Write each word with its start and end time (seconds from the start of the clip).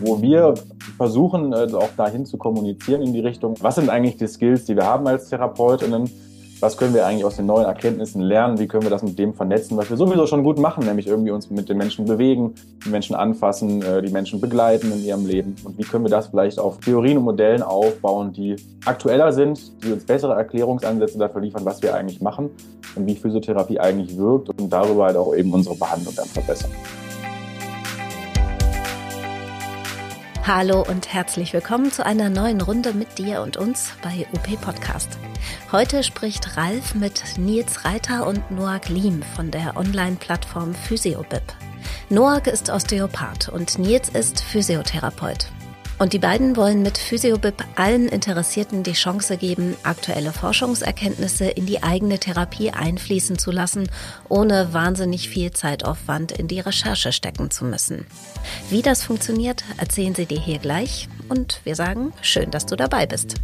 wo 0.00 0.20
wir 0.20 0.54
versuchen, 0.96 1.52
äh, 1.52 1.68
auch 1.74 1.90
dahin 1.96 2.26
zu 2.26 2.36
kommunizieren 2.36 3.02
in 3.02 3.12
die 3.12 3.20
Richtung, 3.20 3.54
was 3.60 3.76
sind 3.76 3.90
eigentlich 3.90 4.16
die 4.16 4.26
Skills, 4.26 4.64
die 4.64 4.76
wir 4.76 4.86
haben 4.86 5.06
als 5.06 5.28
Therapeutinnen, 5.28 6.10
was 6.60 6.76
können 6.76 6.92
wir 6.92 7.06
eigentlich 7.06 7.24
aus 7.24 7.36
den 7.36 7.46
neuen 7.46 7.64
Erkenntnissen 7.64 8.20
lernen, 8.20 8.58
wie 8.58 8.66
können 8.66 8.82
wir 8.82 8.90
das 8.90 9.02
mit 9.02 9.18
dem 9.18 9.32
vernetzen, 9.32 9.78
was 9.78 9.88
wir 9.88 9.96
sowieso 9.96 10.26
schon 10.26 10.44
gut 10.44 10.58
machen, 10.58 10.84
nämlich 10.84 11.06
irgendwie 11.06 11.30
uns 11.30 11.50
mit 11.50 11.68
den 11.68 11.78
Menschen 11.78 12.04
bewegen, 12.04 12.54
die 12.84 12.90
Menschen 12.90 13.16
anfassen, 13.16 13.82
äh, 13.82 14.02
die 14.02 14.12
Menschen 14.12 14.40
begleiten 14.40 14.92
in 14.92 15.02
ihrem 15.02 15.26
Leben? 15.26 15.56
Und 15.64 15.78
wie 15.78 15.82
können 15.82 16.04
wir 16.04 16.10
das 16.10 16.28
vielleicht 16.28 16.58
auf 16.58 16.78
Theorien 16.78 17.16
und 17.18 17.24
Modellen 17.24 17.62
aufbauen, 17.62 18.32
die 18.32 18.56
aktueller 18.84 19.32
sind, 19.32 19.72
die 19.82 19.92
uns 19.92 20.04
bessere 20.04 20.34
Erklärungsansätze 20.34 21.18
dafür 21.18 21.40
liefern, 21.40 21.64
was 21.64 21.82
wir 21.82 21.94
eigentlich 21.94 22.20
machen 22.20 22.50
und 22.94 23.06
wie 23.06 23.14
Physiotherapie 23.14 23.80
eigentlich 23.80 24.16
wirkt 24.16 24.50
und 24.50 24.70
darüber 24.70 25.06
halt 25.06 25.16
auch 25.16 25.34
eben 25.34 25.52
unsere 25.52 25.76
Behandlung 25.76 26.14
dann 26.14 26.26
verbessern. 26.26 26.70
Hallo 30.46 30.82
und 30.82 31.12
herzlich 31.12 31.52
willkommen 31.52 31.92
zu 31.92 32.04
einer 32.04 32.30
neuen 32.30 32.62
Runde 32.62 32.94
mit 32.94 33.18
dir 33.18 33.42
und 33.42 33.58
uns 33.58 33.92
bei 34.02 34.26
UP 34.32 34.60
Podcast. 34.62 35.18
Heute 35.70 36.02
spricht 36.02 36.56
Ralf 36.56 36.94
mit 36.94 37.22
Nils 37.36 37.84
Reiter 37.84 38.26
und 38.26 38.50
Noak 38.50 38.88
Lim 38.88 39.22
von 39.22 39.50
der 39.50 39.76
Online-Plattform 39.76 40.74
PhysioBib. 40.74 41.42
Noak 42.08 42.46
ist 42.46 42.70
Osteopath 42.70 43.50
und 43.50 43.78
Nils 43.78 44.08
ist 44.08 44.40
Physiotherapeut. 44.40 45.50
Und 46.00 46.14
die 46.14 46.18
beiden 46.18 46.56
wollen 46.56 46.80
mit 46.80 46.96
PhysioBib 46.96 47.62
allen 47.76 48.08
Interessierten 48.08 48.82
die 48.82 48.94
Chance 48.94 49.36
geben, 49.36 49.76
aktuelle 49.82 50.32
Forschungserkenntnisse 50.32 51.44
in 51.44 51.66
die 51.66 51.82
eigene 51.82 52.18
Therapie 52.18 52.70
einfließen 52.70 53.38
zu 53.38 53.50
lassen, 53.50 53.86
ohne 54.30 54.72
wahnsinnig 54.72 55.28
viel 55.28 55.50
Zeitaufwand 55.50 56.32
in 56.32 56.48
die 56.48 56.60
Recherche 56.60 57.12
stecken 57.12 57.50
zu 57.50 57.66
müssen. 57.66 58.06
Wie 58.70 58.80
das 58.80 59.04
funktioniert, 59.04 59.62
erzählen 59.76 60.14
sie 60.14 60.24
dir 60.24 60.40
hier 60.40 60.58
gleich 60.58 61.06
und 61.28 61.60
wir 61.64 61.76
sagen, 61.76 62.14
schön, 62.22 62.50
dass 62.50 62.64
du 62.64 62.76
dabei 62.76 63.04
bist. 63.04 63.34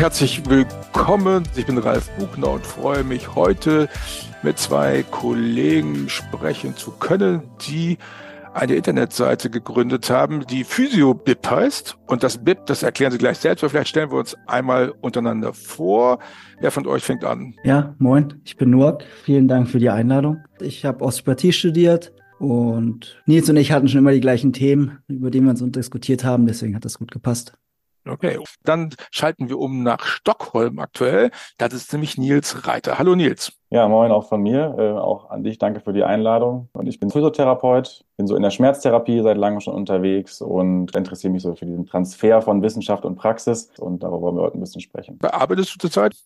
Herzlich 0.00 0.48
willkommen. 0.48 1.42
Ich 1.56 1.66
bin 1.66 1.76
Ralf 1.76 2.08
Buchner 2.18 2.52
und 2.52 2.64
freue 2.64 3.04
mich 3.04 3.34
heute 3.34 3.86
mit 4.42 4.56
zwei 4.56 5.02
Kollegen 5.02 6.08
sprechen 6.08 6.74
zu 6.74 6.92
können, 6.92 7.42
die 7.68 7.98
eine 8.54 8.76
Internetseite 8.76 9.50
gegründet 9.50 10.08
haben, 10.08 10.46
die 10.46 10.64
PhysioBib 10.64 11.46
heißt. 11.46 11.98
Und 12.06 12.22
das 12.22 12.42
BIP, 12.42 12.64
das 12.64 12.82
erklären 12.82 13.12
Sie 13.12 13.18
gleich 13.18 13.36
selbst, 13.36 13.62
aber 13.62 13.68
vielleicht 13.68 13.90
stellen 13.90 14.10
wir 14.10 14.16
uns 14.16 14.38
einmal 14.46 14.94
untereinander 15.02 15.52
vor. 15.52 16.18
Wer 16.60 16.70
von 16.70 16.86
euch 16.86 17.02
fängt 17.02 17.22
an? 17.22 17.54
Ja, 17.62 17.94
moin, 17.98 18.40
ich 18.44 18.56
bin 18.56 18.70
Noak. 18.70 19.04
Vielen 19.24 19.48
Dank 19.48 19.68
für 19.68 19.80
die 19.80 19.90
Einladung. 19.90 20.38
Ich 20.62 20.86
habe 20.86 21.04
Osteopathie 21.04 21.52
studiert 21.52 22.14
und 22.38 23.22
Nils 23.26 23.50
und 23.50 23.58
ich 23.58 23.70
hatten 23.70 23.86
schon 23.86 23.98
immer 23.98 24.12
die 24.12 24.20
gleichen 24.20 24.54
Themen, 24.54 25.00
über 25.08 25.30
die 25.30 25.42
wir 25.42 25.50
uns 25.50 25.62
diskutiert 25.72 26.24
haben. 26.24 26.46
Deswegen 26.46 26.74
hat 26.74 26.86
das 26.86 26.98
gut 26.98 27.10
gepasst. 27.10 27.52
Okay, 28.06 28.38
dann 28.62 28.94
schalten 29.10 29.48
wir 29.48 29.58
um 29.58 29.82
nach 29.82 30.06
Stockholm 30.06 30.78
aktuell. 30.78 31.30
Das 31.58 31.74
ist 31.74 31.92
nämlich 31.92 32.16
Nils 32.16 32.66
Reiter. 32.66 32.98
Hallo 32.98 33.14
Nils. 33.14 33.59
Ja, 33.72 33.86
moin 33.86 34.10
auch 34.10 34.24
von 34.24 34.42
mir. 34.42 34.74
Äh, 34.78 34.98
auch 34.98 35.30
an 35.30 35.44
dich 35.44 35.58
danke 35.58 35.78
für 35.78 35.92
die 35.92 36.02
Einladung. 36.02 36.68
Und 36.72 36.88
ich 36.88 36.98
bin 36.98 37.08
Physiotherapeut, 37.08 38.04
bin 38.16 38.26
so 38.26 38.34
in 38.34 38.42
der 38.42 38.50
Schmerztherapie 38.50 39.20
seit 39.22 39.36
langem 39.36 39.60
schon 39.60 39.74
unterwegs 39.74 40.42
und 40.42 40.94
interessiere 40.96 41.32
mich 41.32 41.42
so 41.42 41.54
für 41.54 41.66
diesen 41.66 41.86
Transfer 41.86 42.42
von 42.42 42.62
Wissenschaft 42.62 43.04
und 43.04 43.14
Praxis. 43.14 43.70
Und 43.78 44.02
darüber 44.02 44.22
wollen 44.22 44.36
wir 44.36 44.42
heute 44.42 44.58
ein 44.58 44.60
bisschen 44.60 44.80
sprechen. 44.80 45.18
Bearbeitest 45.18 45.72
du 45.72 45.78
zurzeit? 45.78 46.16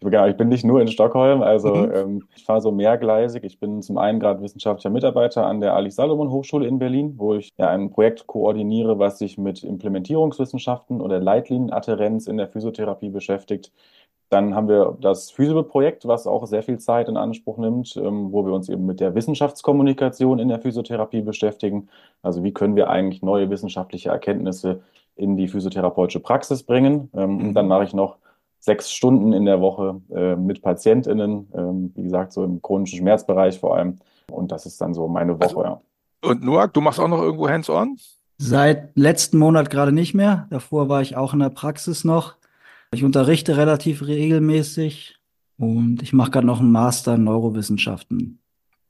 Genau, 0.00 0.26
ich 0.26 0.36
bin 0.36 0.48
nicht 0.48 0.64
nur 0.64 0.82
in 0.82 0.88
Stockholm, 0.88 1.40
also 1.40 1.74
mhm. 1.74 1.92
ähm, 1.94 2.22
ich 2.36 2.44
fahre 2.44 2.60
so 2.60 2.72
mehrgleisig. 2.72 3.42
Ich 3.44 3.58
bin 3.58 3.80
zum 3.80 3.96
einen 3.96 4.20
gerade 4.20 4.42
wissenschaftlicher 4.42 4.90
Mitarbeiter 4.90 5.46
an 5.46 5.60
der 5.60 5.74
Ali-Salomon 5.74 6.30
Hochschule 6.30 6.66
in 6.66 6.78
Berlin, 6.78 7.14
wo 7.16 7.34
ich 7.36 7.50
ja 7.56 7.68
ein 7.68 7.90
Projekt 7.90 8.26
koordiniere, 8.26 8.98
was 8.98 9.18
sich 9.18 9.38
mit 9.38 9.62
Implementierungswissenschaften 9.62 11.00
oder 11.00 11.20
Leitlinienadherenz 11.20 12.26
in 12.26 12.36
der 12.36 12.48
Physiotherapie 12.48 13.08
beschäftigt. 13.08 13.72
Dann 14.32 14.54
haben 14.54 14.66
wir 14.66 14.96
das 14.98 15.30
Physio-Projekt, 15.30 16.08
was 16.08 16.26
auch 16.26 16.46
sehr 16.46 16.62
viel 16.62 16.78
Zeit 16.78 17.10
in 17.10 17.18
Anspruch 17.18 17.58
nimmt, 17.58 17.94
ähm, 17.98 18.32
wo 18.32 18.46
wir 18.46 18.54
uns 18.54 18.70
eben 18.70 18.86
mit 18.86 18.98
der 18.98 19.14
Wissenschaftskommunikation 19.14 20.38
in 20.38 20.48
der 20.48 20.58
Physiotherapie 20.58 21.20
beschäftigen. 21.20 21.90
Also 22.22 22.42
wie 22.42 22.54
können 22.54 22.74
wir 22.74 22.88
eigentlich 22.88 23.20
neue 23.20 23.50
wissenschaftliche 23.50 24.08
Erkenntnisse 24.08 24.80
in 25.16 25.36
die 25.36 25.48
physiotherapeutische 25.48 26.20
Praxis 26.20 26.62
bringen. 26.62 27.10
Ähm, 27.14 27.34
mhm. 27.34 27.48
Und 27.48 27.54
dann 27.54 27.68
mache 27.68 27.84
ich 27.84 27.92
noch 27.92 28.16
sechs 28.58 28.90
Stunden 28.90 29.34
in 29.34 29.44
der 29.44 29.60
Woche 29.60 30.00
äh, 30.10 30.34
mit 30.34 30.62
PatientInnen, 30.62 31.48
ähm, 31.54 31.92
wie 31.94 32.02
gesagt, 32.04 32.32
so 32.32 32.42
im 32.42 32.62
chronischen 32.62 33.00
Schmerzbereich 33.00 33.60
vor 33.60 33.76
allem. 33.76 33.98
Und 34.30 34.50
das 34.50 34.64
ist 34.64 34.80
dann 34.80 34.94
so 34.94 35.08
meine 35.08 35.34
Woche, 35.34 35.42
also, 35.42 35.62
ja. 35.62 35.80
Und 36.24 36.42
Noak, 36.42 36.72
du 36.72 36.80
machst 36.80 37.00
auch 37.00 37.08
noch 37.08 37.20
irgendwo 37.20 37.50
Hands-on? 37.50 37.98
Seit 38.38 38.96
letzten 38.96 39.36
Monat 39.36 39.68
gerade 39.68 39.92
nicht 39.92 40.14
mehr. 40.14 40.46
Davor 40.48 40.88
war 40.88 41.02
ich 41.02 41.18
auch 41.18 41.34
in 41.34 41.40
der 41.40 41.50
Praxis 41.50 42.04
noch. 42.04 42.36
Ich 42.94 43.02
unterrichte 43.02 43.56
relativ 43.56 44.06
regelmäßig 44.06 45.16
und 45.58 46.02
ich 46.02 46.12
mache 46.12 46.30
gerade 46.30 46.46
noch 46.46 46.60
einen 46.60 46.72
Master 46.72 47.14
in 47.14 47.24
Neurowissenschaften. 47.24 48.38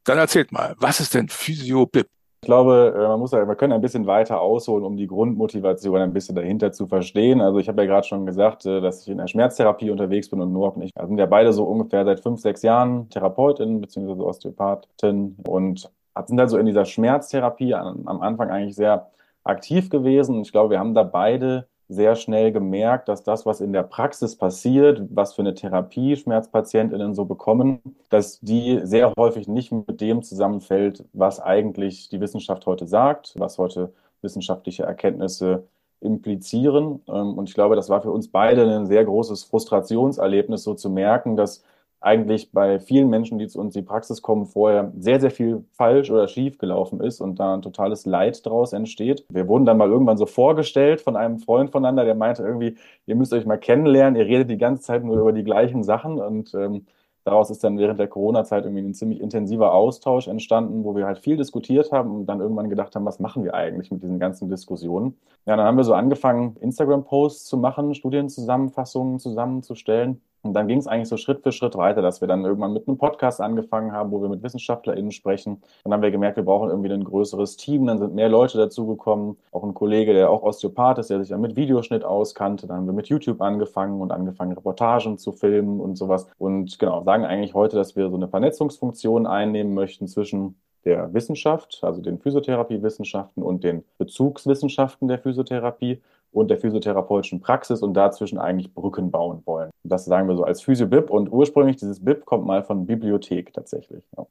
Dann 0.05 0.19
erzählt 0.19 0.51
mal, 0.51 0.75
was 0.79 0.99
ist 0.99 1.15
denn 1.15 1.29
Physio-BIP? 1.29 2.09
Ich 2.41 2.47
glaube, 2.47 2.93
äh, 2.97 3.07
man 3.07 3.21
muss 3.21 3.31
ja, 3.31 3.47
wir 3.47 3.55
können 3.55 3.73
ein 3.73 3.81
bisschen 3.81 4.05
weiter 4.07 4.41
ausholen, 4.41 4.85
um 4.85 4.97
die 4.97 5.07
Grundmotivation 5.07 6.01
ein 6.01 6.13
bisschen 6.13 6.35
dahinter 6.35 6.73
zu 6.73 6.89
verstehen. 6.89 7.41
Also 7.41 7.61
ich 7.61 7.69
habe 7.69 7.83
ja 7.83 7.87
gerade 7.87 8.05
schon 8.05 8.27
gesagt, 8.27 8.67
äh, 8.67 8.81
dass 8.81 9.03
ich 9.03 9.09
in 9.09 9.19
der 9.19 9.29
Schmerztherapie 9.29 9.93
unterwegs 9.93 10.29
bin 10.29 10.41
und 10.41 10.53
Noak 10.53 10.75
und 10.75 10.83
ich 10.83 10.91
sind 11.01 11.19
ja 11.19 11.27
beide 11.27 11.53
so 11.53 11.63
ungefähr 11.63 12.05
seit 12.05 12.19
fünf, 12.19 12.41
sechs 12.41 12.63
Jahren 12.63 13.09
Therapeutin 13.11 13.81
bzw. 13.81 14.21
Osteopathin 14.21 15.37
und 15.47 15.89
sind 16.27 16.41
also 16.41 16.59
in 16.59 16.67
dieser 16.67 16.84
Schmerztherapie 16.84 17.75
am 17.75 18.21
Anfang 18.21 18.51
eigentlich 18.51 18.75
sehr 18.75 19.13
aktiv 19.45 19.89
gewesen. 19.89 20.43
Ich 20.43 20.51
glaube, 20.51 20.71
wir 20.71 20.81
haben 20.81 20.95
da 20.95 21.05
beide 21.05 21.69
sehr 21.88 22.16
schnell 22.16 22.53
gemerkt, 22.53 23.09
dass 23.09 23.22
das, 23.22 23.44
was 23.44 23.60
in 23.60 23.72
der 23.72 23.82
Praxis 23.82 24.37
passiert, 24.37 25.03
was 25.10 25.34
für 25.34 25.43
eine 25.43 25.54
Therapie 25.54 26.16
SchmerzpatientInnen 26.16 27.15
so 27.15 27.25
bekommen, 27.25 27.81
dass 28.09 28.41
die 28.41 28.81
sehr 28.84 29.12
häufig 29.16 29.48
nicht 29.48 29.72
mit 29.72 30.00
dem 30.00 30.22
zusammenfällt, 30.22 31.04
was 31.12 31.41
eigentlich 31.41 32.09
die 32.09 32.21
Wissenschaft 32.21 32.66
heute 32.66 32.87
sagt, 32.87 33.34
was 33.37 33.59
heute 33.59 33.92
wissenschaftliche 34.22 34.84
Erkenntnisse 34.84 35.65
implizieren. 36.00 37.00
Ähm, 37.09 37.38
und 37.38 37.48
ich 37.48 37.54
glaube, 37.54 37.76
das 37.76 37.88
war 37.88 38.00
für 38.03 38.10
uns 38.10 38.28
beide 38.28 38.62
ein 38.62 38.87
sehr 38.87 39.04
großes 39.04 39.44
Frustrationserlebnis, 39.44 40.62
so 40.65 40.75
zu 40.75 40.91
merken, 40.91 41.37
dass 41.37 41.62
eigentlich 42.03 42.53
bei 42.53 42.81
vielen 42.81 43.09
Menschen, 43.09 43.39
die 43.39 43.47
zu 43.47 43.61
uns 43.61 43.75
in 43.77 43.83
die 43.83 43.87
Praxis 43.87 44.23
kommen, 44.23 44.47
vorher 44.47 44.93
sehr, 44.99 45.21
sehr 45.21 45.31
viel 45.31 45.65
falsch 45.73 46.11
oder 46.11 46.29
schief 46.29 46.59
gelaufen 46.59 47.01
ist 47.01 47.21
und 47.21 47.39
da 47.39 47.55
ein 47.55 47.63
totales 47.63 48.07
Leid 48.07 48.45
daraus 48.45 48.73
entsteht. 48.73 49.25
Wir 49.31 49.49
wurden 49.49 49.65
dann 49.65 49.79
mal 49.79 49.89
irgendwann 49.89 50.19
so 50.19 50.27
vorgestellt 50.27 51.01
von 51.01 51.17
einem 51.17 51.39
Freund 51.39 51.71
voneinander, 51.71 52.05
der 52.05 52.15
meinte 52.15 52.43
irgendwie, 52.43 52.77
ihr 53.07 53.17
müsst 53.17 53.33
euch 53.33 53.47
mal 53.47 53.59
kennenlernen, 53.59 54.21
ihr 54.21 54.27
redet 54.27 54.51
die 54.51 54.59
ganze 54.59 54.83
Zeit 54.83 55.05
nur 55.05 55.21
über 55.21 55.33
die 55.33 55.45
gleichen 55.45 55.85
Sachen 55.85 56.21
und 56.21 56.53
ähm, 56.55 56.87
daraus 57.25 57.51
ist 57.51 57.63
dann 57.63 57.79
während 57.79 58.01
der 58.01 58.09
Corona-Zeit 58.09 58.65
irgendwie 58.65 58.83
ein 58.83 58.95
ziemlich 58.95 59.21
intensiver 59.21 59.73
Austausch 59.73 60.27
entstanden, 60.27 60.84
wo 60.84 60.97
wir 60.97 61.07
halt 61.07 61.19
viel 61.21 61.37
diskutiert 61.37 61.93
haben 61.93 62.11
und 62.15 62.27
dann 62.27 62.41
irgendwann 62.41 62.69
gedacht 62.69 62.97
haben, 62.97 63.05
was 63.05 63.21
machen 63.21 63.45
wir 63.45 63.55
eigentlich 63.55 63.91
mit 63.93 64.03
diesen 64.03 64.19
ganzen 64.19 64.49
Diskussionen? 64.49 65.17
Ja, 65.47 65.57
dann 65.57 65.67
haben 65.67 65.77
wir 65.77 65.84
so 65.84 65.95
angefangen, 65.95 66.57
Instagram-Posts 66.61 67.45
zu 67.45 67.57
machen, 67.57 67.95
Studienzusammenfassungen 67.95 69.19
zusammenzustellen 69.21 70.21
und 70.42 70.54
dann 70.54 70.66
ging 70.66 70.78
es 70.78 70.88
eigentlich 70.88 71.08
so 71.08 71.16
Schritt 71.16 71.42
für 71.42 71.53
Schritt 71.53 71.76
weiter, 71.76 72.03
dass 72.03 72.20
wir 72.20 72.26
dann 72.26 72.44
irgendwann 72.44 72.72
mit 72.72 72.88
einem 72.88 72.98
Podcast 72.98 73.41
angefangen 73.41 73.92
haben, 73.92 74.10
wo 74.10 74.20
wir 74.20 74.28
mit 74.28 74.42
WissenschaftlerInnen 74.42 75.12
sprechen. 75.12 75.62
Dann 75.84 75.92
haben 75.92 76.03
wir 76.03 76.10
gemerkt, 76.10 76.36
wir 76.36 76.44
brauchen 76.44 76.69
irgendwie 76.69 76.92
ein 76.92 77.04
größeres 77.04 77.56
Team. 77.56 77.86
Dann 77.86 78.00
sind 78.00 78.14
mehr 78.14 78.28
Leute 78.28 78.58
dazugekommen. 78.58 79.36
Auch 79.53 79.62
ein 79.62 79.75
Kollege, 79.75 80.12
der 80.12 80.30
auch 80.30 80.42
Osteopath 80.42 80.98
ist, 80.98 81.10
der 81.10 81.20
sich 81.20 81.28
dann 81.28 81.41
mit 81.41 81.54
Videoschnitt 81.54 82.04
auskannte. 82.04 82.66
Dann 82.66 82.78
haben 82.78 82.86
wir 82.86 82.92
mit 82.92 83.08
YouTube 83.08 83.41
angefangen 83.41 84.00
und 84.00 84.10
angefangen, 84.10 84.53
Reportagen 84.53 85.16
zu 85.16 85.30
filmen 85.30 85.80
und 85.80 85.97
sowas. 85.97 86.26
Und 86.38 86.76
genau, 86.80 87.04
sagen 87.04 87.24
eigentlich 87.24 87.54
heute, 87.54 87.76
dass 87.76 87.94
wir 87.94 88.10
so 88.10 88.16
eine 88.16 88.26
Vernetzungsfunktion 88.26 89.28
einnehmen 89.28 89.74
möchten 89.74 90.09
zwischen 90.09 90.56
der 90.84 91.14
Wissenschaft, 91.14 91.78
also 91.83 92.03
den 92.03 92.18
Physiotherapiewissenschaften 92.18 93.42
und 93.42 93.62
den 93.62 93.84
Bezugswissenschaften 93.98 95.06
der 95.06 95.18
Physiotherapie 95.18 96.00
und 96.33 96.49
der 96.51 96.59
physiotherapeutischen 96.59 97.41
Praxis 97.41 97.83
und 97.83 97.95
dazwischen 97.95 98.39
eigentlich 98.39 98.73
Brücken 98.75 99.11
bauen 99.11 99.43
wollen. 99.45 99.71
Das 99.84 100.05
sagen 100.05 100.29
wir 100.29 100.37
so 100.37 100.45
als 100.45 100.63
Physio-BIP 100.63 101.11
und 101.11 101.31
ursprünglich 101.31 101.77
dieses 101.77 102.03
BIP 102.03 102.25
kommt 102.25 102.47
mal 102.47 102.65
von 102.65 102.87
Bibliothek 102.87 103.53
tatsächlich. 103.53 104.03
Ja. 104.17 104.27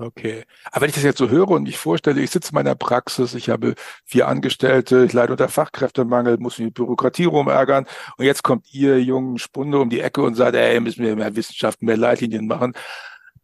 Okay. 0.00 0.44
Aber 0.70 0.82
wenn 0.82 0.88
ich 0.88 0.94
das 0.94 1.04
jetzt 1.04 1.18
so 1.18 1.28
höre 1.28 1.50
und 1.50 1.64
mich 1.64 1.76
vorstelle, 1.76 2.20
ich 2.22 2.30
sitze 2.30 2.52
in 2.52 2.54
meiner 2.54 2.74
Praxis, 2.74 3.34
ich 3.34 3.50
habe 3.50 3.74
vier 4.04 4.28
Angestellte, 4.28 5.04
ich 5.04 5.12
leide 5.12 5.32
unter 5.32 5.48
Fachkräftemangel, 5.48 6.38
muss 6.38 6.58
mich 6.58 6.66
mit 6.66 6.74
Bürokratie 6.74 7.24
rumärgern 7.24 7.86
und 8.16 8.24
jetzt 8.24 8.42
kommt 8.42 8.72
ihr 8.72 9.02
jungen 9.02 9.38
Spunde 9.38 9.78
um 9.78 9.90
die 9.90 10.00
Ecke 10.00 10.22
und 10.22 10.36
sagt, 10.36 10.56
ey, 10.56 10.80
müssen 10.80 11.04
wir 11.04 11.16
mehr 11.16 11.36
Wissenschaft, 11.36 11.82
mehr 11.82 11.98
Leitlinien 11.98 12.46
machen. 12.46 12.72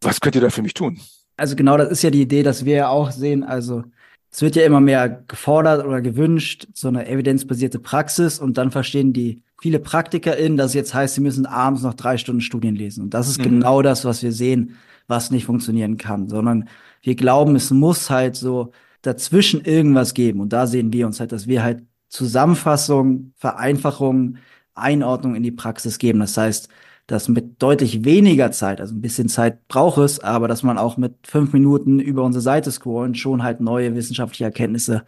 Was 0.00 0.20
könnt 0.20 0.34
ihr 0.34 0.40
da 0.40 0.50
für 0.50 0.62
mich 0.62 0.74
tun? 0.74 0.98
Also 1.36 1.56
genau, 1.56 1.76
das 1.76 1.90
ist 1.90 2.02
ja 2.02 2.10
die 2.10 2.22
Idee, 2.22 2.42
dass 2.42 2.64
wir 2.64 2.76
ja 2.76 2.88
auch 2.88 3.10
sehen, 3.10 3.44
also 3.44 3.82
es 4.30 4.42
wird 4.42 4.56
ja 4.56 4.64
immer 4.64 4.80
mehr 4.80 5.08
gefordert 5.28 5.86
oder 5.86 6.02
gewünscht, 6.02 6.68
so 6.74 6.88
eine 6.88 7.08
evidenzbasierte 7.08 7.78
Praxis 7.78 8.38
und 8.38 8.58
dann 8.58 8.70
verstehen 8.70 9.12
die 9.12 9.42
viele 9.60 9.78
PraktikerInnen, 9.78 10.58
dass 10.58 10.68
es 10.68 10.74
jetzt 10.74 10.94
heißt, 10.94 11.14
sie 11.14 11.20
müssen 11.20 11.46
abends 11.46 11.82
noch 11.82 11.94
drei 11.94 12.18
Stunden 12.18 12.40
Studien 12.40 12.76
lesen. 12.76 13.02
Und 13.04 13.14
das 13.14 13.28
ist 13.28 13.38
mhm. 13.38 13.44
genau 13.44 13.82
das, 13.82 14.04
was 14.04 14.22
wir 14.22 14.32
sehen, 14.32 14.76
was 15.06 15.30
nicht 15.30 15.46
funktionieren 15.46 15.96
kann, 15.96 16.28
sondern 16.28 16.68
wir 17.02 17.14
glauben, 17.14 17.56
es 17.56 17.70
muss 17.70 18.10
halt 18.10 18.36
so 18.36 18.72
dazwischen 19.02 19.62
irgendwas 19.64 20.14
geben. 20.14 20.40
Und 20.40 20.52
da 20.52 20.66
sehen 20.66 20.92
wir 20.92 21.06
uns 21.06 21.20
halt, 21.20 21.32
dass 21.32 21.46
wir 21.46 21.62
halt 21.62 21.82
Zusammenfassung, 22.08 23.32
Vereinfachung, 23.36 24.36
Einordnung 24.74 25.34
in 25.34 25.42
die 25.42 25.52
Praxis 25.52 25.98
geben. 25.98 26.20
Das 26.20 26.36
heißt, 26.36 26.68
dass 27.06 27.28
mit 27.28 27.62
deutlich 27.62 28.04
weniger 28.04 28.50
Zeit, 28.50 28.80
also 28.80 28.94
ein 28.94 29.00
bisschen 29.00 29.28
Zeit 29.28 29.68
braucht 29.68 29.98
es, 29.98 30.20
aber 30.20 30.48
dass 30.48 30.62
man 30.62 30.76
auch 30.76 30.96
mit 30.96 31.14
fünf 31.24 31.52
Minuten 31.52 32.00
über 32.00 32.24
unsere 32.24 32.42
Seite 32.42 32.70
scrollen 32.72 33.14
schon 33.14 33.42
halt 33.42 33.60
neue 33.60 33.94
wissenschaftliche 33.94 34.44
Erkenntnisse 34.44 35.04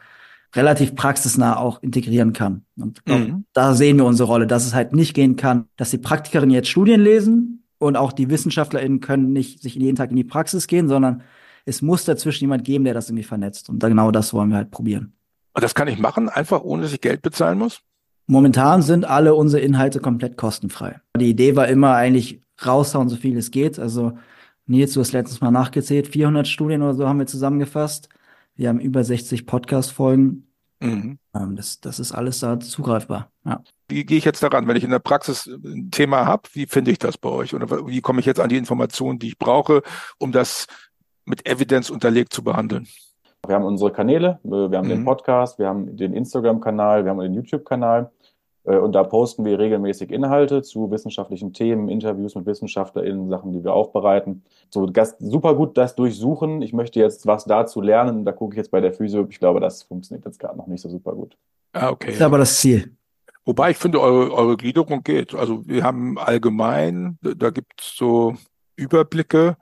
relativ 0.54 0.94
praxisnah 0.94 1.56
auch 1.56 1.82
integrieren 1.82 2.32
kann. 2.32 2.64
Und 2.76 3.04
glaub, 3.04 3.20
mhm. 3.20 3.44
da 3.52 3.74
sehen 3.74 3.98
wir 3.98 4.04
unsere 4.04 4.28
Rolle, 4.28 4.46
dass 4.46 4.64
es 4.64 4.74
halt 4.74 4.92
nicht 4.92 5.14
gehen 5.14 5.36
kann, 5.36 5.66
dass 5.76 5.90
die 5.90 5.98
Praktikerinnen 5.98 6.54
jetzt 6.54 6.68
Studien 6.68 7.00
lesen 7.00 7.64
und 7.78 7.96
auch 7.96 8.12
die 8.12 8.30
WissenschaftlerInnen 8.30 9.00
können 9.00 9.32
nicht 9.32 9.60
sich 9.60 9.74
jeden 9.74 9.96
Tag 9.96 10.10
in 10.10 10.16
die 10.16 10.24
Praxis 10.24 10.66
gehen, 10.66 10.88
sondern 10.88 11.22
es 11.64 11.82
muss 11.82 12.04
dazwischen 12.04 12.44
jemand 12.44 12.64
geben, 12.64 12.84
der 12.84 12.94
das 12.94 13.08
irgendwie 13.08 13.24
vernetzt. 13.24 13.68
Und 13.68 13.82
genau 13.82 14.10
das 14.10 14.32
wollen 14.32 14.50
wir 14.50 14.56
halt 14.56 14.70
probieren. 14.70 15.12
Und 15.52 15.62
das 15.62 15.74
kann 15.74 15.88
ich 15.88 15.98
machen, 15.98 16.28
einfach 16.28 16.62
ohne 16.62 16.82
dass 16.82 16.92
ich 16.92 17.00
Geld 17.00 17.20
bezahlen 17.20 17.58
muss? 17.58 17.82
Momentan 18.30 18.82
sind 18.82 19.06
alle 19.06 19.34
unsere 19.34 19.62
Inhalte 19.62 20.00
komplett 20.00 20.36
kostenfrei. 20.36 21.00
Die 21.16 21.30
Idee 21.30 21.56
war 21.56 21.66
immer 21.66 21.94
eigentlich 21.94 22.42
raushauen, 22.64 23.08
so 23.08 23.16
viel 23.16 23.38
es 23.38 23.50
geht. 23.50 23.78
Also 23.78 24.18
Nils, 24.66 24.92
du 24.92 25.00
hast 25.00 25.12
letztens 25.12 25.40
mal 25.40 25.50
nachgezählt, 25.50 26.08
400 26.08 26.46
Studien 26.46 26.82
oder 26.82 26.92
so 26.92 27.08
haben 27.08 27.18
wir 27.18 27.26
zusammengefasst. 27.26 28.10
Wir 28.54 28.68
haben 28.68 28.80
über 28.80 29.02
60 29.02 29.46
Podcast-Folgen. 29.46 30.46
Mhm. 30.80 31.18
Ähm, 31.34 31.56
das, 31.56 31.80
das 31.80 31.98
ist 31.98 32.12
alles 32.12 32.40
da 32.40 32.60
zugreifbar. 32.60 33.30
Ja. 33.46 33.62
Wie 33.88 34.04
gehe 34.04 34.18
ich 34.18 34.26
jetzt 34.26 34.42
daran, 34.42 34.68
wenn 34.68 34.76
ich 34.76 34.84
in 34.84 34.90
der 34.90 34.98
Praxis 34.98 35.46
ein 35.46 35.90
Thema 35.90 36.26
habe? 36.26 36.50
Wie 36.52 36.66
finde 36.66 36.90
ich 36.90 36.98
das 36.98 37.16
bei 37.16 37.30
euch? 37.30 37.54
Oder 37.54 37.86
wie 37.86 38.02
komme 38.02 38.20
ich 38.20 38.26
jetzt 38.26 38.40
an 38.40 38.50
die 38.50 38.58
Informationen, 38.58 39.18
die 39.18 39.28
ich 39.28 39.38
brauche, 39.38 39.82
um 40.18 40.32
das 40.32 40.66
mit 41.24 41.48
Evidenz 41.48 41.88
unterlegt 41.88 42.34
zu 42.34 42.44
behandeln? 42.44 42.86
Wir 43.46 43.54
haben 43.54 43.64
unsere 43.64 43.90
Kanäle, 43.90 44.38
wir 44.42 44.76
haben 44.76 44.86
mhm. 44.86 44.90
den 44.90 45.04
Podcast, 45.06 45.58
wir 45.58 45.68
haben 45.68 45.96
den 45.96 46.12
Instagram-Kanal, 46.12 47.04
wir 47.04 47.10
haben 47.10 47.20
den 47.20 47.34
YouTube-Kanal. 47.34 48.10
Äh, 48.68 48.76
und 48.76 48.92
da 48.92 49.02
posten 49.02 49.44
wir 49.44 49.58
regelmäßig 49.58 50.10
Inhalte 50.10 50.62
zu 50.62 50.90
wissenschaftlichen 50.90 51.52
Themen, 51.52 51.88
Interviews 51.88 52.34
mit 52.34 52.46
WissenschaftlerInnen, 52.46 53.28
Sachen, 53.30 53.52
die 53.52 53.64
wir 53.64 53.72
aufbereiten. 53.72 54.44
So 54.70 54.86
das, 54.86 55.16
super 55.18 55.54
gut 55.54 55.76
das 55.76 55.96
durchsuchen. 55.96 56.62
Ich 56.62 56.72
möchte 56.72 57.00
jetzt 57.00 57.26
was 57.26 57.44
dazu 57.44 57.80
lernen. 57.80 58.24
Da 58.24 58.32
gucke 58.32 58.54
ich 58.54 58.58
jetzt 58.58 58.70
bei 58.70 58.80
der 58.80 58.92
Physio. 58.92 59.26
Ich 59.28 59.38
glaube, 59.38 59.60
das 59.60 59.82
funktioniert 59.82 60.26
jetzt 60.26 60.38
gerade 60.38 60.56
noch 60.56 60.66
nicht 60.66 60.82
so 60.82 60.88
super 60.88 61.12
gut. 61.14 61.36
Ah, 61.72 61.90
okay. 61.90 62.08
Das 62.08 62.16
ist 62.16 62.22
aber 62.22 62.38
das 62.38 62.60
Ziel. 62.60 62.94
Wobei 63.44 63.70
ich 63.70 63.78
finde, 63.78 64.00
eure, 64.00 64.30
eure 64.32 64.56
Gliederung 64.58 65.02
geht. 65.02 65.34
Also 65.34 65.66
wir 65.66 65.82
haben 65.82 66.18
allgemein, 66.18 67.18
da 67.22 67.48
gibt 67.48 67.80
es 67.80 67.96
so 67.96 68.34
Überblicke 68.76 69.56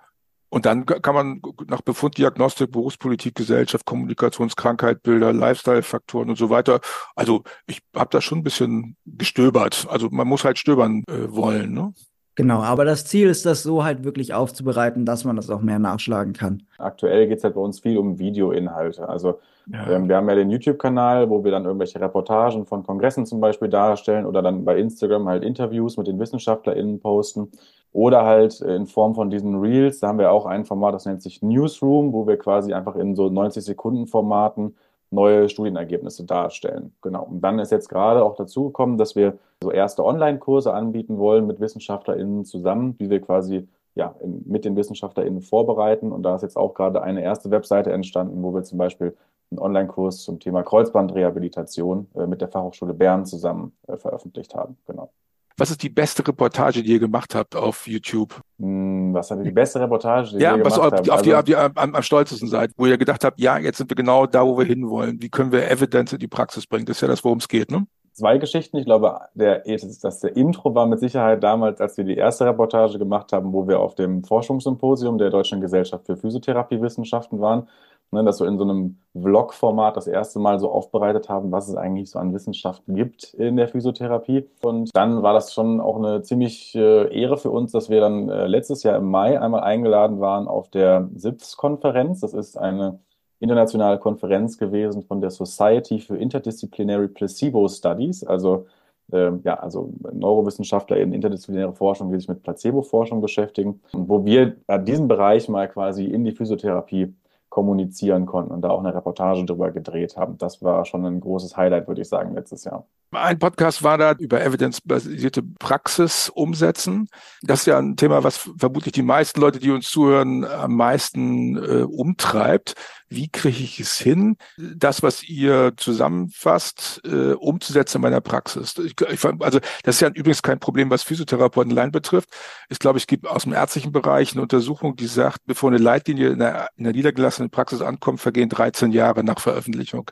und 0.49 0.67
dann 0.67 0.87
kann 0.87 1.15
man 1.15 1.43
nach 1.67 1.83
Befunddiagnostik, 1.83 2.71
Berufspolitik, 2.71 3.35
Gesellschaft, 3.35 3.85
Kommunikationskrankheit, 3.85 5.03
Bilder, 5.03 5.33
Lifestyle-Faktoren 5.33 6.31
und 6.31 6.39
so 6.39 6.51
weiter. 6.51 6.81
Also 7.15 7.43
ich 7.67 7.81
habe 7.95 8.11
da 8.11 8.21
schon 8.21 8.39
ein 8.39 8.45
bisschen 8.45 8.97
gestöbert. 9.05 9.87
Also 9.91 10.09
man 10.11 10.29
muss 10.29 10.45
halt 10.45 10.59
stöbern 10.59 11.03
äh, 11.09 11.33
wollen. 11.33 11.73
Ne? 11.73 11.93
Genau, 12.37 12.61
aber 12.61 12.85
das 12.85 13.07
Ziel 13.07 13.31
ist, 13.31 13.47
das 13.47 13.63
so 13.63 13.83
halt 13.83 14.05
wirklich 14.05 14.35
aufzubereiten, 14.35 15.07
dass 15.07 15.25
man 15.25 15.37
das 15.37 15.49
auch 15.49 15.63
mehr 15.63 15.79
nachschlagen 15.79 16.35
kann. 16.35 16.63
Aktuell 16.77 17.27
geht 17.27 17.39
es 17.39 17.45
halt 17.45 17.55
bei 17.55 17.61
uns 17.63 17.81
viel 17.81 17.97
um 17.97 18.19
Videoinhalte. 18.19 19.09
Also 19.09 19.41
ja. 19.73 19.91
ähm, 19.91 20.07
wir 20.07 20.17
haben 20.17 20.29
ja 20.29 20.35
den 20.35 20.51
YouTube-Kanal, 20.51 21.31
wo 21.31 21.43
wir 21.43 21.51
dann 21.51 21.65
irgendwelche 21.65 21.99
Reportagen 21.99 22.67
von 22.67 22.85
Kongressen 22.85 23.25
zum 23.25 23.41
Beispiel 23.41 23.69
darstellen 23.69 24.27
oder 24.27 24.43
dann 24.43 24.67
bei 24.67 24.79
Instagram 24.79 25.27
halt 25.27 25.45
Interviews 25.45 25.97
mit 25.97 26.09
den 26.09 26.21
WissenschaftlerInnen 26.21 27.01
posten. 27.01 27.51
Oder 27.93 28.27
halt 28.27 28.61
in 28.61 28.87
Form 28.87 29.15
von 29.15 29.31
diesen 29.31 29.59
Reels, 29.59 30.01
da 30.01 30.09
haben 30.09 30.19
wir 30.19 30.31
auch 30.31 30.45
ein 30.45 30.67
Format, 30.67 30.93
das 30.93 31.07
nennt 31.07 31.23
sich 31.23 31.41
Newsroom, 31.41 32.13
wo 32.13 32.27
wir 32.27 32.37
quasi 32.37 32.75
einfach 32.75 32.97
in 32.97 33.17
so 33.17 33.31
90 33.31 33.65
Sekunden 33.65 34.07
Formaten 34.07 34.77
neue 35.11 35.49
Studienergebnisse 35.49 36.25
darstellen. 36.25 36.95
Genau. 37.03 37.25
Und 37.25 37.41
dann 37.41 37.59
ist 37.59 37.73
jetzt 37.73 37.89
gerade 37.89 38.25
auch 38.25 38.37
dazu 38.37 38.67
gekommen, 38.67 38.99
dass 38.99 39.17
wir 39.17 39.39
so 39.63 39.71
erste 39.71 40.05
Online-Kurse 40.05 40.73
anbieten 40.73 41.19
wollen 41.19 41.47
mit 41.47 41.61
WissenschaftlerInnen 41.61 42.45
zusammen, 42.45 42.97
die 42.99 43.11
wir 43.11 43.21
quasi 43.21 43.69
ja, 43.95 44.15
mit 44.45 44.65
den 44.65 44.77
WissenschaftlerInnen 44.77 45.41
vorbereiten. 45.41 46.13
Und 46.13 46.23
da 46.23 46.37
ist 46.37 46.43
jetzt 46.43 46.57
auch 46.57 46.75
gerade 46.75 47.03
eine 47.03 47.23
erste 47.23 47.51
Webseite 47.51 47.93
entstanden, 47.93 48.43
wo 48.43 48.55
wir 48.55 48.63
zum 48.63 48.79
Beispiel 48.79 49.17
einen 49.51 49.59
Online-Kurs 49.59 50.23
zum 50.23 50.39
Thema 50.39 50.63
Kreuzbandrehabilitation 50.63 52.09
äh, 52.15 52.27
mit 52.27 52.41
der 52.41 52.49
Fachhochschule 52.49 52.95
Bern 52.95 53.25
zusammen 53.25 53.73
äh, 53.87 53.97
veröffentlicht 53.97 54.55
haben. 54.55 54.77
Genau. 54.87 55.11
Was 55.59 55.71
ist 55.71 55.83
die 55.83 55.89
beste 55.89 56.27
Reportage, 56.27 56.83
die 56.83 56.93
ihr 56.93 56.99
gemacht 56.99 57.35
habt 57.35 57.57
auf 57.57 57.87
YouTube? 57.87 58.39
Hm, 58.59 59.15
was 59.15 59.31
hat 59.31 59.43
die 59.43 59.51
beste 59.51 59.81
Reportage, 59.81 60.37
die 60.37 60.43
ja, 60.43 60.55
ihr 60.55 60.63
was 60.63 60.75
gemacht 60.75 60.93
habt? 60.93 61.11
Auf 61.11 61.23
die, 61.23 61.33
also, 61.33 61.45
die, 61.45 61.57
am, 61.57 61.73
am 61.75 62.03
stolzesten 62.03 62.47
seid, 62.47 62.73
wo 62.77 62.85
ihr 62.85 62.99
gedacht 62.99 63.25
habt, 63.25 63.41
ja, 63.41 63.57
jetzt 63.57 63.79
sind 63.79 63.91
wir 63.91 63.97
genau 63.97 64.27
da, 64.27 64.45
wo 64.45 64.59
wir 64.59 64.67
hinwollen. 64.67 65.23
Wie 65.23 65.31
können 65.31 65.53
wir 65.53 65.71
Evidence 65.71 66.13
in 66.13 66.19
die 66.19 66.29
Praxis 66.29 66.67
bringen? 66.67 66.85
Das 66.85 66.99
ist 66.99 67.01
ja 67.01 67.09
das, 67.09 67.25
worum 67.25 67.39
es 67.39 67.49
geht, 67.49 67.71
ne? 67.71 67.87
Zwei 68.13 68.37
Geschichten. 68.39 68.77
Ich 68.77 68.85
glaube, 68.85 69.19
der, 69.35 69.63
das, 70.03 70.21
der 70.21 70.37
Intro 70.37 70.75
war 70.75 70.87
mit 70.87 71.01
Sicherheit 71.01 71.43
damals, 71.43 71.81
als 71.81 71.97
wir 71.97 72.05
die 72.05 72.17
erste 72.17 72.45
Reportage 72.47 72.99
gemacht 72.99 73.33
haben, 73.33 73.53
wo 73.53 73.67
wir 73.67 73.81
auf 73.81 73.95
dem 73.95 74.25
Forschungssymposium 74.25 75.17
der 75.17 75.31
Deutschen 75.31 75.61
Gesellschaft 75.61 76.07
für 76.07 76.17
Physiotherapiewissenschaften 76.17 77.41
waren 77.41 77.69
ne, 78.11 78.25
dass 78.25 78.41
wir 78.41 78.47
in 78.47 78.59
so 78.59 78.65
einem 78.65 78.99
Vlog-Format 79.21 79.97
das 79.97 80.07
erste 80.07 80.39
Mal 80.39 80.59
so 80.59 80.71
aufbereitet 80.71 81.29
haben, 81.29 81.53
was 81.53 81.69
es 81.69 81.77
eigentlich 81.77 82.11
so 82.11 82.19
an 82.19 82.35
Wissenschaft 82.35 82.83
gibt 82.87 83.35
in 83.35 83.57
der 83.57 83.69
Physiotherapie. 83.69 84.49
Und 84.63 84.91
dann 84.95 85.23
war 85.23 85.33
das 85.33 85.53
schon 85.53 85.81
auch 85.81 85.97
eine 85.97 86.23
ziemlich 86.23 86.75
äh, 86.75 87.15
Ehre 87.19 87.37
für 87.37 87.51
uns, 87.51 87.73
dass 87.73 87.91
wir 87.91 88.01
dann 88.01 88.29
äh, 88.29 88.47
letztes 88.47 88.83
Jahr 88.83 88.97
im 88.97 89.11
Mai 89.11 89.41
einmal 89.41 89.63
eingeladen 89.63 90.21
waren 90.21 90.49
auf 90.49 90.71
der 90.71 91.09
SIPS-Konferenz. 91.15 92.21
Das 92.21 92.35
ist 92.35 92.57
eine 92.57 93.01
internationale 93.39 93.99
Konferenz 93.99 94.59
gewesen 94.59 95.03
von 95.03 95.21
der 95.21 95.31
Society 95.31 96.01
for 96.01 96.17
Interdisciplinary 96.17 97.09
Placebo 97.09 97.69
Studies, 97.69 98.25
also 98.25 98.67
äh, 99.13 99.31
ja, 99.45 99.55
also 99.55 99.93
Neurowissenschaftler 100.13 100.97
in 100.97 101.13
interdisziplinäre 101.13 101.73
Forschung, 101.73 102.11
die 102.11 102.19
sich 102.19 102.29
mit 102.29 102.43
Placebo-Forschung 102.43 103.21
beschäftigen, 103.21 103.81
wo 103.93 104.25
wir 104.25 104.57
diesen 104.83 105.07
Bereich 105.07 105.49
mal 105.49 105.69
quasi 105.69 106.07
in 106.07 106.25
die 106.25 106.33
Physiotherapie 106.33 107.15
kommunizieren 107.57 108.27
konnten 108.27 108.53
und 108.53 108.61
da 108.61 108.69
auch 108.69 108.81
eine 108.81 108.95
Reportage 108.95 109.47
drüber 109.47 109.71
gedreht 109.71 110.19
haben. 110.19 110.37
Das 110.37 110.63
war 110.63 110.85
schon 110.85 111.07
ein 111.07 111.21
großes 111.21 111.57
Highlight, 111.57 111.89
würde 111.89 112.03
ich 112.03 112.09
sagen, 112.09 112.35
letztes 112.35 112.65
Jahr. 112.65 112.87
Ein 113.13 113.39
Podcast 113.39 113.85
war 113.85 113.99
da 113.99 114.13
über 114.13 114.43
evidenzbasierte 114.43 115.43
Praxis 115.43 116.29
umsetzen. 116.29 117.09
Das 117.43 117.61
ist 117.61 117.67
ja 117.67 117.79
ein 117.79 117.97
Thema, 117.97 118.25
was 118.25 118.51
vermutlich 118.59 118.93
die 118.93 119.03
meisten 119.03 119.41
Leute, 119.41 119.61
die 119.61 119.71
uns 119.71 119.89
zuhören, 119.89 120.45
am 120.45 120.75
meisten 120.75 121.57
äh, 121.57 121.83
umtreibt. 121.85 122.75
Wie 123.09 123.29
kriege 123.29 123.63
ich 123.63 123.79
es 123.79 123.97
hin, 123.97 124.37
das, 124.57 125.05
was 125.05 125.23
ihr 125.23 125.75
zusammenfasst, 125.77 127.01
äh, 127.05 127.35
umzusetzen 127.35 127.99
in 127.99 128.03
meiner 128.03 128.21
Praxis? 128.21 128.77
Ich, 128.79 129.01
ich, 129.01 129.25
also 129.25 129.61
das 129.85 129.95
ist 129.95 130.01
ja 130.01 130.09
übrigens 130.09 130.43
kein 130.43 130.59
Problem, 130.59 130.91
was 130.91 131.05
Physiotherapeuten 131.05 131.71
allein 131.71 131.93
betrifft. 131.93 132.31
Ich 132.69 132.81
glaube, 132.81 132.99
es 132.99 133.07
gibt 133.07 133.27
aus 133.29 133.45
dem 133.45 133.53
ärztlichen 133.53 133.93
Bereich 133.93 134.33
eine 134.33 134.43
Untersuchung, 134.43 134.97
die 134.97 135.07
sagt, 135.07 135.47
bevor 135.47 135.71
eine 135.71 135.79
Leitlinie 135.79 136.31
in 136.31 136.41
der, 136.41 136.71
in 136.75 136.83
der 136.83 136.93
niedergelassenen 136.93 137.51
Praxis 137.51 137.81
ankommt, 137.81 138.21
vergehen 138.21 138.49
13 138.49 138.91
Jahre 138.91 139.23
nach 139.23 139.39
Veröffentlichung 139.39 140.11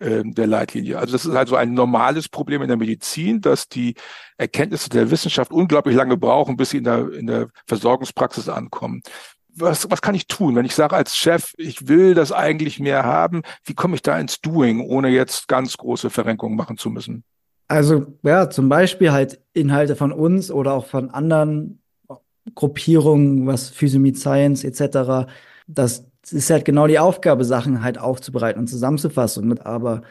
ähm, 0.00 0.34
der 0.34 0.46
Leitlinie. 0.46 0.98
Also 0.98 1.12
das 1.12 1.24
ist 1.24 1.34
also 1.34 1.56
ein 1.56 1.74
normales 1.74 2.28
Problem 2.28 2.62
in 2.62 2.68
der 2.68 2.76
Medizin, 2.76 3.40
dass 3.40 3.68
die 3.68 3.94
Erkenntnisse 4.38 4.88
der 4.88 5.10
Wissenschaft 5.10 5.52
unglaublich 5.52 5.94
lange 5.94 6.16
brauchen, 6.16 6.56
bis 6.56 6.70
sie 6.70 6.78
in 6.78 6.84
der, 6.84 7.12
in 7.12 7.26
der 7.26 7.48
Versorgungspraxis 7.66 8.48
ankommen. 8.48 9.02
Was, 9.52 9.90
was 9.90 10.00
kann 10.00 10.14
ich 10.14 10.26
tun, 10.26 10.54
wenn 10.54 10.64
ich 10.64 10.74
sage 10.74 10.96
als 10.96 11.16
Chef, 11.16 11.52
ich 11.56 11.88
will 11.88 12.14
das 12.14 12.32
eigentlich 12.32 12.78
mehr 12.78 13.04
haben? 13.04 13.42
Wie 13.64 13.74
komme 13.74 13.96
ich 13.96 14.02
da 14.02 14.18
ins 14.18 14.40
Doing, 14.40 14.80
ohne 14.80 15.08
jetzt 15.08 15.48
ganz 15.48 15.76
große 15.76 16.08
Verrenkungen 16.08 16.56
machen 16.56 16.78
zu 16.78 16.88
müssen? 16.88 17.24
Also 17.68 18.06
ja, 18.22 18.48
zum 18.48 18.68
Beispiel 18.68 19.12
halt 19.12 19.40
Inhalte 19.52 19.96
von 19.96 20.12
uns 20.12 20.50
oder 20.50 20.72
auch 20.72 20.86
von 20.86 21.10
anderen 21.10 21.82
Gruppierungen, 22.54 23.46
was 23.46 23.70
Physiomid 23.70 24.18
Science 24.18 24.64
etc. 24.64 25.30
Das 25.66 26.09
es 26.22 26.32
ist 26.32 26.50
halt 26.50 26.64
genau 26.64 26.86
die 26.86 26.98
Aufgabe, 26.98 27.44
Sachen 27.44 27.82
halt 27.82 27.98
aufzubereiten 27.98 28.60
und 28.60 28.66
zusammenzufassen. 28.66 29.58
Aber 29.60 30.02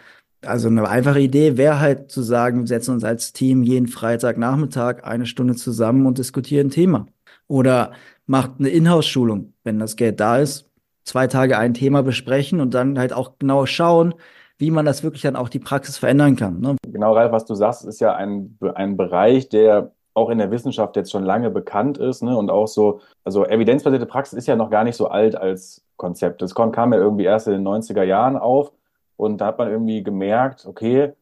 also 0.46 0.68
eine 0.68 0.88
einfache 0.88 1.20
Idee 1.20 1.58
wäre 1.58 1.80
halt 1.80 2.12
zu 2.12 2.22
sagen, 2.22 2.62
wir 2.62 2.68
setzen 2.68 2.94
uns 2.94 3.04
als 3.04 3.34
Team 3.34 3.64
jeden 3.64 3.88
Freitagnachmittag 3.88 5.04
eine 5.04 5.26
Stunde 5.26 5.56
zusammen 5.56 6.06
und 6.06 6.18
diskutieren 6.18 6.68
ein 6.68 6.72
Thema. 6.72 7.06
Oder 7.48 7.92
macht 8.26 8.54
eine 8.60 8.70
Inhouse-Schulung, 8.70 9.54
wenn 9.64 9.80
das 9.80 9.96
Geld 9.96 10.20
da 10.20 10.38
ist, 10.38 10.70
zwei 11.04 11.28
Tage 11.28 11.58
ein 11.58 11.74
Thema 11.74 12.04
besprechen 12.04 12.62
und 12.62 12.74
dann 12.74 13.00
halt 13.00 13.14
auch 13.14 13.34
genau 13.40 13.66
schauen, 13.66 14.14
wie 14.58 14.72
man 14.72 14.86
das 14.86 15.04
wirklich 15.04 15.24
dann 15.24 15.36
auch 15.36 15.50
die 15.50 15.60
Praxis 15.60 15.98
verändern 15.98 16.36
kann. 16.36 16.60
Ne? 16.60 16.76
Genau, 16.88 17.14
Ralf, 17.14 17.32
was 17.32 17.46
du 17.46 17.56
sagst, 17.56 17.86
ist 17.86 18.02
ja 18.02 18.16
ein, 18.16 18.58
ein 18.76 18.98
Bereich, 18.98 19.50
der 19.50 19.94
auch 20.14 20.30
in 20.30 20.38
der 20.38 20.52
Wissenschaft 20.52 20.96
jetzt 20.96 21.12
schon 21.12 21.24
lange 21.24 21.50
bekannt 21.50 21.98
ist 21.98 22.24
ne? 22.24 22.38
und 22.38 22.50
auch 22.50 22.68
so, 22.68 23.02
also 23.24 23.46
evidenzbasierte 23.46 24.06
Praxis 24.06 24.38
ist 24.38 24.48
ja 24.48 24.56
noch 24.56 24.70
gar 24.70 24.84
nicht 24.84 24.96
so 24.96 25.08
alt 25.08 25.36
als 25.36 25.84
Konzept. 25.98 26.42
Das 26.42 26.56
kam 26.56 26.94
ja 26.94 27.00
irgendwie 27.00 27.26
erst 27.26 27.48
in 27.48 27.54
den 27.54 27.68
90er 27.68 28.04
Jahren 28.04 28.38
auf 28.38 28.72
und 29.18 29.40
da 29.42 29.48
hat 29.48 29.58
man 29.58 29.70
irgendwie 29.70 30.04
gemerkt, 30.04 30.66
okay, 30.66 31.14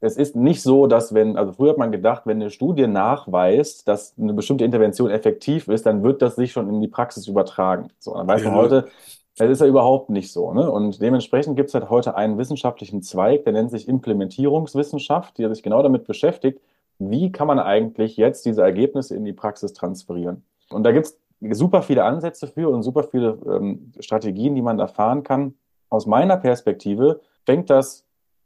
es 0.00 0.16
ist 0.16 0.34
nicht 0.34 0.62
so, 0.62 0.86
dass 0.86 1.12
wenn, 1.12 1.36
also 1.36 1.52
früher 1.52 1.70
hat 1.70 1.78
man 1.78 1.92
gedacht, 1.92 2.22
wenn 2.24 2.40
eine 2.40 2.50
Studie 2.50 2.86
nachweist, 2.86 3.86
dass 3.86 4.14
eine 4.18 4.32
bestimmte 4.32 4.64
Intervention 4.64 5.10
effektiv 5.10 5.68
ist, 5.68 5.84
dann 5.84 6.02
wird 6.02 6.22
das 6.22 6.36
sich 6.36 6.52
schon 6.52 6.68
in 6.70 6.80
die 6.80 6.88
Praxis 6.88 7.26
übertragen. 7.26 7.88
So, 7.98 8.14
dann 8.14 8.26
weiß 8.26 8.42
ja. 8.42 8.50
man 8.50 8.58
heute, 8.58 8.88
Das 9.36 9.48
ist 9.48 9.60
ja 9.60 9.66
überhaupt 9.66 10.10
nicht 10.10 10.32
so. 10.32 10.52
Ne? 10.52 10.70
Und 10.70 11.00
dementsprechend 11.00 11.56
gibt 11.56 11.68
es 11.68 11.74
halt 11.74 11.88
heute 11.88 12.14
einen 12.14 12.36
wissenschaftlichen 12.36 13.02
Zweig, 13.02 13.44
der 13.44 13.52
nennt 13.52 13.70
sich 13.70 13.88
Implementierungswissenschaft, 13.88 15.38
der 15.38 15.48
sich 15.54 15.62
genau 15.62 15.82
damit 15.82 16.06
beschäftigt, 16.06 16.60
wie 17.00 17.32
kann 17.32 17.46
man 17.46 17.58
eigentlich 17.58 18.16
jetzt 18.16 18.44
diese 18.44 18.62
Ergebnisse 18.62 19.16
in 19.16 19.24
die 19.24 19.32
Praxis 19.32 19.72
transferieren. 19.72 20.44
Und 20.68 20.84
da 20.84 20.92
gibt 20.92 21.06
es 21.06 21.18
super 21.58 21.82
viele 21.82 22.04
Ansätze 22.04 22.46
für 22.46 22.68
und 22.68 22.82
super 22.82 23.04
viele 23.04 23.38
ähm, 23.46 23.92
Strategien, 23.98 24.54
die 24.54 24.62
man 24.62 24.78
da 24.78 24.86
fahren 24.86 25.22
kann. 25.22 25.54
Aus 25.88 26.06
meiner 26.06 26.36
Perspektive 26.36 27.20
fängt 27.44 27.70
das 27.70 28.04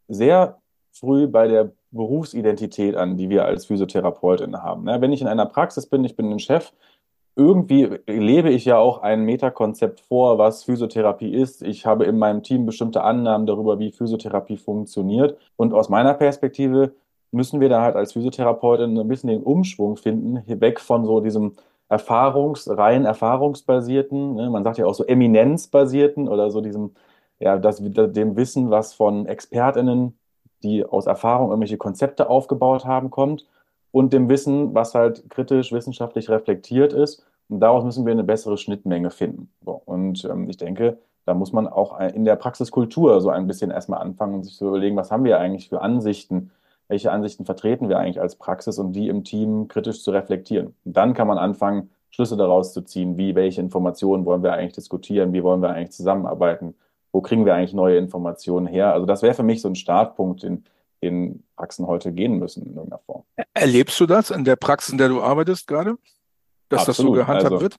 sehr 0.08 0.58
früh 0.92 1.26
bei 1.26 1.48
der 1.48 1.72
Berufsidentität 1.90 2.94
an, 2.94 3.16
die 3.16 3.28
wir 3.28 3.44
als 3.44 3.66
Physiotherapeutinnen 3.66 4.62
haben. 4.62 4.84
Ne? 4.84 5.00
Wenn 5.00 5.12
ich 5.12 5.20
in 5.20 5.28
einer 5.28 5.46
Praxis 5.46 5.86
bin, 5.86 6.04
ich 6.04 6.16
bin 6.16 6.30
ein 6.30 6.38
Chef, 6.38 6.72
irgendwie 7.36 7.98
lebe 8.06 8.50
ich 8.50 8.64
ja 8.64 8.78
auch 8.78 9.02
ein 9.02 9.24
Metakonzept 9.24 10.00
vor, 10.00 10.38
was 10.38 10.62
Physiotherapie 10.62 11.32
ist. 11.34 11.62
Ich 11.62 11.84
habe 11.84 12.04
in 12.04 12.18
meinem 12.18 12.44
Team 12.44 12.64
bestimmte 12.64 13.02
Annahmen 13.02 13.46
darüber, 13.46 13.80
wie 13.80 13.90
Physiotherapie 13.90 14.56
funktioniert. 14.56 15.36
Und 15.56 15.74
aus 15.74 15.88
meiner 15.88 16.14
Perspektive 16.14 16.94
müssen 17.34 17.60
wir 17.60 17.68
da 17.68 17.82
halt 17.82 17.96
als 17.96 18.12
Physiotherapeutin 18.12 18.98
ein 18.98 19.08
bisschen 19.08 19.28
den 19.28 19.42
Umschwung 19.42 19.96
finden, 19.96 20.42
weg 20.60 20.80
von 20.80 21.04
so 21.04 21.20
diesem 21.20 21.52
Erfahrungs-, 21.88 22.68
rein 22.68 23.04
erfahrungsbasierten, 23.04 24.34
ne? 24.36 24.50
man 24.50 24.64
sagt 24.64 24.78
ja 24.78 24.86
auch 24.86 24.94
so 24.94 25.04
eminenzbasierten 25.04 26.28
oder 26.28 26.50
so 26.50 26.60
diesem, 26.60 26.94
ja, 27.38 27.58
das, 27.58 27.82
dem 27.82 28.36
Wissen, 28.36 28.70
was 28.70 28.94
von 28.94 29.26
ExpertInnen, 29.26 30.16
die 30.62 30.84
aus 30.84 31.06
Erfahrung 31.06 31.50
irgendwelche 31.50 31.76
Konzepte 31.76 32.30
aufgebaut 32.30 32.86
haben, 32.86 33.10
kommt 33.10 33.46
und 33.90 34.12
dem 34.12 34.28
Wissen, 34.28 34.74
was 34.74 34.94
halt 34.94 35.28
kritisch, 35.30 35.72
wissenschaftlich 35.72 36.30
reflektiert 36.30 36.92
ist. 36.92 37.24
Und 37.48 37.60
daraus 37.60 37.84
müssen 37.84 38.06
wir 38.06 38.12
eine 38.12 38.24
bessere 38.24 38.56
Schnittmenge 38.56 39.10
finden. 39.10 39.50
So, 39.64 39.82
und 39.84 40.24
ähm, 40.24 40.48
ich 40.48 40.56
denke, 40.56 40.98
da 41.26 41.34
muss 41.34 41.52
man 41.52 41.68
auch 41.68 42.00
in 42.00 42.24
der 42.24 42.36
Praxiskultur 42.36 43.20
so 43.20 43.30
ein 43.30 43.46
bisschen 43.46 43.70
erstmal 43.70 44.00
anfangen 44.00 44.34
und 44.34 44.42
sich 44.44 44.56
zu 44.56 44.66
überlegen, 44.68 44.96
was 44.96 45.10
haben 45.10 45.24
wir 45.24 45.38
eigentlich 45.38 45.68
für 45.68 45.80
Ansichten, 45.80 46.50
welche 46.94 47.10
Ansichten 47.10 47.44
vertreten 47.44 47.88
wir 47.88 47.98
eigentlich 47.98 48.20
als 48.20 48.36
Praxis 48.36 48.78
und 48.78 48.92
die 48.92 49.08
im 49.08 49.24
Team 49.24 49.66
kritisch 49.66 50.04
zu 50.04 50.12
reflektieren. 50.12 50.76
Und 50.84 50.96
dann 50.96 51.12
kann 51.12 51.26
man 51.26 51.38
anfangen, 51.38 51.90
Schlüsse 52.10 52.36
daraus 52.36 52.72
zu 52.72 52.82
ziehen, 52.82 53.16
wie, 53.16 53.34
welche 53.34 53.60
Informationen 53.60 54.24
wollen 54.24 54.44
wir 54.44 54.52
eigentlich 54.52 54.74
diskutieren, 54.74 55.32
wie 55.32 55.42
wollen 55.42 55.60
wir 55.60 55.70
eigentlich 55.70 55.90
zusammenarbeiten, 55.90 56.76
wo 57.10 57.20
kriegen 57.20 57.44
wir 57.46 57.54
eigentlich 57.56 57.74
neue 57.74 57.96
Informationen 57.96 58.68
her. 58.68 58.92
Also 58.92 59.06
das 59.06 59.22
wäre 59.22 59.34
für 59.34 59.42
mich 59.42 59.60
so 59.60 59.68
ein 59.68 59.74
Startpunkt, 59.74 60.44
den, 60.44 60.62
in 61.00 61.42
Praxen 61.56 61.88
heute 61.88 62.12
gehen 62.12 62.38
müssen 62.38 62.62
in 62.62 62.76
irgendeiner 62.76 63.00
Form. 63.00 63.24
Erlebst 63.54 63.98
du 63.98 64.06
das 64.06 64.30
in 64.30 64.44
der 64.44 64.54
Praxis, 64.54 64.92
in 64.92 64.98
der 64.98 65.08
du 65.08 65.20
arbeitest 65.20 65.66
gerade? 65.66 65.96
Dass 66.68 66.88
Absolut. 66.88 66.88
das 66.88 66.96
so 66.96 67.12
gehandhabt 67.12 67.52
also, 67.54 67.60
wird? 67.60 67.76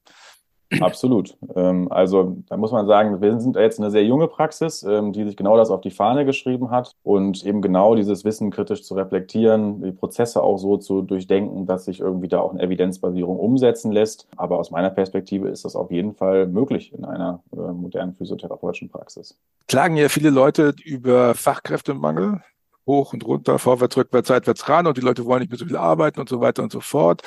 Absolut. 0.82 1.38
Ähm, 1.56 1.92
also 1.92 2.38
da 2.50 2.58
muss 2.58 2.72
man 2.72 2.88
sagen, 2.88 3.22
wir 3.22 3.40
sind 3.40 3.56
jetzt 3.56 3.80
eine 3.80 3.92
sehr 3.92 4.04
junge 4.04 4.28
Praxis, 4.28 4.84
ähm, 4.84 5.14
die 5.14 5.24
sich 5.24 5.36
genau 5.36 5.58
das 5.58 5.70
auf 5.70 5.82
die 5.82 5.92
Fahne 5.92 6.26
geschrieben 6.26 6.72
hat 6.72 6.92
und 7.04 7.46
eben 7.46 7.62
genau 7.62 7.96
dieses 7.96 8.26
Wissen 8.26 8.52
kritisch 8.52 8.84
zu 8.84 8.96
reflektieren, 8.96 9.82
die 9.82 9.92
Prozesse 9.92 10.42
auch 10.42 10.58
so 10.58 10.78
zu 10.78 11.02
durchdenken, 11.02 11.66
dass 11.66 11.86
sich 11.86 12.00
irgendwie 12.00 12.28
da 12.28 12.40
auch 12.40 12.52
eine 12.52 12.62
Evidenzbasierung 12.62 13.38
umsetzen 13.38 13.92
lässt. 13.92 14.28
Aber 14.38 14.60
aus 14.60 14.72
meiner 14.72 14.90
Perspektive 14.90 15.50
ist 15.50 15.66
das 15.66 15.76
auf 15.76 15.92
jeden 15.92 16.14
Fall 16.14 16.48
möglich 16.48 16.94
in 16.94 17.06
einer 17.06 17.42
äh, 17.54 17.58
modernen 17.58 18.14
physiotherapeutischen 18.14 18.90
Praxis. 18.90 19.38
Klagen 19.68 19.98
ja 19.98 20.10
viele 20.10 20.30
Leute 20.30 20.74
über 20.84 21.36
Fachkräftemangel 21.36 22.42
hoch 22.86 23.14
und 23.14 23.26
runter, 23.26 23.60
vorwärts, 23.60 23.98
rückwärts, 23.98 24.28
seitwärts 24.28 24.70
ran 24.70 24.88
und 24.88 24.98
die 24.98 25.02
Leute 25.02 25.26
wollen 25.26 25.42
nicht 25.42 25.50
mehr 25.50 25.58
so 25.58 25.66
viel 25.66 25.78
arbeiten 25.78 26.20
und 26.20 26.30
so 26.30 26.40
weiter 26.40 26.64
und 26.64 26.72
so 26.72 26.80
fort. 26.80 27.22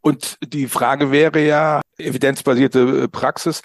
Und 0.00 0.38
die 0.42 0.66
Frage 0.66 1.10
wäre 1.10 1.44
ja, 1.44 1.80
evidenzbasierte 1.98 3.02
äh, 3.04 3.08
Praxis, 3.08 3.62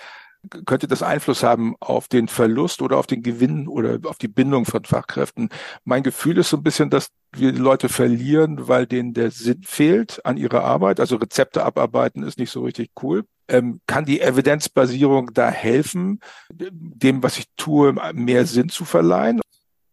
könnte 0.65 0.88
das 0.88 1.03
Einfluss 1.03 1.43
haben 1.43 1.75
auf 1.79 2.07
den 2.07 2.27
Verlust 2.27 2.81
oder 2.81 2.98
auf 2.98 3.07
den 3.07 3.24
Gewinn 3.24 3.67
oder 3.67 4.00
auf 4.05 4.17
die 4.17 4.27
Bindung 4.27 4.65
von 4.65 4.84
Fachkräften? 4.84 5.50
Mein 5.84 6.03
Gefühl 6.03 6.38
ist 6.38 6.50
so 6.50 6.57
ein 6.57 6.63
bisschen, 6.63 6.89
dass 6.89 7.10
wir 7.34 7.51
Leute 7.51 7.89
verlieren, 7.89 8.67
weil 8.67 8.86
denen 8.86 9.13
der 9.13 9.31
Sinn 9.31 9.63
fehlt 9.63 10.25
an 10.25 10.38
ihrer 10.38 10.63
Arbeit. 10.63 11.00
Also 11.00 11.17
Rezepte 11.17 11.63
abarbeiten 11.63 12.24
ist 12.24 12.39
nicht 12.39 12.51
so 12.51 12.62
richtig 12.63 12.91
cool. 13.01 13.25
Ähm, 13.50 13.81
kann 13.88 14.05
die 14.05 14.22
Evidenzbasierung 14.22 15.34
da 15.34 15.50
helfen, 15.50 16.19
dem, 16.51 17.24
was 17.24 17.38
ich 17.38 17.46
tue, 17.55 17.93
mehr 18.13 18.46
Sinn 18.46 18.69
zu 18.69 18.86
verleihen? 18.86 19.41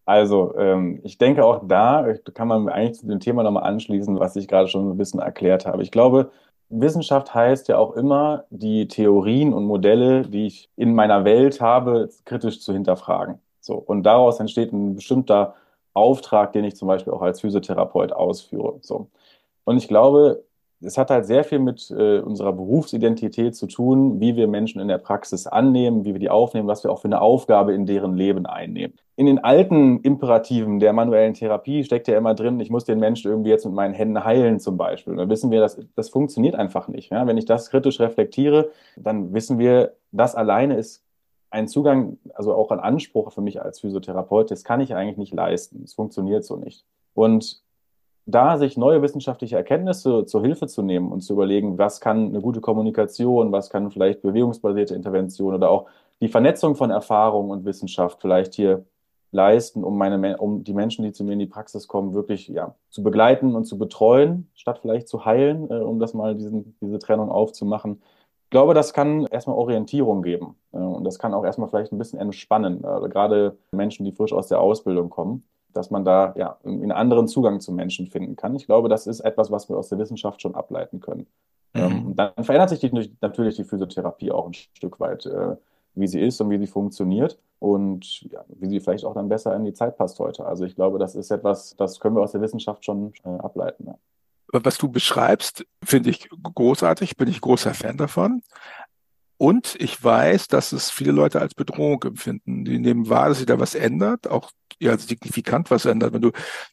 Also, 0.07 0.55
ähm, 0.59 1.01
ich 1.03 1.17
denke 1.17 1.45
auch 1.45 1.63
da 1.67 2.07
kann 2.35 2.49
man 2.49 2.69
eigentlich 2.69 3.01
zu 3.01 3.07
dem 3.07 3.21
Thema 3.21 3.43
nochmal 3.43 3.63
anschließen, 3.63 4.21
was 4.21 4.37
ich 4.37 4.49
gerade 4.49 4.69
schon 4.69 4.91
ein 4.91 4.99
bisschen 4.99 5.21
erklärt 5.21 5.65
habe. 5.65 5.83
Ich 5.83 5.91
glaube, 5.91 6.31
Wissenschaft 6.81 7.35
heißt 7.35 7.69
ja 7.69 7.79
auch 7.79 7.93
immer, 7.93 8.45
die 8.51 8.89
Theorien 8.89 9.53
und 9.53 9.65
Modelle, 9.65 10.23
die 10.23 10.47
ich 10.47 10.71
in 10.77 10.95
meiner 10.95 11.25
Welt 11.25 11.61
habe, 11.61 12.09
kritisch 12.25 12.61
zu 12.61 12.73
hinterfragen. 12.73 13.41
So. 13.61 13.75
Und 13.75 14.03
daraus 14.05 14.41
entsteht 14.41 14.73
ein 14.73 14.95
bestimmter 14.97 15.55
Auftrag, 15.95 16.53
den 16.53 16.65
ich 16.65 16.77
zum 16.77 16.89
Beispiel 16.89 17.13
auch 17.13 17.23
als 17.23 17.41
Physiotherapeut 17.41 18.13
ausführe. 18.13 18.79
So. 18.83 19.09
Und 19.65 19.77
ich 19.77 19.89
glaube, 19.89 20.45
es 20.81 20.99
hat 20.99 21.11
halt 21.11 21.27
sehr 21.27 21.45
viel 21.45 21.59
mit 21.59 21.91
äh, 21.91 22.19
unserer 22.19 22.53
Berufsidentität 22.53 23.57
zu 23.57 23.67
tun, 23.67 24.21
wie 24.21 24.37
wir 24.37 24.49
Menschen 24.49 24.81
in 24.81 24.89
der 24.89 24.99
Praxis 24.99 25.47
annehmen, 25.47 26.05
wie 26.05 26.13
wir 26.13 26.21
die 26.21 26.31
aufnehmen, 26.31 26.69
was 26.69 26.85
wir 26.85 26.91
auch 26.91 27.01
für 27.01 27.09
eine 27.09 27.21
Aufgabe 27.21 27.75
in 27.75 27.87
deren 27.87 28.17
Leben 28.17 28.47
einnehmen. 28.47 28.95
In 29.17 29.27
den 29.27 29.39
alten 29.39 30.01
Imperativen 30.01 30.81
der 30.81 30.93
manuellen 30.93 31.35
Therapie 31.35 31.85
steckt 31.85 32.09
ja 32.09 32.19
immer 32.19 32.35
drin, 32.35 32.59
ich 32.61 32.71
muss 32.71 32.85
den 32.85 32.99
Menschen 32.99 33.31
irgendwie 33.31 33.51
jetzt 33.51 33.65
mit 33.65 33.75
meinen 33.75 33.95
Händen 33.95 34.25
heilen 34.25 34.59
zum 34.59 34.77
Beispiel. 34.77 35.17
Dann 35.17 35.31
wissen 35.31 35.51
wir, 35.51 35.61
dass 35.61 35.81
das 35.95 36.09
funktioniert 36.09 36.57
einfach 36.57 36.89
nicht. 36.89 37.11
Ja? 37.11 37.27
Wenn 37.27 37.39
ich 37.39 37.45
das 37.45 37.71
kritisch 37.71 38.01
reflektiere, 38.01 38.71
dann 38.97 39.33
wissen 39.33 39.59
wir, 39.59 39.95
das 40.11 40.35
alleine 40.35 40.77
ist 40.77 41.05
ein 41.51 41.69
Zugang, 41.69 42.19
also 42.35 42.53
auch 42.55 42.73
ein 42.73 42.81
Anspruch 42.81 43.33
für 43.33 43.41
mich 43.41 43.63
als 43.63 43.81
Physiotherapeut, 43.81 44.51
das 44.51 44.65
kann 44.65 44.81
ich 44.81 44.95
eigentlich 44.95 45.19
nicht 45.19 45.33
leisten. 45.33 45.83
Es 45.85 45.95
funktioniert 45.95 46.45
so 46.45 46.57
nicht. 46.57 46.85
Und 47.15 47.64
da 48.27 48.57
sich 48.57 48.77
neue 48.77 49.03
wissenschaftliche 49.03 49.57
Erkenntnisse 49.57 50.25
zur 50.25 50.43
Hilfe 50.43 50.67
zu 50.67 50.83
nehmen 50.83 51.13
und 51.13 51.21
zu 51.21 51.35
überlegen, 51.35 51.79
was 51.79 52.01
kann 52.01 52.29
eine 52.29 52.41
gute 52.41 52.61
Kommunikation, 52.61 53.53
was 53.53 53.71
kann 53.71 53.91
vielleicht 53.91 54.23
bewegungsbasierte 54.23 54.95
Intervention 54.95 55.55
oder 55.55 55.71
auch 55.71 55.87
die 56.21 56.29
Vernetzung 56.29 56.75
von 56.75 56.91
Erfahrung 56.91 57.51
und 57.51 57.65
Wissenschaft 57.65 58.21
vielleicht 58.21 58.55
hier 58.55 58.85
leisten, 59.31 59.85
um 59.85 59.99
meine, 59.99 60.39
um 60.39 60.65
die 60.65 60.73
Menschen, 60.73 61.05
die 61.05 61.13
zu 61.13 61.25
mir 61.25 61.33
in 61.33 61.41
die 61.41 61.47
Praxis 61.47 61.89
kommen, 61.89 62.15
wirklich 62.15 62.49
ja, 62.49 62.77
zu 62.89 63.03
begleiten 63.03 63.55
und 63.57 63.65
zu 63.65 63.77
betreuen, 63.77 64.49
statt 64.55 64.79
vielleicht 64.81 65.09
zu 65.09 65.25
heilen, 65.25 65.69
äh, 65.71 65.75
um 65.75 65.99
das 65.99 66.15
mal 66.15 66.35
diesen, 66.35 66.77
diese 66.81 66.99
Trennung 67.01 67.31
aufzumachen. 67.31 68.01
Ich 68.45 68.51
glaube, 68.51 68.75
das 68.75 68.95
kann 68.95 69.27
erstmal 69.27 69.57
Orientierung 69.57 70.23
geben 70.23 70.55
äh, 70.73 70.79
und 70.79 71.05
das 71.05 71.19
kann 71.19 71.35
auch 71.35 71.45
erstmal 71.45 71.69
vielleicht 71.69 71.93
ein 71.93 71.99
bisschen 71.99 72.21
entspannen, 72.21 72.85
äh, 72.85 73.09
gerade 73.09 73.59
Menschen, 73.73 74.05
die 74.05 74.13
frisch 74.13 74.33
aus 74.33 74.47
der 74.47 74.61
Ausbildung 74.61 75.11
kommen 75.11 75.43
dass 75.77 75.91
man 75.91 76.05
da 76.05 76.35
ja 76.37 76.59
einen 76.65 76.93
anderen 76.93 77.29
Zugang 77.29 77.61
zu 77.61 77.73
Menschen 77.73 78.07
finden 78.07 78.37
kann. 78.37 78.55
Ich 78.55 78.67
glaube, 78.67 78.89
das 78.89 79.07
ist 79.07 79.21
etwas, 79.21 79.51
was 79.51 79.69
wir 79.69 79.77
aus 79.77 79.89
der 79.89 79.99
Wissenschaft 79.99 80.41
schon 80.41 80.55
ableiten 80.55 81.01
können. 81.01 81.27
Mhm. 81.75 81.81
Ähm, 81.81 82.13
dann 82.17 82.45
verändert 82.45 82.71
sich 82.71 82.81
die, 82.81 83.17
natürlich 83.21 83.57
die 83.57 83.65
Physiotherapie 83.65 84.33
auch 84.33 84.47
ein 84.47 84.55
Stück 84.55 85.01
weit, 85.01 85.27
äh, 85.27 85.57
wie 85.95 86.07
sie 86.07 86.21
ist 86.21 86.41
und 86.41 86.51
wie 86.51 86.59
sie 86.59 86.67
funktioniert 86.67 87.39
und 87.59 88.23
ja, 88.23 88.45
wie 88.49 88.69
sie 88.69 88.81
vielleicht 88.81 89.05
auch 89.05 89.15
dann 89.15 89.29
besser 89.29 89.55
in 89.55 89.65
die 89.65 89.73
Zeit 89.73 89.97
passt 89.97 90.19
heute. 90.19 90.45
Also 90.45 90.65
ich 90.65 90.75
glaube, 90.75 90.99
das 90.99 91.15
ist 91.15 91.31
etwas, 91.31 91.77
das 91.77 92.01
können 92.01 92.17
wir 92.17 92.23
aus 92.23 92.33
der 92.33 92.41
Wissenschaft 92.41 92.85
schon 92.85 93.13
äh, 93.25 93.29
ableiten. 93.29 93.87
Ja. 93.87 93.95
Was 94.53 94.79
du 94.79 94.89
beschreibst, 94.89 95.67
finde 95.83 96.11
ich 96.11 96.29
großartig, 96.31 97.17
bin 97.17 97.29
ich 97.29 97.41
großer 97.41 97.75
Fan 97.75 97.97
davon. 97.97 98.43
Und 99.37 99.75
ich 99.79 100.03
weiß, 100.03 100.49
dass 100.49 100.73
es 100.73 100.91
viele 100.91 101.13
Leute 101.13 101.41
als 101.41 101.55
Bedrohung 101.55 102.03
empfinden. 102.05 102.65
Die 102.65 102.79
nehmen 102.79 103.09
wahr, 103.09 103.29
dass 103.29 103.39
sich 103.39 103.47
da 103.47 103.59
was 103.59 103.75
ändert, 103.75 104.29
auch 104.29 104.51
ja, 104.81 104.97
signifikant 104.99 105.71
was 105.71 105.85
ändert. 105.85 106.13
Wenn 106.13 106.23
du 106.23 106.31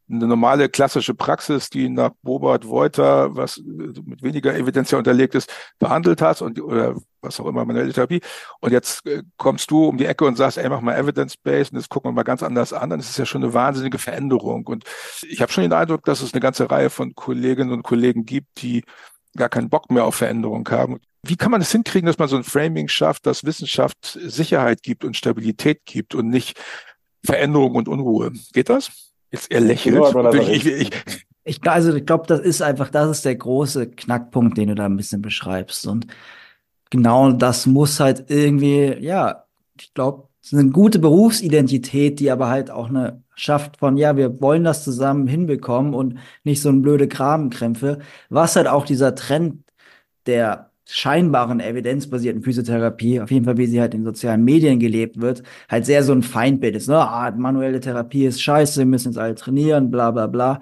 eine 0.10 0.28
normale 0.28 0.70
klassische 0.70 1.14
Praxis, 1.14 1.70
die 1.70 1.90
nach 1.90 2.12
Bobart 2.22 2.68
Wolter, 2.68 3.36
was 3.36 3.62
mit 3.66 4.24
weniger 4.24 4.56
Evidenz 4.56 4.92
ja 4.92 4.98
unterlegt 4.98 5.36
ist, 5.36 5.52
behandelt 5.80 6.22
hast 6.22 6.42
und 6.42 6.62
oder 6.62 6.96
was 7.22 7.40
auch 7.40 7.46
immer, 7.46 7.66
manuelle 7.66 7.94
Therapie, 7.94 8.22
und 8.60 8.72
jetzt 8.72 9.06
äh, 9.06 9.24
kommst 9.38 9.70
du 9.72 9.86
um 9.86 9.98
die 9.98 10.06
Ecke 10.06 10.26
und 10.26 10.38
sagst, 10.38 10.58
ey, 10.58 10.68
mach 10.70 10.82
mal 10.82 10.98
Evidence-Based 10.98 11.72
und 11.72 11.78
das 11.78 11.90
gucken 11.90 12.10
wir 12.10 12.16
mal 12.16 12.24
ganz 12.24 12.44
anders 12.44 12.74
an, 12.74 12.90
dann 12.90 13.00
ist 13.00 13.10
es 13.10 13.18
ja 13.18 13.26
schon 13.26 13.44
eine 13.44 13.54
wahnsinnige 13.54 14.00
Veränderung. 14.00 14.66
Und 14.68 14.86
ich 15.28 15.42
habe 15.42 15.52
schon 15.52 15.64
den 15.64 15.74
Eindruck, 15.74 16.04
dass 16.06 16.22
es 16.22 16.34
eine 16.34 16.42
ganze 16.42 16.70
Reihe 16.70 16.90
von 16.90 17.14
Kolleginnen 17.16 17.72
und 17.72 17.84
Kollegen 17.84 18.26
gibt, 18.26 18.62
die 18.62 18.84
gar 19.36 19.50
keinen 19.50 19.70
Bock 19.70 19.92
mehr 19.92 20.06
auf 20.06 20.16
Veränderung 20.16 20.68
haben. 20.70 21.00
Wie 21.24 21.36
kann 21.36 21.52
man 21.52 21.62
es 21.62 21.72
hinkriegen, 21.72 22.08
dass 22.08 22.18
man 22.18 22.28
so 22.28 22.36
ein 22.36 22.44
Framing 22.44 22.88
schafft, 22.88 23.26
dass 23.26 23.44
Wissenschaft 23.44 24.20
Sicherheit 24.22 24.82
gibt 24.82 25.04
und 25.04 25.16
Stabilität 25.16 25.86
gibt 25.86 26.16
und 26.16 26.30
nicht 26.30 26.60
Veränderung 27.24 27.76
und 27.76 27.88
Unruhe? 27.88 28.32
Geht 28.54 28.70
das? 28.70 29.14
Jetzt 29.30 29.52
er 29.52 29.62
lächelt. 29.62 30.02
Ich, 30.34 30.66
ich, 30.66 30.66
ich, 30.66 30.92
ich, 31.44 31.68
also 31.68 31.94
ich 31.94 32.06
glaube, 32.06 32.26
das 32.28 32.40
ist 32.40 32.62
einfach, 32.62 32.90
das 32.90 33.10
ist 33.10 33.26
der 33.26 33.36
große 33.36 33.92
Knackpunkt, 33.92 34.58
den 34.58 34.70
du 34.70 34.76
da 34.76 34.86
ein 34.86 34.98
bisschen 34.98 35.22
beschreibst. 35.22 35.86
Und 35.88 36.08
genau 36.90 37.32
das 37.32 37.66
muss 37.66 38.00
halt 38.00 38.26
irgendwie, 38.30 38.98
ja, 39.00 39.46
ich 39.80 39.94
glaube, 39.94 40.28
eine 40.52 40.70
gute 40.70 41.00
Berufsidentität, 41.00 42.20
die 42.20 42.32
aber 42.32 42.50
halt 42.50 42.72
auch 42.72 42.90
eine 42.90 43.24
schafft 43.36 43.78
von, 43.78 43.98
ja, 43.98 44.18
wir 44.18 44.42
wollen 44.42 44.64
das 44.64 44.84
zusammen 44.84 45.28
hinbekommen 45.28 45.94
und 45.94 46.20
nicht 46.44 46.62
so 46.62 46.70
ein 46.70 46.82
blöde 46.82 47.08
Grabenkrämpfe, 47.08 48.00
was 48.30 48.56
halt 48.56 48.68
auch 48.68 48.86
dieser 48.86 49.16
Trend 49.16 49.64
der 50.28 50.71
scheinbaren 50.94 51.60
evidenzbasierten 51.60 52.44
Physiotherapie, 52.44 53.22
auf 53.22 53.32
jeden 53.32 53.46
Fall 53.46 53.58
wie 53.58 53.68
sie 53.68 53.80
halt 53.80 53.94
in 53.94 54.04
sozialen 54.04 54.44
Medien 54.44 54.80
gelebt 54.80 55.22
wird, 55.22 55.44
halt 55.70 55.86
sehr 55.86 56.04
so 56.04 56.12
ein 56.14 56.24
Feindbild 56.24 56.76
ist. 56.76 56.90
Ne? 56.90 56.98
Ah, 56.98 57.32
manuelle 57.32 57.80
Therapie 57.80 58.26
ist 58.26 58.42
scheiße, 58.42 58.80
wir 58.80 58.86
müssen 58.86 59.10
jetzt 59.10 59.18
alle 59.18 59.36
trainieren, 59.36 59.92
bla 59.92 60.12
bla 60.12 60.28
bla. 60.28 60.60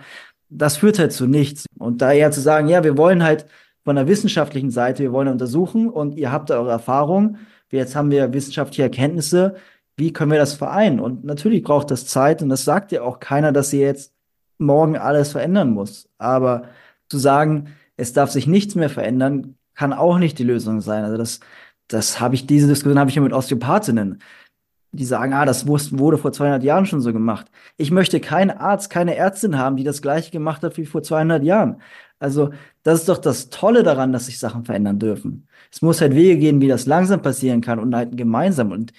Das 0.49 0.77
führt 0.77 0.99
halt 0.99 1.13
zu 1.13 1.27
nichts. 1.27 1.65
Und 1.77 2.01
da 2.01 2.11
eher 2.11 2.31
zu 2.31 2.41
sagen, 2.41 2.67
ja, 2.67 2.83
wir 2.83 2.97
wollen 2.97 3.23
halt 3.23 3.45
von 3.83 3.95
der 3.95 4.07
wissenschaftlichen 4.07 4.71
Seite, 4.71 5.03
wir 5.03 5.11
wollen 5.11 5.27
untersuchen 5.27 5.89
und 5.89 6.15
ihr 6.15 6.31
habt 6.31 6.49
da 6.49 6.59
eure 6.59 6.71
Erfahrung. 6.71 7.37
Jetzt 7.71 7.95
haben 7.95 8.11
wir 8.11 8.33
wissenschaftliche 8.33 8.83
Erkenntnisse. 8.83 9.55
Wie 9.97 10.13
können 10.13 10.31
wir 10.31 10.39
das 10.39 10.53
vereinen? 10.53 10.99
Und 10.99 11.23
natürlich 11.23 11.63
braucht 11.63 11.91
das 11.91 12.05
Zeit 12.05 12.41
und 12.41 12.49
das 12.49 12.65
sagt 12.65 12.91
ja 12.91 13.01
auch 13.01 13.19
keiner, 13.19 13.51
dass 13.51 13.69
sie 13.71 13.81
jetzt 13.81 14.13
morgen 14.57 14.97
alles 14.97 15.31
verändern 15.31 15.71
muss. 15.71 16.09
Aber 16.17 16.63
zu 17.09 17.17
sagen, 17.17 17.69
es 17.97 18.13
darf 18.13 18.31
sich 18.31 18.47
nichts 18.47 18.75
mehr 18.75 18.89
verändern, 18.89 19.55
kann 19.79 19.93
auch 19.93 20.17
nicht 20.19 20.37
die 20.39 20.43
Lösung 20.43 20.81
sein. 20.81 21.05
Also 21.05 21.15
das, 21.15 21.39
das 21.87 22.19
habe 22.19 22.35
ich, 22.35 22.45
diese 22.45 22.67
Diskussion 22.67 22.99
habe 22.99 23.09
ich 23.09 23.15
ja 23.15 23.21
mit 23.21 23.31
Osteopathinnen. 23.31 24.21
Die 24.91 25.05
sagen, 25.05 25.33
ah, 25.33 25.45
das 25.45 25.67
wurde 25.67 26.17
vor 26.17 26.33
200 26.33 26.63
Jahren 26.63 26.85
schon 26.85 26.99
so 26.99 27.13
gemacht. 27.13 27.47
Ich 27.77 27.89
möchte 27.89 28.19
keinen 28.19 28.51
Arzt, 28.51 28.89
keine 28.89 29.15
Ärztin 29.15 29.57
haben, 29.57 29.77
die 29.77 29.85
das 29.85 30.01
Gleiche 30.01 30.31
gemacht 30.31 30.63
hat 30.63 30.75
wie 30.77 30.85
vor 30.85 31.01
200 31.01 31.43
Jahren. 31.43 31.81
Also, 32.19 32.51
das 32.83 33.01
ist 33.01 33.09
doch 33.09 33.19
das 33.19 33.49
Tolle 33.49 33.83
daran, 33.83 34.11
dass 34.11 34.25
sich 34.25 34.37
Sachen 34.39 34.65
verändern 34.65 34.99
dürfen. 34.99 35.47
Es 35.71 35.81
muss 35.81 36.01
halt 36.01 36.13
Wege 36.13 36.37
gehen, 36.37 36.59
wie 36.59 36.67
das 36.67 36.85
langsam 36.85 37.21
passieren 37.21 37.61
kann 37.61 37.79
und 37.79 37.95
halt 37.95 38.17
gemeinsam. 38.17 38.73
Und 38.73 38.91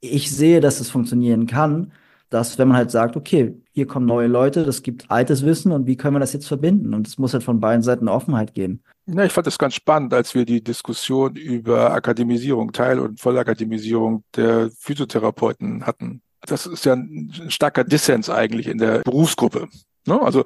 ich 0.00 0.34
sehe, 0.34 0.60
dass 0.60 0.80
es 0.80 0.90
funktionieren 0.90 1.46
kann, 1.46 1.92
dass 2.30 2.58
wenn 2.58 2.68
man 2.68 2.76
halt 2.76 2.90
sagt, 2.90 3.16
okay, 3.16 3.54
hier 3.72 3.86
kommen 3.86 4.06
neue 4.06 4.26
Leute, 4.26 4.64
das 4.64 4.82
gibt 4.82 5.10
altes 5.10 5.44
Wissen 5.44 5.72
und 5.72 5.86
wie 5.86 5.96
können 5.96 6.16
wir 6.16 6.20
das 6.20 6.32
jetzt 6.32 6.48
verbinden? 6.48 6.94
Und 6.94 7.06
es 7.06 7.18
muss 7.18 7.32
halt 7.32 7.44
von 7.44 7.60
beiden 7.60 7.82
Seiten 7.82 8.08
Offenheit 8.08 8.54
geben. 8.54 8.82
Ja, 9.06 9.24
ich 9.24 9.32
fand 9.32 9.46
das 9.46 9.58
ganz 9.58 9.74
spannend, 9.74 10.12
als 10.12 10.34
wir 10.34 10.44
die 10.44 10.62
Diskussion 10.62 11.36
über 11.36 11.92
Akademisierung, 11.92 12.72
Teil- 12.72 12.98
und 12.98 13.20
Vollakademisierung 13.20 14.24
der 14.34 14.70
Physiotherapeuten 14.76 15.86
hatten. 15.86 16.22
Das 16.40 16.66
ist 16.66 16.84
ja 16.84 16.94
ein, 16.94 17.32
ein 17.40 17.50
starker 17.50 17.84
Dissens 17.84 18.28
eigentlich 18.28 18.66
in 18.66 18.78
der 18.78 19.00
Berufsgruppe. 19.00 19.68
Ne? 20.06 20.20
Also 20.20 20.44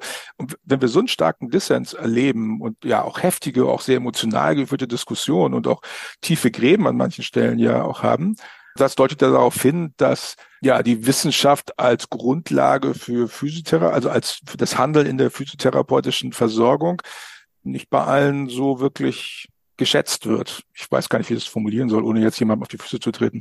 wenn 0.65 0.81
wir 0.81 0.87
so 0.87 0.99
einen 0.99 1.07
starken 1.07 1.49
Dissens 1.49 1.93
erleben 1.93 2.61
und 2.61 2.83
ja 2.83 3.03
auch 3.03 3.21
heftige, 3.23 3.65
auch 3.65 3.81
sehr 3.81 3.97
emotional 3.97 4.55
geführte 4.55 4.87
Diskussionen 4.87 5.53
und 5.53 5.67
auch 5.67 5.81
tiefe 6.21 6.51
Gräben 6.51 6.87
an 6.87 6.97
manchen 6.97 7.23
Stellen 7.23 7.59
ja 7.59 7.83
auch 7.83 8.03
haben, 8.03 8.35
das 8.75 8.95
deutet 8.95 9.21
ja 9.21 9.31
darauf 9.31 9.61
hin, 9.61 9.93
dass 9.97 10.35
ja 10.61 10.83
die 10.83 11.05
Wissenschaft 11.05 11.77
als 11.79 12.09
Grundlage 12.09 12.93
für 12.93 13.27
Physiotherapie, 13.27 13.93
also 13.93 14.09
als 14.09 14.41
für 14.45 14.57
das 14.57 14.77
Handeln 14.77 15.07
in 15.07 15.17
der 15.17 15.31
physiotherapeutischen 15.31 16.33
Versorgung 16.33 17.01
nicht 17.63 17.89
bei 17.89 18.03
allen 18.03 18.49
so 18.49 18.79
wirklich 18.79 19.47
geschätzt 19.77 20.27
wird. 20.27 20.63
Ich 20.73 20.91
weiß 20.91 21.09
gar 21.09 21.19
nicht, 21.19 21.29
wie 21.29 21.33
ich 21.33 21.43
das 21.43 21.51
formulieren 21.51 21.89
soll, 21.89 22.03
ohne 22.03 22.21
jetzt 22.21 22.39
jemandem 22.39 22.63
auf 22.63 22.67
die 22.67 22.77
Füße 22.77 22.99
zu 22.99 23.11
treten. 23.11 23.39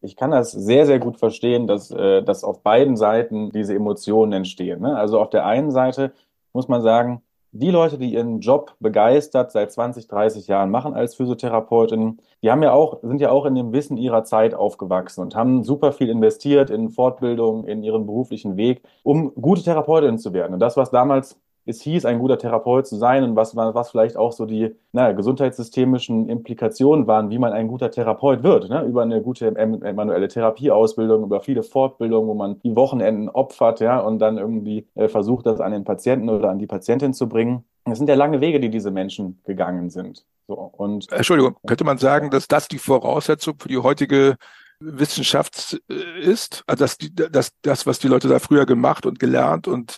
Ich 0.00 0.16
kann 0.16 0.30
das 0.30 0.52
sehr, 0.52 0.86
sehr 0.86 0.98
gut 0.98 1.18
verstehen, 1.18 1.66
dass, 1.66 1.90
äh, 1.90 2.22
dass 2.22 2.44
auf 2.44 2.62
beiden 2.62 2.96
Seiten 2.96 3.50
diese 3.50 3.74
Emotionen 3.74 4.32
entstehen. 4.32 4.80
Ne? 4.80 4.96
Also 4.96 5.20
auf 5.20 5.30
der 5.30 5.46
einen 5.46 5.70
Seite 5.70 6.12
muss 6.52 6.68
man 6.68 6.82
sagen, 6.82 7.22
die 7.58 7.70
Leute, 7.70 7.98
die 7.98 8.12
ihren 8.14 8.40
Job 8.40 8.74
begeistert 8.80 9.52
seit 9.52 9.72
20, 9.72 10.08
30 10.08 10.46
Jahren 10.46 10.70
machen 10.70 10.94
als 10.94 11.14
Physiotherapeutin, 11.14 12.18
die 12.42 12.50
haben 12.50 12.62
ja 12.62 12.72
auch, 12.72 13.00
sind 13.02 13.20
ja 13.20 13.30
auch 13.30 13.46
in 13.46 13.54
dem 13.54 13.72
Wissen 13.72 13.96
ihrer 13.96 14.24
Zeit 14.24 14.54
aufgewachsen 14.54 15.22
und 15.22 15.34
haben 15.34 15.64
super 15.64 15.92
viel 15.92 16.08
investiert 16.10 16.70
in 16.70 16.90
Fortbildung, 16.90 17.64
in 17.66 17.82
ihren 17.82 18.06
beruflichen 18.06 18.56
Weg, 18.56 18.82
um 19.02 19.34
gute 19.34 19.62
Therapeutin 19.62 20.18
zu 20.18 20.32
werden. 20.32 20.54
Und 20.54 20.60
das, 20.60 20.76
was 20.76 20.90
damals 20.90 21.40
es 21.66 21.82
hieß, 21.82 22.04
ein 22.04 22.20
guter 22.20 22.38
Therapeut 22.38 22.86
zu 22.86 22.96
sein 22.96 23.24
und 23.24 23.34
was, 23.34 23.56
was 23.56 23.90
vielleicht 23.90 24.16
auch 24.16 24.32
so 24.32 24.46
die 24.46 24.74
naja, 24.92 25.12
gesundheitssystemischen 25.12 26.28
Implikationen 26.28 27.06
waren, 27.08 27.28
wie 27.30 27.38
man 27.38 27.52
ein 27.52 27.66
guter 27.66 27.90
Therapeut 27.90 28.44
wird. 28.44 28.70
Ne? 28.70 28.84
Über 28.84 29.02
eine 29.02 29.20
gute 29.20 29.50
manuelle 29.52 30.28
Therapieausbildung, 30.28 31.24
über 31.24 31.40
viele 31.40 31.64
Fortbildungen, 31.64 32.28
wo 32.28 32.34
man 32.34 32.60
die 32.60 32.74
Wochenenden 32.76 33.28
opfert 33.28 33.80
ja, 33.80 33.98
und 33.98 34.20
dann 34.20 34.38
irgendwie 34.38 34.86
äh, 34.94 35.08
versucht, 35.08 35.46
das 35.46 35.60
an 35.60 35.72
den 35.72 35.84
Patienten 35.84 36.28
oder 36.28 36.50
an 36.50 36.58
die 36.58 36.66
Patientin 36.66 37.12
zu 37.12 37.28
bringen. 37.28 37.64
Es 37.84 37.98
sind 37.98 38.08
ja 38.08 38.14
lange 38.14 38.40
Wege, 38.40 38.60
die 38.60 38.70
diese 38.70 38.92
Menschen 38.92 39.40
gegangen 39.44 39.90
sind. 39.90 40.24
So, 40.46 40.54
und 40.54 41.10
Entschuldigung, 41.12 41.56
könnte 41.66 41.84
man 41.84 41.98
sagen, 41.98 42.30
dass 42.30 42.46
das 42.46 42.68
die 42.68 42.78
Voraussetzung 42.78 43.56
für 43.58 43.68
die 43.68 43.78
heutige 43.78 44.36
Wissenschaft 44.78 45.80
äh, 45.90 46.20
ist? 46.20 46.62
Also 46.66 46.84
dass 46.84 46.98
die, 46.98 47.12
dass 47.14 47.50
das, 47.62 47.86
was 47.86 47.98
die 47.98 48.08
Leute 48.08 48.28
da 48.28 48.38
früher 48.38 48.66
gemacht 48.66 49.06
und 49.06 49.18
gelernt 49.18 49.66
und 49.66 49.96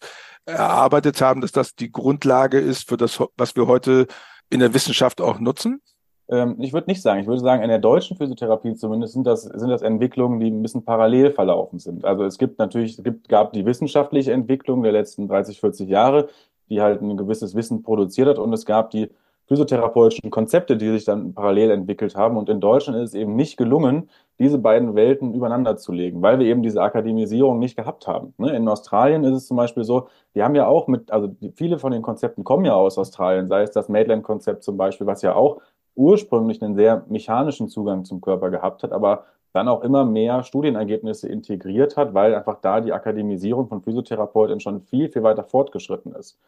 erarbeitet 0.49 1.21
haben, 1.21 1.41
dass 1.41 1.53
das 1.53 1.75
die 1.75 1.93
Grundlage 1.93 2.59
ist 2.59 2.89
für 2.89 2.97
das, 2.97 3.23
was 3.37 3.57
wir 3.57 3.67
heute 3.67 4.07
in 4.51 4.61
der 4.61 4.75
Wissenschaft 4.75 5.21
auch 5.21 5.39
nutzen? 5.39 5.81
Ähm, 6.29 6.57
ich 6.59 6.73
würde 6.73 6.91
nicht 6.91 7.03
sagen. 7.03 7.21
Ich 7.21 7.27
würde 7.27 7.41
sagen, 7.41 7.63
in 7.63 7.69
der 7.69 7.79
deutschen 7.79 8.17
Physiotherapie 8.17 8.75
zumindest 8.75 9.15
sind 9.15 9.27
das, 9.27 9.43
sind 9.43 9.69
das 9.69 9.83
Entwicklungen, 9.83 10.41
die 10.41 10.51
ein 10.51 10.63
bisschen 10.63 10.85
parallel 10.85 11.33
verlaufen 11.33 11.79
sind. 11.79 12.05
Also 12.05 12.25
es 12.25 12.39
gibt 12.39 12.59
natürlich, 12.59 12.99
es 12.99 13.05
gibt, 13.05 13.29
gab 13.29 13.53
die 13.53 13.65
wissenschaftliche 13.65 14.33
Entwicklung 14.33 14.83
der 14.83 14.93
letzten 14.93 15.29
30, 15.29 15.61
40 15.61 15.89
Jahre, 15.89 16.29
die 16.69 16.81
halt 16.81 17.01
ein 17.01 17.17
gewisses 17.17 17.55
Wissen 17.55 17.83
produziert 17.83 18.29
hat 18.29 18.39
und 18.39 18.53
es 18.53 18.67
gab 18.67 18.91
die 18.91 19.11
physiotherapeutischen 19.49 20.31
Konzepte, 20.31 20.77
die 20.77 20.91
sich 20.91 21.05
dann 21.05 21.33
parallel 21.33 21.71
entwickelt 21.71 22.15
haben. 22.15 22.37
Und 22.37 22.49
in 22.49 22.61
Deutschland 22.61 22.99
ist 22.99 23.11
es 23.11 23.15
eben 23.15 23.35
nicht 23.35 23.57
gelungen, 23.57 24.11
diese 24.39 24.59
beiden 24.59 24.95
Welten 24.95 25.35
übereinander 25.35 25.77
zu 25.77 25.91
legen, 25.91 26.23
weil 26.23 26.39
wir 26.39 26.47
eben 26.47 26.63
diese 26.63 26.83
Akademisierung 26.83 27.59
nicht 27.59 27.77
gehabt 27.77 28.07
haben. 28.07 28.35
Ne? 28.37 28.55
In 28.55 28.69
Australien 28.69 29.25
ist 29.25 29.35
es 29.35 29.47
zum 29.47 29.57
Beispiel 29.57 29.85
so, 29.85 30.09
die 30.35 30.43
haben 30.43 30.55
ja 30.55 30.67
auch 30.67 30.87
mit, 30.87 31.11
also 31.11 31.35
viele 31.55 31.79
von 31.79 31.93
den 31.93 32.03
Konzepten 32.03 32.45
kommen 32.45 32.67
ja 32.67 32.75
aus 32.75 32.99
Australien, 32.99 33.49
sei 33.49 33.63
es 33.63 33.73
das 33.73 33.89
Maitland-Konzept 33.89 34.63
zum 34.63 34.77
Beispiel, 34.77 35.07
was 35.07 35.23
ja 35.23 35.35
auch 35.35 35.61
ursprünglich 35.97 36.63
einen 36.63 36.77
sehr 36.77 37.05
mechanischen 37.09 37.69
Zugang 37.69 38.05
zum 38.05 38.21
Körper 38.21 38.51
gehabt 38.51 38.83
hat, 38.85 38.93
aber 38.93 39.25
dann 39.53 39.67
auch 39.67 39.83
immer 39.83 40.05
mehr 40.05 40.45
Studienergebnisse 40.45 41.27
integriert 41.27 41.97
hat, 41.97 42.15
weil 42.15 42.35
einfach 42.35 42.61
da 42.61 42.81
die 42.81 42.93
Akademisierung 42.93 43.67
von 43.67 43.83
Physiotherapeuten 43.83 44.61
schon 44.61 44.83
viel, 44.83 45.09
viel 45.09 45.23
weiter 45.23 45.43
fortgeschritten 45.43 46.15
ist. 46.15 46.39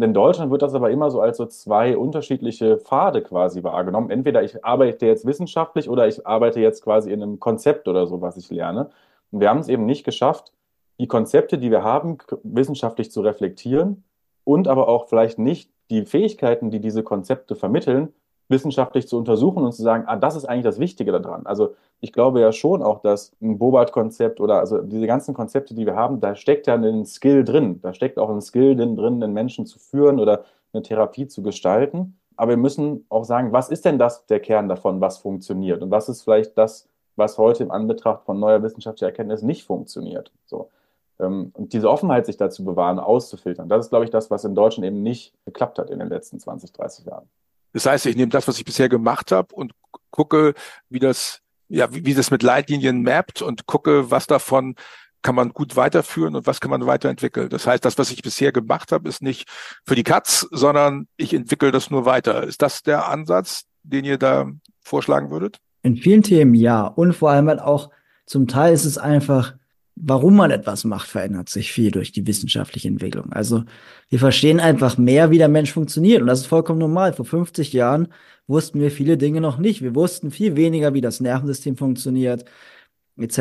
In 0.00 0.14
Deutschland 0.14 0.52
wird 0.52 0.62
das 0.62 0.74
aber 0.74 0.90
immer 0.90 1.10
so 1.10 1.20
als 1.20 1.38
so 1.38 1.46
zwei 1.46 1.96
unterschiedliche 1.96 2.78
Pfade 2.78 3.20
quasi 3.20 3.64
wahrgenommen. 3.64 4.10
Entweder 4.10 4.44
ich 4.44 4.64
arbeite 4.64 5.06
jetzt 5.06 5.26
wissenschaftlich 5.26 5.88
oder 5.88 6.06
ich 6.06 6.24
arbeite 6.24 6.60
jetzt 6.60 6.84
quasi 6.84 7.12
in 7.12 7.20
einem 7.20 7.40
Konzept 7.40 7.88
oder 7.88 8.06
so, 8.06 8.20
was 8.20 8.36
ich 8.36 8.48
lerne. 8.48 8.90
Und 9.32 9.40
wir 9.40 9.48
haben 9.48 9.58
es 9.58 9.68
eben 9.68 9.86
nicht 9.86 10.04
geschafft, 10.04 10.52
die 11.00 11.08
Konzepte, 11.08 11.58
die 11.58 11.72
wir 11.72 11.82
haben, 11.82 12.18
wissenschaftlich 12.44 13.10
zu 13.10 13.22
reflektieren 13.22 14.04
und 14.44 14.68
aber 14.68 14.88
auch 14.88 15.08
vielleicht 15.08 15.40
nicht 15.40 15.70
die 15.90 16.04
Fähigkeiten, 16.04 16.70
die 16.70 16.80
diese 16.80 17.02
Konzepte 17.02 17.56
vermitteln, 17.56 18.14
wissenschaftlich 18.48 19.06
zu 19.06 19.18
untersuchen 19.18 19.64
und 19.64 19.72
zu 19.72 19.82
sagen, 19.82 20.04
ah, 20.06 20.16
das 20.16 20.36
ist 20.36 20.46
eigentlich 20.46 20.64
das 20.64 20.78
Wichtige 20.78 21.12
daran. 21.12 21.46
Also 21.46 21.74
ich 22.00 22.12
glaube 22.12 22.40
ja 22.40 22.52
schon 22.52 22.82
auch, 22.82 23.00
dass 23.00 23.32
ein 23.42 23.58
Bobart-Konzept 23.58 24.40
oder 24.40 24.60
also 24.60 24.78
diese 24.78 25.06
ganzen 25.06 25.34
Konzepte, 25.34 25.74
die 25.74 25.86
wir 25.86 25.96
haben, 25.96 26.20
da 26.20 26.34
steckt 26.34 26.66
ja 26.66 26.74
ein 26.74 27.04
Skill 27.04 27.44
drin. 27.44 27.80
Da 27.82 27.92
steckt 27.92 28.18
auch 28.18 28.30
ein 28.30 28.40
Skill 28.40 28.76
drin, 28.76 29.20
den 29.20 29.32
Menschen 29.32 29.66
zu 29.66 29.78
führen 29.78 30.18
oder 30.18 30.44
eine 30.72 30.82
Therapie 30.82 31.26
zu 31.26 31.42
gestalten. 31.42 32.18
Aber 32.36 32.50
wir 32.50 32.56
müssen 32.56 33.04
auch 33.08 33.24
sagen, 33.24 33.52
was 33.52 33.68
ist 33.68 33.84
denn 33.84 33.98
das 33.98 34.26
der 34.26 34.40
Kern 34.40 34.68
davon, 34.68 35.00
was 35.00 35.18
funktioniert? 35.18 35.82
Und 35.82 35.90
was 35.90 36.08
ist 36.08 36.22
vielleicht 36.22 36.56
das, 36.56 36.88
was 37.16 37.36
heute 37.36 37.64
im 37.64 37.70
Anbetracht 37.70 38.24
von 38.24 38.38
neuer 38.38 38.62
wissenschaftlicher 38.62 39.08
Erkenntnis 39.08 39.42
nicht 39.42 39.64
funktioniert? 39.64 40.30
So. 40.46 40.68
Ähm, 41.18 41.50
und 41.54 41.72
diese 41.72 41.90
Offenheit, 41.90 42.26
sich 42.26 42.36
dazu 42.36 42.64
bewahren, 42.64 42.98
auszufiltern, 42.98 43.68
das 43.68 43.86
ist, 43.86 43.90
glaube 43.90 44.04
ich, 44.04 44.10
das, 44.10 44.30
was 44.30 44.44
in 44.44 44.54
Deutschland 44.54 44.86
eben 44.86 45.02
nicht 45.02 45.34
geklappt 45.44 45.78
hat 45.78 45.90
in 45.90 45.98
den 45.98 46.08
letzten 46.08 46.38
20, 46.38 46.72
30 46.72 47.06
Jahren. 47.06 47.28
Das 47.72 47.86
heißt, 47.86 48.06
ich 48.06 48.16
nehme 48.16 48.30
das, 48.30 48.48
was 48.48 48.58
ich 48.58 48.64
bisher 48.64 48.88
gemacht 48.88 49.32
habe 49.32 49.54
und 49.54 49.72
gucke, 50.10 50.54
wie 50.88 50.98
das, 50.98 51.40
ja, 51.68 51.92
wie, 51.92 52.04
wie 52.06 52.14
das 52.14 52.30
mit 52.30 52.42
Leitlinien 52.42 53.02
mappt 53.02 53.42
und 53.42 53.66
gucke, 53.66 54.10
was 54.10 54.26
davon 54.26 54.74
kann 55.22 55.34
man 55.34 55.50
gut 55.50 55.76
weiterführen 55.76 56.36
und 56.36 56.46
was 56.46 56.60
kann 56.60 56.70
man 56.70 56.86
weiterentwickeln. 56.86 57.48
Das 57.48 57.66
heißt, 57.66 57.84
das, 57.84 57.98
was 57.98 58.10
ich 58.10 58.22
bisher 58.22 58.52
gemacht 58.52 58.92
habe, 58.92 59.08
ist 59.08 59.22
nicht 59.22 59.48
für 59.84 59.94
die 59.94 60.04
Katz, 60.04 60.46
sondern 60.50 61.08
ich 61.16 61.34
entwickle 61.34 61.72
das 61.72 61.90
nur 61.90 62.04
weiter. 62.04 62.44
Ist 62.44 62.62
das 62.62 62.82
der 62.82 63.08
Ansatz, 63.08 63.64
den 63.82 64.04
ihr 64.04 64.18
da 64.18 64.46
vorschlagen 64.80 65.30
würdet? 65.30 65.58
In 65.82 65.96
vielen 65.96 66.22
Themen 66.22 66.54
ja. 66.54 66.86
Und 66.86 67.14
vor 67.14 67.30
allem 67.30 67.48
halt 67.48 67.60
auch 67.60 67.90
zum 68.26 68.46
Teil 68.46 68.72
ist 68.72 68.84
es 68.84 68.98
einfach 68.98 69.54
warum 70.02 70.36
man 70.36 70.50
etwas 70.50 70.84
macht, 70.84 71.08
verändert 71.08 71.48
sich 71.48 71.72
viel 71.72 71.90
durch 71.90 72.12
die 72.12 72.26
wissenschaftliche 72.26 72.88
Entwicklung. 72.88 73.32
Also 73.32 73.64
wir 74.08 74.18
verstehen 74.18 74.60
einfach 74.60 74.98
mehr, 74.98 75.30
wie 75.30 75.38
der 75.38 75.48
Mensch 75.48 75.72
funktioniert. 75.72 76.20
Und 76.20 76.28
das 76.28 76.40
ist 76.40 76.46
vollkommen 76.46 76.78
normal. 76.78 77.12
Vor 77.12 77.24
50 77.24 77.72
Jahren 77.72 78.08
wussten 78.46 78.80
wir 78.80 78.90
viele 78.90 79.16
Dinge 79.16 79.40
noch 79.40 79.58
nicht. 79.58 79.82
Wir 79.82 79.94
wussten 79.94 80.30
viel 80.30 80.56
weniger, 80.56 80.94
wie 80.94 81.00
das 81.00 81.20
Nervensystem 81.20 81.76
funktioniert, 81.76 82.44
etc., 83.18 83.38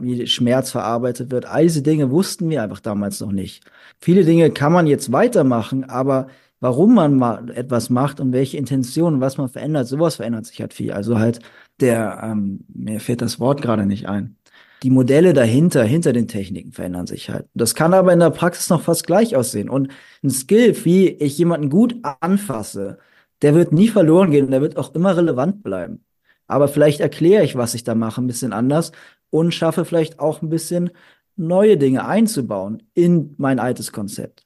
wie 0.00 0.26
Schmerz 0.26 0.70
verarbeitet 0.70 1.30
wird. 1.30 1.46
All 1.46 1.62
diese 1.64 1.82
Dinge 1.82 2.10
wussten 2.10 2.50
wir 2.50 2.62
einfach 2.62 2.80
damals 2.80 3.20
noch 3.20 3.32
nicht. 3.32 3.64
Viele 4.00 4.24
Dinge 4.24 4.50
kann 4.50 4.72
man 4.72 4.86
jetzt 4.86 5.12
weitermachen, 5.12 5.84
aber 5.84 6.28
warum 6.60 6.94
man 6.94 7.16
mal 7.16 7.50
etwas 7.50 7.90
macht 7.90 8.20
und 8.20 8.32
welche 8.32 8.56
Intentionen, 8.56 9.20
was 9.20 9.36
man 9.38 9.48
verändert, 9.48 9.88
sowas 9.88 10.16
verändert 10.16 10.46
sich 10.46 10.60
halt 10.60 10.74
viel. 10.74 10.92
Also 10.92 11.18
halt 11.18 11.40
der, 11.80 12.20
ähm, 12.22 12.64
mir 12.68 13.00
fällt 13.00 13.22
das 13.22 13.40
Wort 13.40 13.62
gerade 13.62 13.86
nicht 13.86 14.08
ein 14.08 14.36
die 14.82 14.90
Modelle 14.90 15.32
dahinter, 15.32 15.84
hinter 15.84 16.12
den 16.12 16.28
Techniken 16.28 16.72
verändern 16.72 17.06
sich 17.06 17.30
halt. 17.30 17.46
Das 17.54 17.74
kann 17.74 17.94
aber 17.94 18.12
in 18.12 18.18
der 18.18 18.30
Praxis 18.30 18.68
noch 18.68 18.82
fast 18.82 19.06
gleich 19.06 19.36
aussehen. 19.36 19.68
Und 19.68 19.92
ein 20.22 20.30
Skill, 20.30 20.76
wie 20.84 21.08
ich 21.08 21.38
jemanden 21.38 21.70
gut 21.70 21.96
anfasse, 22.20 22.98
der 23.42 23.54
wird 23.54 23.72
nie 23.72 23.88
verloren 23.88 24.30
gehen 24.30 24.46
und 24.46 24.50
der 24.50 24.60
wird 24.60 24.76
auch 24.76 24.94
immer 24.94 25.16
relevant 25.16 25.62
bleiben. 25.62 26.04
Aber 26.46 26.68
vielleicht 26.68 27.00
erkläre 27.00 27.44
ich, 27.44 27.56
was 27.56 27.74
ich 27.74 27.84
da 27.84 27.94
mache, 27.94 28.20
ein 28.20 28.26
bisschen 28.26 28.52
anders 28.52 28.92
und 29.30 29.54
schaffe 29.54 29.84
vielleicht 29.84 30.18
auch 30.18 30.42
ein 30.42 30.48
bisschen 30.48 30.90
neue 31.36 31.76
Dinge 31.76 32.04
einzubauen 32.04 32.82
in 32.94 33.34
mein 33.38 33.58
altes 33.58 33.92
Konzept. 33.92 34.44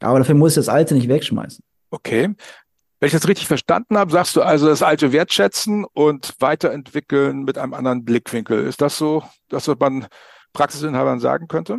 Aber 0.00 0.18
dafür 0.18 0.34
muss 0.34 0.52
ich 0.52 0.56
das 0.56 0.68
alte 0.68 0.94
nicht 0.94 1.08
wegschmeißen. 1.08 1.62
Okay. 1.90 2.34
Wenn 3.00 3.08
ich 3.08 3.12
das 3.12 3.28
richtig 3.28 3.46
verstanden 3.48 3.98
habe, 3.98 4.12
sagst 4.12 4.36
du 4.36 4.42
also 4.42 4.66
das 4.66 4.82
alte 4.82 5.12
wertschätzen 5.12 5.84
und 5.84 6.34
weiterentwickeln 6.40 7.42
mit 7.42 7.58
einem 7.58 7.74
anderen 7.74 8.04
Blickwinkel. 8.04 8.64
Ist 8.64 8.80
das 8.80 8.96
so, 8.96 9.22
das, 9.48 9.68
was 9.68 9.78
man 9.78 10.06
Praxisinhabern 10.52 11.20
sagen 11.20 11.48
könnte? 11.48 11.78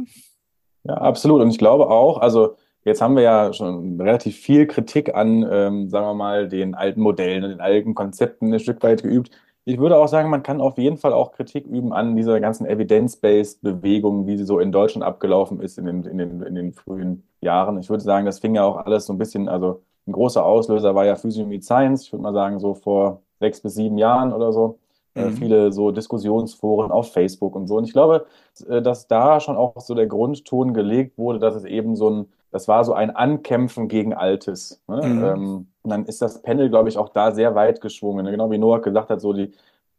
Ja, 0.83 0.95
absolut. 0.95 1.41
Und 1.41 1.49
ich 1.49 1.57
glaube 1.57 1.89
auch, 1.89 2.19
also 2.19 2.57
jetzt 2.83 3.01
haben 3.01 3.15
wir 3.15 3.23
ja 3.23 3.53
schon 3.53 3.99
relativ 3.99 4.37
viel 4.37 4.67
Kritik 4.67 5.15
an, 5.15 5.47
ähm, 5.49 5.89
sagen 5.89 6.05
wir 6.05 6.13
mal, 6.13 6.47
den 6.47 6.75
alten 6.75 7.01
Modellen 7.01 7.43
und 7.43 7.49
den 7.49 7.61
alten 7.61 7.95
Konzepten 7.95 8.53
ein 8.53 8.59
Stück 8.59 8.83
weit 8.83 9.01
geübt. 9.01 9.31
Ich 9.67 9.79
würde 9.79 9.97
auch 9.97 10.07
sagen, 10.07 10.29
man 10.29 10.43
kann 10.43 10.61
auf 10.61 10.77
jeden 10.77 10.97
Fall 10.97 11.11
auch 11.11 11.31
Kritik 11.31 11.65
üben 11.65 11.91
an 11.91 12.15
dieser 12.15 12.39
ganzen 12.39 12.67
Evidence-Based-Bewegung, 12.67 14.27
wie 14.27 14.37
sie 14.37 14.45
so 14.45 14.59
in 14.59 14.71
Deutschland 14.71 15.03
abgelaufen 15.03 15.59
ist 15.59 15.79
in 15.79 15.85
den, 15.85 16.03
in, 16.03 16.19
den, 16.19 16.41
in 16.43 16.53
den 16.53 16.73
frühen 16.73 17.23
Jahren. 17.41 17.79
Ich 17.79 17.89
würde 17.89 18.03
sagen, 18.03 18.27
das 18.27 18.39
fing 18.39 18.53
ja 18.53 18.63
auch 18.63 18.77
alles 18.77 19.07
so 19.07 19.13
ein 19.13 19.17
bisschen, 19.17 19.49
also 19.49 19.81
ein 20.07 20.11
großer 20.11 20.45
Auslöser 20.45 20.95
war 20.95 21.05
ja 21.05 21.15
Physio 21.15 21.45
Meet 21.45 21.63
Science. 21.63 22.03
Ich 22.03 22.13
würde 22.13 22.23
mal 22.23 22.33
sagen, 22.33 22.59
so 22.59 22.73
vor 22.73 23.21
sechs 23.39 23.61
bis 23.61 23.75
sieben 23.75 23.97
Jahren 23.97 24.33
oder 24.33 24.53
so. 24.53 24.79
Äh, 25.15 25.27
mhm. 25.27 25.33
viele 25.33 25.71
so 25.71 25.91
Diskussionsforen 25.91 26.91
auf 26.91 27.13
Facebook 27.13 27.55
und 27.55 27.67
so. 27.67 27.77
Und 27.77 27.85
ich 27.85 27.93
glaube, 27.93 28.25
äh, 28.67 28.81
dass 28.81 29.07
da 29.07 29.39
schon 29.39 29.55
auch 29.55 29.79
so 29.79 29.95
der 29.95 30.07
Grundton 30.07 30.73
gelegt 30.73 31.17
wurde, 31.17 31.39
dass 31.39 31.55
es 31.55 31.63
eben 31.63 31.95
so 31.95 32.09
ein, 32.09 32.25
das 32.51 32.67
war 32.67 32.83
so 32.83 32.93
ein 32.93 33.15
Ankämpfen 33.15 33.87
gegen 33.87 34.13
Altes. 34.13 34.81
Ne? 34.87 35.07
Mhm. 35.07 35.23
Ähm, 35.23 35.67
und 35.83 35.89
dann 35.89 36.05
ist 36.05 36.21
das 36.21 36.41
Panel, 36.41 36.69
glaube 36.69 36.89
ich, 36.89 36.97
auch 36.97 37.09
da 37.09 37.31
sehr 37.31 37.55
weit 37.55 37.79
geschwungen. 37.79 38.25
Ne? 38.25 38.31
Genau 38.31 38.51
wie 38.51 38.57
Noah 38.57 38.81
gesagt 38.81 39.09
hat, 39.09 39.21
so 39.21 39.31
die 39.31 39.53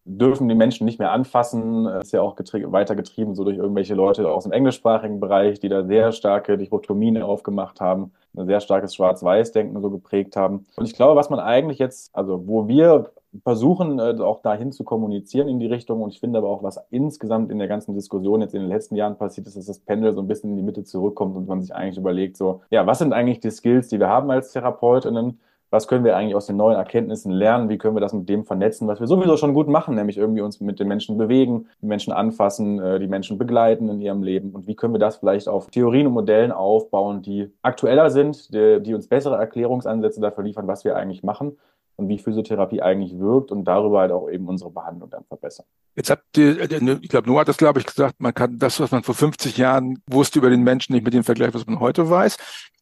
dürfen 0.06 0.48
die 0.48 0.54
Menschen 0.54 0.84
nicht 0.84 0.98
mehr 0.98 1.10
anfassen. 1.10 1.86
Ist 1.86 2.12
ja 2.12 2.22
auch 2.22 2.36
getrie 2.36 2.64
weiter 2.70 2.94
getrieben 2.94 3.34
so 3.34 3.44
durch 3.44 3.56
irgendwelche 3.56 3.94
Leute 3.94 4.30
aus 4.30 4.44
dem 4.44 4.52
englischsprachigen 4.52 5.20
Bereich, 5.20 5.58
die 5.58 5.68
da 5.68 5.84
sehr 5.84 6.12
starke 6.12 6.56
Dichotomien 6.56 7.20
aufgemacht 7.20 7.80
haben, 7.80 8.12
ein 8.36 8.46
sehr 8.46 8.60
starkes 8.60 8.94
Schwarz-Weiß-Denken 8.94 9.80
so 9.82 9.90
geprägt 9.90 10.36
haben. 10.36 10.66
Und 10.76 10.86
ich 10.86 10.94
glaube, 10.94 11.16
was 11.16 11.28
man 11.28 11.40
eigentlich 11.40 11.78
jetzt, 11.78 12.14
also 12.14 12.46
wo 12.46 12.68
wir 12.68 13.10
versuchen, 13.42 13.98
äh, 13.98 14.16
auch 14.20 14.40
dahin 14.40 14.72
zu 14.72 14.84
kommunizieren 14.84 15.48
in 15.48 15.58
die 15.58 15.66
Richtung. 15.66 16.02
Und 16.02 16.10
ich 16.10 16.20
finde 16.20 16.38
aber 16.38 16.48
auch, 16.48 16.62
was 16.62 16.80
insgesamt 16.90 17.50
in 17.50 17.58
der 17.58 17.68
ganzen 17.68 17.94
Diskussion 17.94 18.40
jetzt 18.40 18.54
in 18.54 18.60
den 18.60 18.68
letzten 18.68 18.96
Jahren 18.96 19.18
passiert 19.18 19.46
ist, 19.46 19.56
dass 19.56 19.66
das 19.66 19.80
Pendel 19.80 20.14
so 20.14 20.20
ein 20.20 20.28
bisschen 20.28 20.50
in 20.50 20.56
die 20.56 20.62
Mitte 20.62 20.84
zurückkommt 20.84 21.36
und 21.36 21.48
man 21.48 21.60
sich 21.62 21.74
eigentlich 21.74 21.98
überlegt, 21.98 22.36
so, 22.36 22.62
ja, 22.70 22.86
was 22.86 22.98
sind 22.98 23.12
eigentlich 23.12 23.40
die 23.40 23.50
Skills, 23.50 23.88
die 23.88 23.98
wir 23.98 24.08
haben 24.08 24.30
als 24.30 24.52
Therapeutinnen? 24.52 25.40
Was 25.70 25.88
können 25.88 26.05
wir 26.05 26.16
eigentlich 26.16 26.35
aus 26.35 26.46
den 26.46 26.57
neuen 26.57 26.76
Erkenntnissen 26.76 27.33
lernen? 27.33 27.68
Wie 27.68 27.79
können 27.79 27.96
wir 27.96 28.00
das 28.00 28.12
mit 28.12 28.29
dem 28.29 28.44
vernetzen, 28.44 28.87
was 28.87 29.00
wir 29.00 29.07
sowieso 29.07 29.37
schon 29.37 29.55
gut 29.55 29.68
machen, 29.68 29.94
nämlich 29.94 30.16
irgendwie 30.16 30.40
uns 30.40 30.61
mit 30.61 30.79
den 30.79 30.88
Menschen 30.88 31.18
bewegen, 31.18 31.66
die 31.83 31.87
Menschen 31.87 32.12
anfassen, 32.12 32.79
äh, 32.79 32.98
die 33.00 33.09
Menschen 33.09 33.38
begleiten 33.38 33.88
in 33.88 34.00
ihrem 34.00 34.22
Leben? 34.22 34.50
Und 34.50 34.66
wie 34.66 34.76
können 34.76 34.94
wir 34.94 35.00
das 35.00 35.16
vielleicht 35.16 35.48
auf 35.48 35.68
Theorien 35.70 36.07
und 36.07 36.12
Modellen 36.12 36.52
aufbauen, 36.52 37.22
die 37.22 37.52
aktueller 37.62 38.11
sind, 38.11 38.55
die, 38.55 38.81
die 38.81 38.94
uns 38.94 39.09
bessere 39.09 39.37
Erklärungsansätze 39.37 40.20
dafür 40.20 40.44
liefern, 40.44 40.66
was 40.66 40.85
wir 40.85 40.96
eigentlich 40.96 41.22
machen? 41.22 41.57
und 41.96 42.09
wie 42.09 42.18
Physiotherapie 42.18 42.83
eigentlich 42.83 43.18
wirkt 43.18 43.50
und 43.50 43.64
darüber 43.64 44.00
halt 44.00 44.12
auch 44.12 44.29
eben 44.29 44.46
unsere 44.48 44.70
Behandlung 44.70 45.11
dann 45.11 45.24
verbessern. 45.24 45.66
Jetzt 45.94 46.11
habt 46.11 46.37
ihr, 46.37 46.61
äh, 46.61 46.98
ich 47.00 47.09
glaube, 47.09 47.29
Noah 47.29 47.40
hat 47.40 47.48
das, 47.48 47.57
glaube 47.57 47.81
ich, 47.81 47.87
gesagt, 47.87 48.20
man 48.20 48.35
kann 48.35 48.59
das, 48.59 48.79
was 48.81 48.90
man 48.90 49.02
vor 49.02 49.14
50 49.14 49.57
Jahren 49.57 50.02
wusste 50.09 50.38
über 50.38 50.50
den 50.50 50.62
Menschen, 50.62 50.92
nicht 50.92 51.05
mit 51.05 51.14
dem 51.14 51.24
Vergleich, 51.24 51.55
was 51.55 51.66
man 51.66 51.81
heute 51.81 52.09
weiß. 52.09 52.37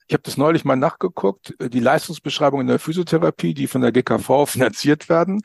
Ich 0.06 0.14
habe 0.14 0.22
das 0.22 0.36
neulich 0.36 0.64
mal 0.64 0.76
nachgeguckt. 0.76 1.54
Die 1.60 1.80
Leistungsbeschreibungen 1.80 2.66
in 2.66 2.68
der 2.68 2.78
Physiotherapie, 2.78 3.54
die 3.54 3.66
von 3.66 3.80
der 3.80 3.92
GKV 3.92 4.46
finanziert 4.46 5.08
werden, 5.08 5.42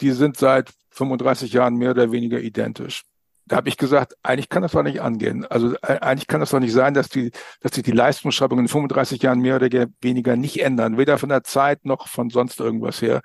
die 0.00 0.10
sind 0.12 0.36
seit 0.36 0.72
35 0.90 1.52
Jahren 1.52 1.76
mehr 1.76 1.92
oder 1.92 2.10
weniger 2.10 2.40
identisch 2.40 3.04
da 3.50 3.56
habe 3.56 3.68
ich 3.68 3.76
gesagt, 3.76 4.14
eigentlich 4.22 4.48
kann 4.48 4.62
das 4.62 4.72
doch 4.72 4.84
nicht 4.84 5.00
angehen. 5.02 5.44
Also 5.44 5.74
äh, 5.82 5.98
eigentlich 6.00 6.28
kann 6.28 6.38
das 6.38 6.50
doch 6.50 6.60
nicht 6.60 6.72
sein, 6.72 6.94
dass 6.94 7.08
die, 7.08 7.32
dass 7.60 7.72
sich 7.74 7.82
die 7.82 7.90
Leistungsschreibungen 7.90 8.66
in 8.66 8.68
35 8.68 9.20
Jahren 9.22 9.40
mehr 9.40 9.56
oder 9.56 9.88
weniger 10.00 10.36
nicht 10.36 10.62
ändern, 10.62 10.98
weder 10.98 11.18
von 11.18 11.30
der 11.30 11.42
Zeit 11.42 11.84
noch 11.84 12.06
von 12.06 12.30
sonst 12.30 12.60
irgendwas 12.60 13.02
her. 13.02 13.22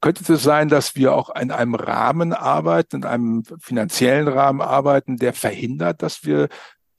Könnte 0.00 0.32
es 0.32 0.42
sein, 0.42 0.68
dass 0.68 0.96
wir 0.96 1.14
auch 1.14 1.34
in 1.36 1.52
einem 1.52 1.76
Rahmen 1.76 2.32
arbeiten, 2.32 2.96
in 2.96 3.04
einem 3.04 3.44
finanziellen 3.60 4.26
Rahmen 4.26 4.60
arbeiten, 4.60 5.18
der 5.18 5.34
verhindert, 5.34 6.02
dass 6.02 6.24
wir 6.24 6.48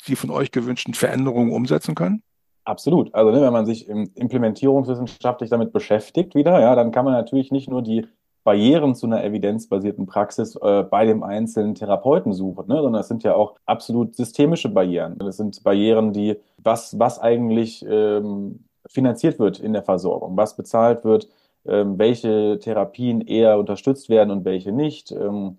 die 0.08 0.16
von 0.16 0.30
euch 0.30 0.52
gewünschten 0.52 0.94
Veränderungen 0.94 1.52
umsetzen 1.52 1.94
können? 1.94 2.24
Absolut. 2.72 3.14
Also 3.14 3.32
ne, 3.32 3.42
wenn 3.42 3.52
man 3.52 3.66
sich 3.66 3.90
implementierungswissenschaftlich 3.90 5.50
damit 5.50 5.74
beschäftigt 5.74 6.36
wieder, 6.36 6.58
ja, 6.62 6.74
dann 6.74 6.92
kann 6.92 7.04
man 7.04 7.14
natürlich 7.14 7.52
nicht 7.52 7.70
nur 7.70 7.82
die 7.82 8.08
Barrieren 8.46 8.96
zu 8.96 9.08
einer 9.08 9.26
evidenzbasierten 9.26 10.06
Praxis 10.06 10.56
äh, 10.56 10.84
bei 10.84 11.06
dem 11.06 11.22
einzelnen 11.22 11.76
Therapeuten 11.76 12.32
suchen, 12.32 12.70
ne? 12.70 12.82
sondern 12.82 13.02
es 13.02 13.10
sind 13.10 13.24
ja 13.24 13.36
auch 13.36 13.56
absolut 13.66 14.16
systemische 14.16 14.70
Barrieren. 14.70 15.18
Das 15.20 15.36
sind 15.36 15.62
Barrieren, 15.64 16.14
die, 16.14 16.38
was, 16.60 16.98
was 16.98 17.20
eigentlich 17.20 17.86
ähm, 17.86 18.64
finanziert 18.88 19.38
wird 19.38 19.60
in 19.60 19.74
der 19.74 19.84
Versorgung, 19.84 20.38
was 20.38 20.56
bezahlt 20.56 21.04
wird, 21.04 21.28
ähm, 21.66 22.00
welche 22.00 22.58
Therapien 22.60 23.20
eher 23.20 23.60
unterstützt 23.60 24.08
werden 24.08 24.32
und 24.32 24.46
welche 24.46 24.72
nicht, 24.72 25.12
ähm, 25.12 25.58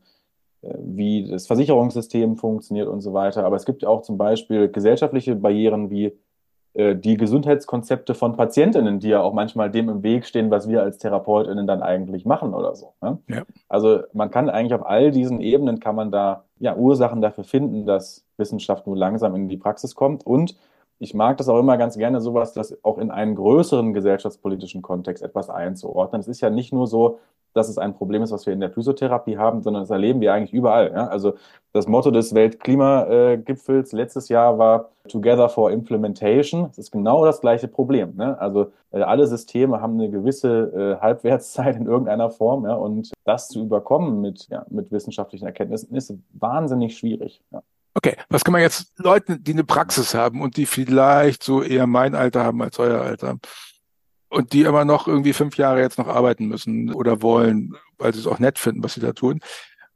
äh, 0.63 0.73
wie 0.79 1.29
das 1.29 1.47
Versicherungssystem 1.47 2.39
funktioniert 2.39 2.89
und 2.89 3.03
so 3.03 3.13
weiter. 3.13 3.45
Aber 3.45 3.57
es 3.57 3.67
gibt 3.67 3.83
ja 3.83 3.91
auch 3.91 4.01
zum 4.01 4.17
Beispiel 4.17 4.71
gesellschaftliche 4.71 5.37
Barrieren 5.37 5.91
wie 5.91 6.17
die 6.75 7.17
Gesundheitskonzepte 7.19 8.15
von 8.15 8.35
Patientinnen, 8.35 8.99
die 8.99 9.09
ja 9.09 9.21
auch 9.21 9.35
manchmal 9.35 9.71
dem 9.71 9.91
im 9.91 10.03
Weg 10.03 10.25
stehen, 10.25 10.51
was 10.51 10.69
wir 10.69 10.83
als 10.83 10.97
Therapeutinnen 10.97 11.67
dann 11.67 11.83
eigentlich 11.83 12.25
machen 12.25 12.55
oder 12.55 12.75
so. 12.75 12.95
Ne? 13.03 13.19
Ja. 13.29 13.43
Also 13.69 14.01
man 14.15 14.31
kann 14.31 14.49
eigentlich 14.49 14.73
auf 14.73 14.87
all 14.87 15.11
diesen 15.11 15.43
Ebenen 15.43 15.81
kann 15.81 15.97
man 15.97 16.11
da 16.11 16.45
ja 16.59 16.75
Ursachen 16.75 17.21
dafür 17.21 17.45
finden, 17.45 17.85
dass 17.85 18.25
Wissenschaft 18.39 18.87
nur 18.87 18.97
langsam 18.97 19.35
in 19.35 19.49
die 19.49 19.59
Praxis 19.59 19.95
kommt. 19.95 20.25
Und 20.25 20.57
ich 20.99 21.13
mag 21.13 21.37
das 21.37 21.51
auch 21.51 21.59
immer 21.59 21.77
ganz 21.77 21.99
gerne, 21.99 22.23
sowas, 22.23 22.55
das 22.55 22.83
auch 22.83 22.97
in 22.97 23.11
einen 23.11 23.35
größeren 23.35 23.93
gesellschaftspolitischen 23.93 24.81
Kontext 24.81 25.23
etwas 25.23 25.51
einzuordnen. 25.51 26.21
Es 26.21 26.29
ist 26.29 26.41
ja 26.41 26.49
nicht 26.49 26.73
nur 26.73 26.87
so, 26.87 27.19
dass 27.55 27.69
es 27.69 27.79
ein 27.79 27.95
Problem 27.95 28.23
ist, 28.23 28.33
was 28.33 28.47
wir 28.47 28.53
in 28.53 28.61
der 28.61 28.71
Physiotherapie 28.71 29.39
haben, 29.39 29.63
sondern 29.63 29.83
das 29.83 29.91
erleben 29.91 30.21
wir 30.21 30.33
eigentlich 30.33 30.53
überall. 30.53 30.93
Ja? 30.93 31.07
Also 31.09 31.35
das 31.73 31.87
Motto 31.87 32.11
des 32.11 32.35
Weltklimagipfels 32.35 33.93
letztes 33.93 34.29
Jahr 34.29 34.59
war 34.59 34.91
Together 35.09 35.49
for 35.49 35.71
Implementation. 35.71 36.69
Das 36.69 36.79
ist 36.79 36.91
genau 36.91 37.25
das 37.25 37.41
gleiche 37.41 37.69
Problem. 37.69 38.15
Ne? 38.17 38.39
Also 38.41 38.73
äh, 38.91 39.01
alle 39.01 39.27
Systeme 39.27 39.81
haben 39.81 39.95
eine 39.95 40.11
gewisse 40.11 40.99
äh, 40.99 41.01
Halbwertszeit 41.01 41.77
in 41.77 41.87
irgendeiner 41.87 42.31
Form. 42.31 42.65
Ja? 42.65 42.75
Und 42.75 43.13
das 43.25 43.49
zu 43.49 43.63
überkommen 43.63 44.21
mit, 44.21 44.49
ja, 44.49 44.65
mit 44.71 44.93
wissenschaftlichen 44.93 45.47
Erkenntnissen 45.47 45.95
ist 45.95 46.15
wahnsinnig 46.33 46.97
schwierig. 46.97 47.43
Ja. 47.51 47.63
Okay, 47.95 48.17
was 48.31 48.43
kann 48.43 48.53
man 48.53 48.63
jetzt 48.63 48.99
Leuten, 48.99 49.45
die 49.45 49.53
eine 49.53 49.65
Praxis 49.65 50.15
haben 50.15 50.41
und 50.41 50.57
die 50.57 50.65
vielleicht 50.65 51.43
so 51.43 51.63
eher 51.63 51.87
mein 51.87 52.15
Alter 52.15 52.43
haben 52.43 52.63
als 52.63 52.79
euer 52.79 53.03
Alter, 53.03 53.37
und 54.33 54.55
die 54.55 54.63
immer 54.63 54.85
noch 54.87 55.07
irgendwie 55.07 55.35
fünf 55.35 55.59
Jahre 55.59 55.81
jetzt 55.81 55.99
noch 55.99 56.09
arbeiten 56.09 56.47
müssen 56.47 56.93
oder 56.95 57.21
wollen, 57.21 57.75
weil 57.99 58.15
sie 58.15 58.21
es 58.21 58.27
auch 58.27 58.39
nett 58.39 58.59
finden, 58.59 58.83
was 58.83 58.95
sie 58.95 59.01
da 59.01 59.13
tun. 59.13 59.41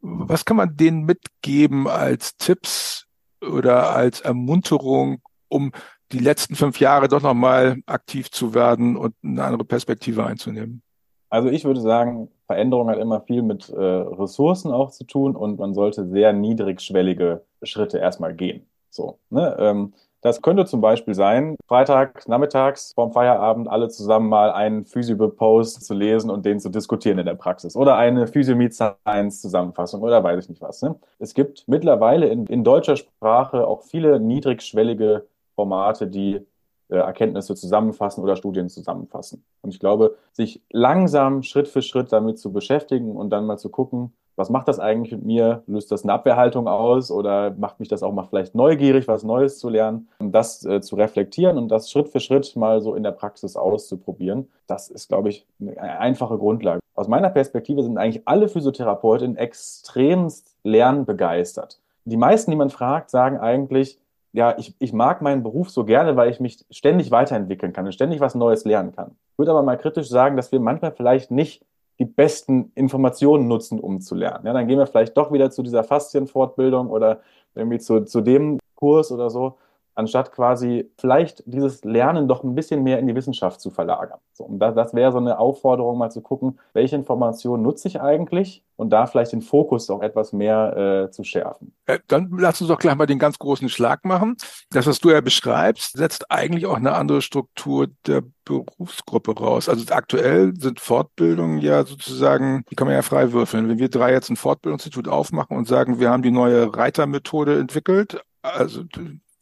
Was 0.03 0.44
kann 0.44 0.59
man 0.59 0.77
denen 0.77 1.05
mitgeben 1.05 1.88
als 1.88 2.37
Tipps 2.37 3.07
oder 3.40 3.94
als 3.96 4.20
Ermunterung, 4.20 5.22
um 5.49 5.72
die 6.12 6.18
letzten 6.18 6.55
fünf 6.55 6.81
Jahre 6.81 7.09
doch 7.09 7.22
nochmal 7.22 7.79
aktiv 7.87 8.31
zu 8.31 8.53
werden 8.53 8.96
und 8.96 9.14
eine 9.25 9.42
andere 9.42 9.64
Perspektive 9.64 10.27
einzunehmen? 10.27 10.83
Also 11.31 11.49
ich 11.49 11.64
würde 11.64 11.81
sagen, 11.81 12.29
Veränderung 12.44 12.90
hat 12.90 12.99
immer 12.99 13.22
viel 13.22 13.42
mit 13.42 13.70
äh, 13.70 13.81
Ressourcen 13.81 14.70
auch 14.70 14.90
zu 14.90 15.05
tun 15.05 15.35
und 15.35 15.59
man 15.59 15.72
sollte 15.72 16.07
sehr 16.09 16.35
niedrigschwellige 16.35 17.42
Schritte 17.62 17.99
erstmal 17.99 18.35
gehen. 18.35 18.66
So, 18.90 19.18
ne? 19.31 19.57
Ähm, 19.59 19.94
das 20.27 20.43
könnte 20.43 20.65
zum 20.65 20.81
Beispiel 20.81 21.15
sein, 21.15 21.57
Freitag 21.69 22.27
nachmittags 22.27 22.93
vorm 22.95 23.12
Feierabend 23.12 23.69
alle 23.69 23.89
zusammen 23.89 24.29
mal 24.29 24.51
einen 24.51 24.85
Physio-Post 24.85 25.85
zu 25.85 25.95
lesen 25.95 26.31
und 26.31 26.45
den 26.45 26.59
zu 26.59 26.69
diskutieren 26.69 27.21
in 27.21 27.27
der 27.27 27.37
Praxis. 27.37 27.77
Oder 27.77 27.97
eine 27.97 28.27
Physio-Meet 28.27 28.75
Science 28.75 29.41
Zusammenfassung 29.41 30.03
oder 30.03 30.25
weiß 30.25 30.43
ich 30.43 30.49
nicht 30.49 30.62
was. 30.62 30.83
Ne? 30.83 30.97
Es 31.21 31.33
gibt 31.33 31.69
mittlerweile 31.69 32.27
in, 32.27 32.45
in 32.47 32.65
deutscher 32.65 32.97
Sprache 32.97 33.69
auch 33.69 33.83
viele 33.83 34.19
niedrigschwellige 34.19 35.27
Formate, 35.55 36.09
die 36.09 36.45
äh, 36.89 36.97
Erkenntnisse 36.97 37.55
zusammenfassen 37.55 38.25
oder 38.25 38.35
Studien 38.35 38.69
zusammenfassen. 38.69 39.45
Und 39.62 39.71
ich 39.71 39.79
glaube, 39.79 40.17
sich 40.33 40.61
langsam 40.71 41.45
Schritt 41.45 41.69
für 41.69 41.83
Schritt 41.83 42.11
damit 42.11 42.41
zu 42.41 42.53
beschäftigen 42.53 43.15
und 43.15 43.31
dann 43.31 43.47
mal 43.47 43.59
zu 43.59 43.69
gucken, 43.69 44.12
was 44.37 44.51
macht 44.51 44.68
das 44.68 44.79
eigentlich 44.79 45.12
mit 45.12 45.25
mir? 45.25 45.62
Löst 45.66 45.90
das 45.90 46.05
eine 46.05 46.12
Abwehrhaltung 46.12 46.68
aus 46.68 47.11
oder 47.11 47.55
macht 47.59 47.81
mich 47.81 47.88
das 47.88 48.03
auch 48.03 48.12
mal 48.12 48.25
vielleicht 48.25 48.55
neugierig, 48.55 49.09
was 49.09 49.25
Neues 49.25 49.59
zu 49.59 49.70
lernen? 49.70 50.09
Und 50.18 50.33
das 50.33 50.64
äh, 50.64 50.81
zu 50.83 50.96
reflektieren 50.96 51.57
und 51.57 51.68
das 51.68 51.90
Schritt 51.90 52.11
für 52.11 52.20
Schritt 52.20 52.55
mal 52.55 52.81
so 52.83 52.94
in 52.94 53.03
der 53.03 53.12
Praxis 53.12 53.57
auszuprobieren, 53.57 54.49
das 54.66 54.88
ist, 54.88 55.09
glaube 55.09 55.31
ich, 55.31 55.46
eine 55.61 55.99
einfache 55.99 56.38
Grundlage. 56.38 56.81
Aus 56.94 57.09
meiner 57.09 57.31
Perspektive 57.31 57.83
sind 57.83 57.99
eigentlich 57.99 58.27
alle 58.29 58.49
Physiotherapeutinnen 58.49 59.37
extremst 59.37 60.55
lernbegeistert. 60.64 61.81
Die 62.05 62.16
meisten, 62.16 62.51
die 62.51 62.57
man 62.57 62.70
fragt, 62.70 63.11
sagen 63.11 63.38
eigentlich, 63.38 63.99
ja, 64.33 64.55
ich, 64.59 64.75
ich 64.79 64.92
mag 64.92 65.22
meinen 65.22 65.42
Beruf 65.42 65.70
so 65.70 65.85
gerne, 65.85 66.16
weil 66.16 66.31
ich 66.31 66.40
mich 66.40 66.64
ständig 66.70 67.11
weiterentwickeln 67.11 67.72
kann 67.72 67.87
und 67.87 67.92
ständig 67.92 68.20
was 68.20 68.35
Neues 68.35 68.66
lernen 68.66 68.94
kann. 68.94 69.16
Ich 69.33 69.38
würde 69.38 69.51
aber 69.53 69.62
mal 69.62 69.79
kritisch 69.79 70.09
sagen, 70.09 70.37
dass 70.37 70.53
wir 70.53 70.61
manchmal 70.61 70.92
vielleicht 70.92 71.31
nicht 71.31 71.64
die 71.98 72.04
besten 72.04 72.72
Informationen 72.74 73.48
nutzen, 73.48 73.80
um 73.80 74.00
zu 74.00 74.14
lernen. 74.14 74.46
Ja, 74.46 74.52
dann 74.52 74.66
gehen 74.66 74.78
wir 74.78 74.87
vielleicht 74.87 75.16
doch 75.16 75.32
wieder 75.32 75.50
zu 75.50 75.62
dieser 75.62 75.85
Faszienfortbildung 75.85 76.88
oder 76.88 77.20
irgendwie 77.54 77.78
zu, 77.78 78.04
zu 78.04 78.20
dem 78.20 78.59
Kurs 78.74 79.11
oder 79.11 79.30
so 79.30 79.56
anstatt 79.96 80.30
quasi 80.30 80.90
vielleicht 80.98 81.42
dieses 81.46 81.82
Lernen 81.82 82.28
doch 82.28 82.44
ein 82.44 82.54
bisschen 82.54 82.82
mehr 82.82 82.98
in 82.98 83.06
die 83.06 83.14
Wissenschaft 83.14 83.61
zu 83.61 83.70
verlagern. 83.70 84.18
So, 84.35 84.44
und 84.44 84.59
das, 84.59 84.74
das 84.74 84.94
wäre 84.94 85.11
so 85.11 85.18
eine 85.18 85.38
Aufforderung, 85.38 85.96
mal 85.96 86.11
zu 86.11 86.20
gucken, 86.20 86.59
welche 86.74 86.96
Informationen 86.96 87.62
nutze 87.62 87.88
ich 87.88 88.00
eigentlich 88.00 88.62
und 88.76 88.90
da 88.90 89.06
vielleicht 89.06 89.32
den 89.32 89.40
Fokus 89.40 89.88
auch 89.88 90.02
etwas 90.02 90.35
mehr 90.35 91.06
äh, 91.06 91.11
zu 91.11 91.24
schärfen. 91.24 91.72
Äh, 91.87 91.98
dann 92.09 92.30
lass 92.38 92.61
uns 92.61 92.68
doch 92.68 92.78
gleich 92.78 92.94
mal 92.94 93.06
den 93.06 93.18
ganz 93.18 93.38
großen 93.38 93.70
Schlag 93.70 94.04
machen. 94.04 94.37
Das, 94.70 94.87
was 94.87 95.00
du 95.00 95.11
ja 95.11 95.22
beschreibst, 95.22 95.96
setzt 95.96 96.30
eigentlich 96.30 96.66
auch 96.66 96.76
eine 96.76 96.92
andere 96.92 97.22
Struktur 97.22 97.88
der 98.06 98.22
Berufsgruppe 98.44 99.35
raus. 99.35 99.68
Also 99.70 99.92
aktuell 99.94 100.52
sind 100.59 100.78
Fortbildungen 100.78 101.59
ja 101.59 101.85
sozusagen, 101.85 102.64
die 102.70 102.76
kann 102.76 102.87
man 102.87 102.94
ja 102.94 103.02
frei 103.02 103.32
würfeln. 103.32 103.68
Wenn 103.70 103.78
wir 103.78 103.88
drei 103.88 104.12
jetzt 104.12 104.28
ein 104.28 104.37
Fortbildungsinstitut 104.37 105.09
aufmachen 105.09 105.56
und 105.56 105.66
sagen, 105.66 105.98
wir 105.98 106.11
haben 106.11 106.22
die 106.22 106.30
neue 106.30 106.76
Reitermethode 106.76 107.59
entwickelt, 107.59 108.20
also 108.42 108.85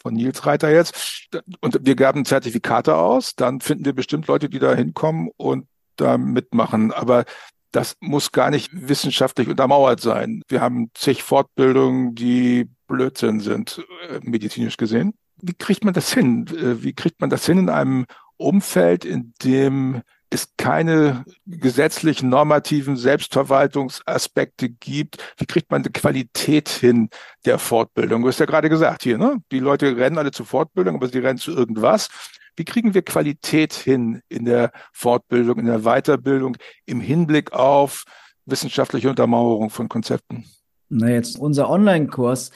von 0.05 0.15
Nils 0.15 0.45
Reiter 0.47 0.71
jetzt. 0.71 1.29
Und 1.61 1.79
wir 1.83 1.97
gaben 1.97 2.25
Zertifikate 2.25 2.95
aus, 2.95 3.35
dann 3.35 3.61
finden 3.61 3.87
wir 3.87 3.95
bestimmt 3.95 4.27
Leute, 4.29 4.49
die 4.49 4.59
da 4.59 4.75
hinkommen 4.75 5.31
und 5.37 5.67
da 5.97 6.19
mitmachen. 6.19 6.93
Aber 6.93 7.25
das 7.73 7.97
muss 8.01 8.31
gar 8.31 8.51
nicht 8.51 8.71
wissenschaftlich 8.73 9.49
untermauert 9.49 10.01
sein. 10.01 10.43
Wir 10.49 10.61
haben 10.61 10.91
zig 10.95 11.23
Fortbildungen, 11.23 12.15
die 12.15 12.69
Blödsinn 12.87 13.41
sind, 13.41 13.85
äh, 14.09 14.21
medizinisch 14.23 14.77
gesehen. 14.77 15.15
Wie 15.41 15.55
kriegt 15.55 15.85
man 15.85 15.95
das 15.95 16.13
hin? 16.13 16.47
Äh, 16.49 16.83
wie 16.83 16.93
kriegt 16.93 17.21
man 17.21 17.31
das 17.31 17.47
hin 17.47 17.59
in 17.59 17.71
einem 17.71 18.05
Umfeld, 18.37 19.05
in 19.05 19.33
dem 19.43 20.03
es 20.35 20.49
keine 20.57 21.25
gesetzlichen, 21.47 22.29
normativen 22.29 22.97
Selbstverwaltungsaspekte 22.97 24.69
gibt. 24.69 25.19
Wie 25.39 25.47
kriegt 25.47 25.71
man 25.71 25.83
die 25.83 25.93
Qualität 25.93 26.69
hin 26.69 27.09
der 27.45 27.59
Fortbildung? 27.59 28.23
Du 28.23 28.29
hast 28.29 28.41
ja 28.41 28.47
gerade 28.47 28.69
gesagt 28.69 29.03
hier, 29.03 29.19
ne? 29.19 29.39
Die 29.51 29.61
Leute 29.61 29.97
rennen 29.97 30.19
alle 30.19 30.31
zur 30.31 30.47
Fortbildung, 30.47 30.97
aber 30.97 31.09
sie 31.09 31.19
rennen 31.19 31.39
zu 31.39 31.53
irgendwas. 31.53 32.09
Wie 32.57 32.65
kriegen 32.65 32.95
wir 32.95 33.03
Qualität 33.03 33.73
hin 33.73 34.21
in 34.29 34.45
der 34.45 34.71
Fortbildung, 34.93 35.59
in 35.59 35.67
der 35.67 35.81
Weiterbildung 35.81 36.57
im 36.87 37.01
Hinblick 37.01 37.53
auf 37.53 38.05
wissenschaftliche 38.47 39.11
Untermauerung 39.11 39.71
von 39.71 39.89
Konzepten? 39.89 40.45
Na, 40.89 41.09
jetzt 41.09 41.39
unser 41.39 41.69
Online-Kurs, 41.71 42.51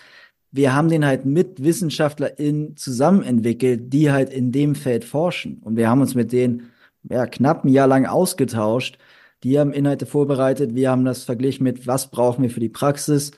wir 0.50 0.74
haben 0.74 0.88
den 0.88 1.04
halt 1.04 1.24
mit 1.24 1.62
WissenschaftlerInnen 1.62 2.76
zusammen 2.76 3.22
entwickelt, 3.22 3.92
die 3.92 4.10
halt 4.10 4.30
in 4.30 4.52
dem 4.52 4.74
Feld 4.74 5.04
forschen. 5.04 5.58
Und 5.58 5.76
wir 5.76 5.88
haben 5.88 6.00
uns 6.00 6.14
mit 6.14 6.32
denen 6.32 6.70
ja, 7.04 7.26
knapp 7.26 7.64
ein 7.64 7.68
Jahr 7.68 7.86
lang 7.86 8.06
ausgetauscht. 8.06 8.98
Die 9.44 9.58
haben 9.58 9.72
Inhalte 9.72 10.06
vorbereitet, 10.06 10.74
wir 10.74 10.90
haben 10.90 11.04
das 11.04 11.24
verglichen 11.24 11.64
mit, 11.64 11.86
was 11.86 12.10
brauchen 12.10 12.42
wir 12.42 12.50
für 12.50 12.60
die 12.60 12.68
Praxis 12.68 13.30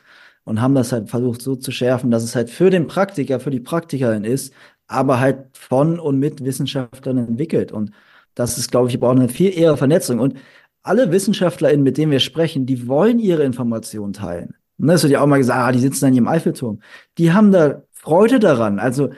und 0.45 0.61
haben 0.61 0.75
das 0.75 0.93
halt 0.93 1.11
versucht 1.11 1.43
so 1.43 1.57
zu 1.57 1.71
schärfen, 1.73 2.11
dass 2.11 2.23
es 2.23 2.35
halt 2.35 2.51
für 2.51 2.71
den 2.71 2.87
Praktiker, 2.87 3.39
für 3.41 3.51
die 3.51 3.61
Praktikerin 3.61 4.25
ist, 4.25 4.55
aber 4.87 5.21
halt 5.21 5.47
von 5.53 6.01
und 6.01 6.19
mit 6.19 6.45
Wissenschaftlern 6.45 7.19
entwickelt. 7.19 7.71
Und 7.71 7.93
das 8.35 8.59
ist, 8.59 8.71
glaube 8.71 8.89
ich, 8.89 8.99
braucht 8.99 9.19
eine 9.19 9.29
viel 9.29 9.57
eher 9.57 9.77
Vernetzung. 9.77 10.19
Und 10.19 10.39
alle 10.83 11.13
WissenschaftlerInnen, 11.13 11.83
mit 11.83 11.99
denen 11.99 12.13
wir 12.13 12.21
sprechen, 12.21 12.67
die 12.67 12.89
wollen 12.89 13.19
ihre 13.19 13.45
Informationen 13.45 14.13
teilen. 14.13 14.55
Und 14.79 14.87
das 14.87 15.03
wird 15.03 15.13
ja 15.13 15.21
auch 15.21 15.27
mal 15.27 15.39
gesagt, 15.39 15.61
ah, 15.61 15.73
die 15.73 15.79
sitzen 15.79 16.07
dann 16.07 16.13
hier 16.13 16.23
im 16.23 16.29
Eiffelturm. 16.29 16.81
Die 17.19 17.33
haben 17.33 17.53
da 17.53 17.83
Freude 17.93 18.39
daran. 18.39 18.79
Also 18.79 19.11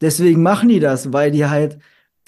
deswegen 0.00 0.42
machen 0.42 0.70
die 0.70 0.80
das, 0.80 1.12
weil 1.12 1.30
die 1.30 1.46
halt 1.46 1.78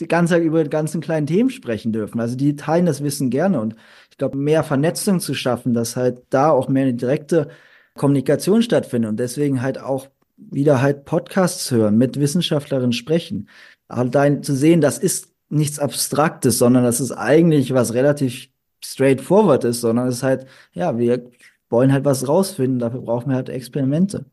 die 0.01 0.09
ganze 0.09 0.35
Zeit 0.35 0.43
über 0.43 0.65
die 0.65 0.71
ganzen 0.71 1.01
kleinen 1.01 1.27
Themen 1.27 1.51
sprechen 1.51 1.93
dürfen. 1.93 2.21
Also 2.21 2.37
die 2.37 2.57
teilen 2.57 2.87
das 2.87 3.03
Wissen 3.03 3.31
gerne 3.31 3.61
und 3.61 3.77
ich 4.11 4.19
glaube, 4.19 4.37
mehr 4.37 4.65
Vernetzung 4.65 5.21
zu 5.21 5.35
schaffen, 5.35 5.75
dass 5.75 5.97
halt 5.97 6.23
da 6.31 6.51
auch 6.51 6.69
mehr 6.69 6.85
eine 6.85 6.95
direkte 6.95 7.49
Kommunikation 7.97 8.63
stattfindet 8.63 9.11
und 9.11 9.21
deswegen 9.21 9.63
halt 9.63 9.79
auch 9.79 10.09
wieder 10.37 10.81
halt 10.83 11.05
Podcasts 11.05 11.71
hören, 11.71 11.99
mit 11.99 12.19
Wissenschaftlerinnen 12.19 12.93
sprechen. 12.93 13.49
Halt 13.89 14.15
da 14.15 14.43
zu 14.43 14.55
sehen, 14.55 14.81
das 14.81 14.99
ist 14.99 15.33
nichts 15.51 15.79
Abstraktes, 15.79 16.59
sondern 16.59 16.85
das 16.85 17.01
ist 17.01 17.13
eigentlich 17.13 17.75
was 17.75 17.95
relativ 17.95 18.49
straightforward 18.85 19.65
ist, 19.65 19.81
sondern 19.81 20.09
es 20.09 20.17
ist 20.17 20.23
halt, 20.23 20.47
ja, 20.73 20.99
wir 20.99 21.31
wollen 21.69 21.93
halt 21.93 22.05
was 22.05 22.27
rausfinden, 22.27 22.79
dafür 22.79 23.03
brauchen 23.03 23.31
wir 23.31 23.37
halt 23.37 23.49
Experimente. 23.49 24.27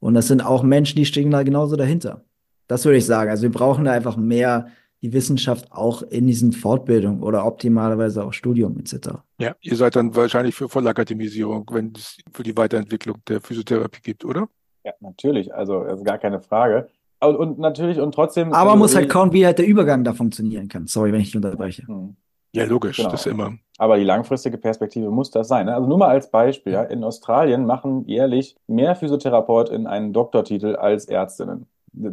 Und 0.00 0.14
das 0.14 0.28
sind 0.28 0.42
auch 0.42 0.62
Menschen, 0.62 0.96
die 0.96 1.06
stehen 1.06 1.30
da 1.30 1.42
genauso 1.42 1.76
dahinter. 1.76 2.24
Das 2.66 2.84
würde 2.84 2.98
ich 2.98 3.06
sagen. 3.06 3.30
Also 3.30 3.44
wir 3.44 3.52
brauchen 3.52 3.84
da 3.84 3.92
einfach 3.92 4.16
mehr 4.16 4.68
die 5.04 5.12
Wissenschaft 5.12 5.70
auch 5.70 6.00
in 6.00 6.26
diesen 6.26 6.52
Fortbildungen 6.52 7.22
oder 7.22 7.44
optimalerweise 7.44 8.24
auch 8.24 8.32
Studium 8.32 8.78
etc. 8.78 9.18
Ja, 9.38 9.54
ihr 9.60 9.76
seid 9.76 9.96
dann 9.96 10.16
wahrscheinlich 10.16 10.54
für 10.54 10.70
Vollakademisierung, 10.70 11.68
wenn 11.72 11.92
es 11.94 12.16
für 12.32 12.42
die 12.42 12.56
Weiterentwicklung 12.56 13.18
der 13.28 13.42
Physiotherapie 13.42 14.00
gibt, 14.00 14.24
oder? 14.24 14.48
Ja, 14.82 14.92
natürlich. 15.00 15.54
Also, 15.54 15.80
also 15.80 16.02
gar 16.04 16.16
keine 16.16 16.40
Frage. 16.40 16.88
Und, 17.20 17.36
und 17.36 17.58
natürlich 17.58 18.00
und 18.00 18.14
trotzdem. 18.14 18.54
Aber 18.54 18.70
man 18.70 18.78
muss 18.78 18.96
halt 18.96 19.10
kaum, 19.10 19.30
wie 19.34 19.44
halt 19.44 19.58
der 19.58 19.66
Übergang 19.66 20.04
da 20.04 20.14
funktionieren 20.14 20.68
kann. 20.68 20.86
Sorry, 20.86 21.12
wenn 21.12 21.20
ich 21.20 21.36
unterbreche. 21.36 21.86
Hm. 21.86 22.16
Ja, 22.54 22.64
logisch, 22.64 22.96
genau. 22.96 23.10
das 23.10 23.26
immer. 23.26 23.52
Aber 23.76 23.98
die 23.98 24.04
langfristige 24.04 24.56
Perspektive 24.56 25.10
muss 25.10 25.30
das 25.30 25.48
sein. 25.48 25.66
Ne? 25.66 25.74
Also 25.74 25.86
nur 25.86 25.98
mal 25.98 26.08
als 26.08 26.30
Beispiel, 26.30 26.72
ja, 26.72 26.82
in 26.82 27.04
Australien 27.04 27.66
machen 27.66 28.06
jährlich 28.06 28.56
mehr 28.68 28.96
PhysiotherapeutInnen 28.96 29.86
einen 29.86 30.14
Doktortitel 30.14 30.76
als 30.76 31.04
Ärztinnen 31.04 31.66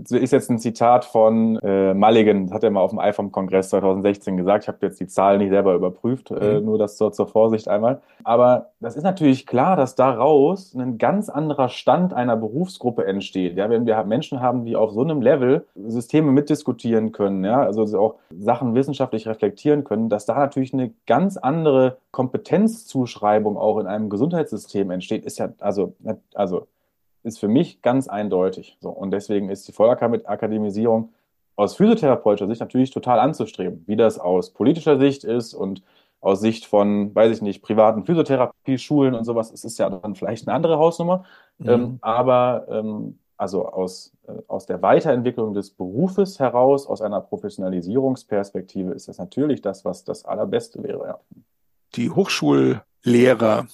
ist 0.09 0.31
jetzt 0.31 0.49
ein 0.49 0.59
Zitat 0.59 1.05
von 1.05 1.57
äh, 1.59 1.93
Mulligan, 1.93 2.45
das 2.45 2.53
hat 2.53 2.63
er 2.63 2.71
mal 2.71 2.81
auf 2.81 2.91
dem 2.91 2.99
IFOM-Kongress 2.99 3.69
2016 3.69 4.37
gesagt. 4.37 4.63
Ich 4.63 4.67
habe 4.67 4.77
jetzt 4.81 4.99
die 4.99 5.07
Zahlen 5.07 5.39
nicht 5.39 5.49
selber 5.49 5.73
überprüft, 5.73 6.31
äh, 6.31 6.33
mhm. 6.33 6.41
äh, 6.41 6.61
nur 6.61 6.77
das 6.77 6.97
zur, 6.97 7.11
zur 7.11 7.27
Vorsicht 7.27 7.67
einmal. 7.67 8.01
Aber 8.23 8.69
das 8.79 8.95
ist 8.95 9.03
natürlich 9.03 9.47
klar, 9.47 9.75
dass 9.75 9.95
daraus 9.95 10.75
ein 10.75 10.97
ganz 10.97 11.29
anderer 11.29 11.69
Stand 11.69 12.13
einer 12.13 12.37
Berufsgruppe 12.37 13.05
entsteht. 13.05 13.57
Ja, 13.57 13.69
wenn 13.69 13.85
wir 13.85 14.03
Menschen 14.03 14.41
haben, 14.41 14.65
die 14.65 14.75
auf 14.75 14.91
so 14.91 15.01
einem 15.01 15.21
Level 15.21 15.65
Systeme 15.75 16.31
mitdiskutieren 16.31 17.11
können, 17.11 17.43
ja, 17.43 17.61
also 17.61 17.83
auch 17.99 18.15
Sachen 18.29 18.75
wissenschaftlich 18.75 19.27
reflektieren 19.27 19.83
können, 19.83 20.09
dass 20.09 20.25
da 20.25 20.37
natürlich 20.37 20.73
eine 20.73 20.91
ganz 21.07 21.37
andere 21.37 21.97
Kompetenzzuschreibung 22.11 23.57
auch 23.57 23.79
in 23.79 23.87
einem 23.87 24.09
Gesundheitssystem 24.09 24.91
entsteht, 24.91 25.25
ist 25.25 25.39
ja 25.39 25.49
also 25.59 25.93
also 26.33 26.67
ist 27.23 27.39
für 27.39 27.47
mich 27.47 27.81
ganz 27.81 28.07
eindeutig. 28.07 28.77
So, 28.79 28.89
und 28.89 29.11
deswegen 29.11 29.49
ist 29.49 29.67
die 29.67 29.71
Vollakademisierung 29.71 31.13
aus 31.55 31.75
physiotherapeutischer 31.75 32.47
Sicht 32.47 32.61
natürlich 32.61 32.91
total 32.91 33.19
anzustreben. 33.19 33.83
Wie 33.87 33.95
das 33.95 34.19
aus 34.19 34.51
politischer 34.51 34.97
Sicht 34.99 35.23
ist 35.23 35.53
und 35.53 35.83
aus 36.19 36.39
Sicht 36.39 36.65
von, 36.65 37.13
weiß 37.13 37.35
ich 37.35 37.41
nicht, 37.41 37.61
privaten 37.61 38.05
Physiotherapieschulen 38.05 39.15
und 39.15 39.25
sowas, 39.25 39.51
es 39.51 39.63
ist 39.63 39.77
ja 39.79 39.89
dann 39.89 40.15
vielleicht 40.15 40.47
eine 40.47 40.55
andere 40.55 40.77
Hausnummer. 40.77 41.23
Mhm. 41.57 41.69
Ähm, 41.69 41.97
aber 42.01 42.65
ähm, 42.69 43.19
also 43.37 43.67
aus, 43.67 44.13
äh, 44.27 44.33
aus 44.47 44.67
der 44.67 44.83
Weiterentwicklung 44.83 45.55
des 45.55 45.71
Berufes 45.71 46.39
heraus, 46.39 46.85
aus 46.85 47.01
einer 47.01 47.21
Professionalisierungsperspektive, 47.21 48.91
ist 48.91 49.07
das 49.07 49.17
natürlich 49.17 49.63
das, 49.63 49.83
was 49.83 50.03
das 50.03 50.25
Allerbeste 50.25 50.83
wäre. 50.83 51.07
Ja. 51.07 51.19
Die 51.95 52.11
Hochschullehrer 52.11 53.65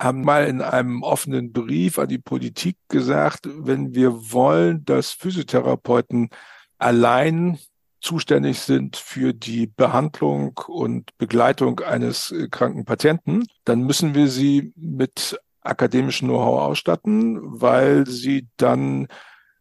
haben 0.00 0.22
mal 0.22 0.46
in 0.46 0.62
einem 0.62 1.02
offenen 1.02 1.52
Brief 1.52 1.98
an 1.98 2.08
die 2.08 2.18
Politik 2.18 2.76
gesagt, 2.88 3.46
wenn 3.46 3.94
wir 3.94 4.32
wollen, 4.32 4.84
dass 4.84 5.12
Physiotherapeuten 5.12 6.30
allein 6.78 7.58
zuständig 8.00 8.60
sind 8.60 8.96
für 8.96 9.34
die 9.34 9.66
Behandlung 9.66 10.58
und 10.66 11.16
Begleitung 11.18 11.80
eines 11.80 12.32
äh, 12.32 12.48
kranken 12.48 12.86
Patienten, 12.86 13.44
dann 13.64 13.82
müssen 13.82 14.14
wir 14.14 14.28
sie 14.28 14.72
mit 14.74 15.38
akademischem 15.60 16.28
Know-how 16.28 16.62
ausstatten, 16.62 17.38
weil 17.60 18.06
sie 18.06 18.48
dann 18.56 19.06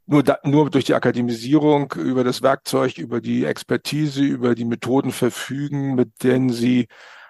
nur, 0.05 0.23
da, 0.23 0.39
nur 0.43 0.69
durch 0.69 0.85
die 0.85 0.95
Akademisierung 0.95 1.93
über 1.97 2.23
das 2.23 2.41
Werkzeug, 2.41 2.97
über 2.97 3.19
die 3.19 3.43
Expertise, 3.43 4.23
über 4.23 4.55
die 4.55 4.65
Methoden 4.65 5.11
verfügen, 5.11 5.95
mit 5.95 6.23
denen 6.23 6.49
sie 6.49 6.87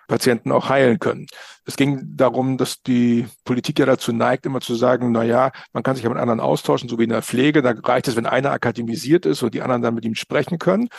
Patienten 0.09 0.51
auch 0.51 0.67
heilen 0.67 0.99
können. 0.99 1.27
Es 1.65 1.77
ging 1.77 2.01
darum, 2.17 2.57
dass 2.57 2.81
die 2.81 3.27
Politik 3.45 3.79
ja 3.79 3.85
dazu 3.85 4.11
neigt, 4.11 4.45
immer 4.45 4.59
zu 4.59 4.75
sagen, 4.75 5.13
na 5.13 5.23
ja, 5.23 5.51
man 5.71 5.83
kann 5.83 5.95
sich 5.95 6.03
ja 6.03 6.09
mit 6.09 6.19
anderen 6.19 6.41
austauschen, 6.41 6.89
so 6.89 6.99
wie 6.99 7.03
in 7.03 7.09
der 7.09 7.21
Pflege. 7.21 7.61
Da 7.61 7.73
reicht 7.83 8.09
es, 8.09 8.17
wenn 8.17 8.25
einer 8.25 8.51
akademisiert 8.51 9.25
ist 9.25 9.41
und 9.43 9.53
die 9.53 9.61
anderen 9.61 9.81
dann 9.81 9.95
mit 9.95 10.03
ihm 10.03 10.15
sprechen 10.15 10.59
können. 10.59 10.89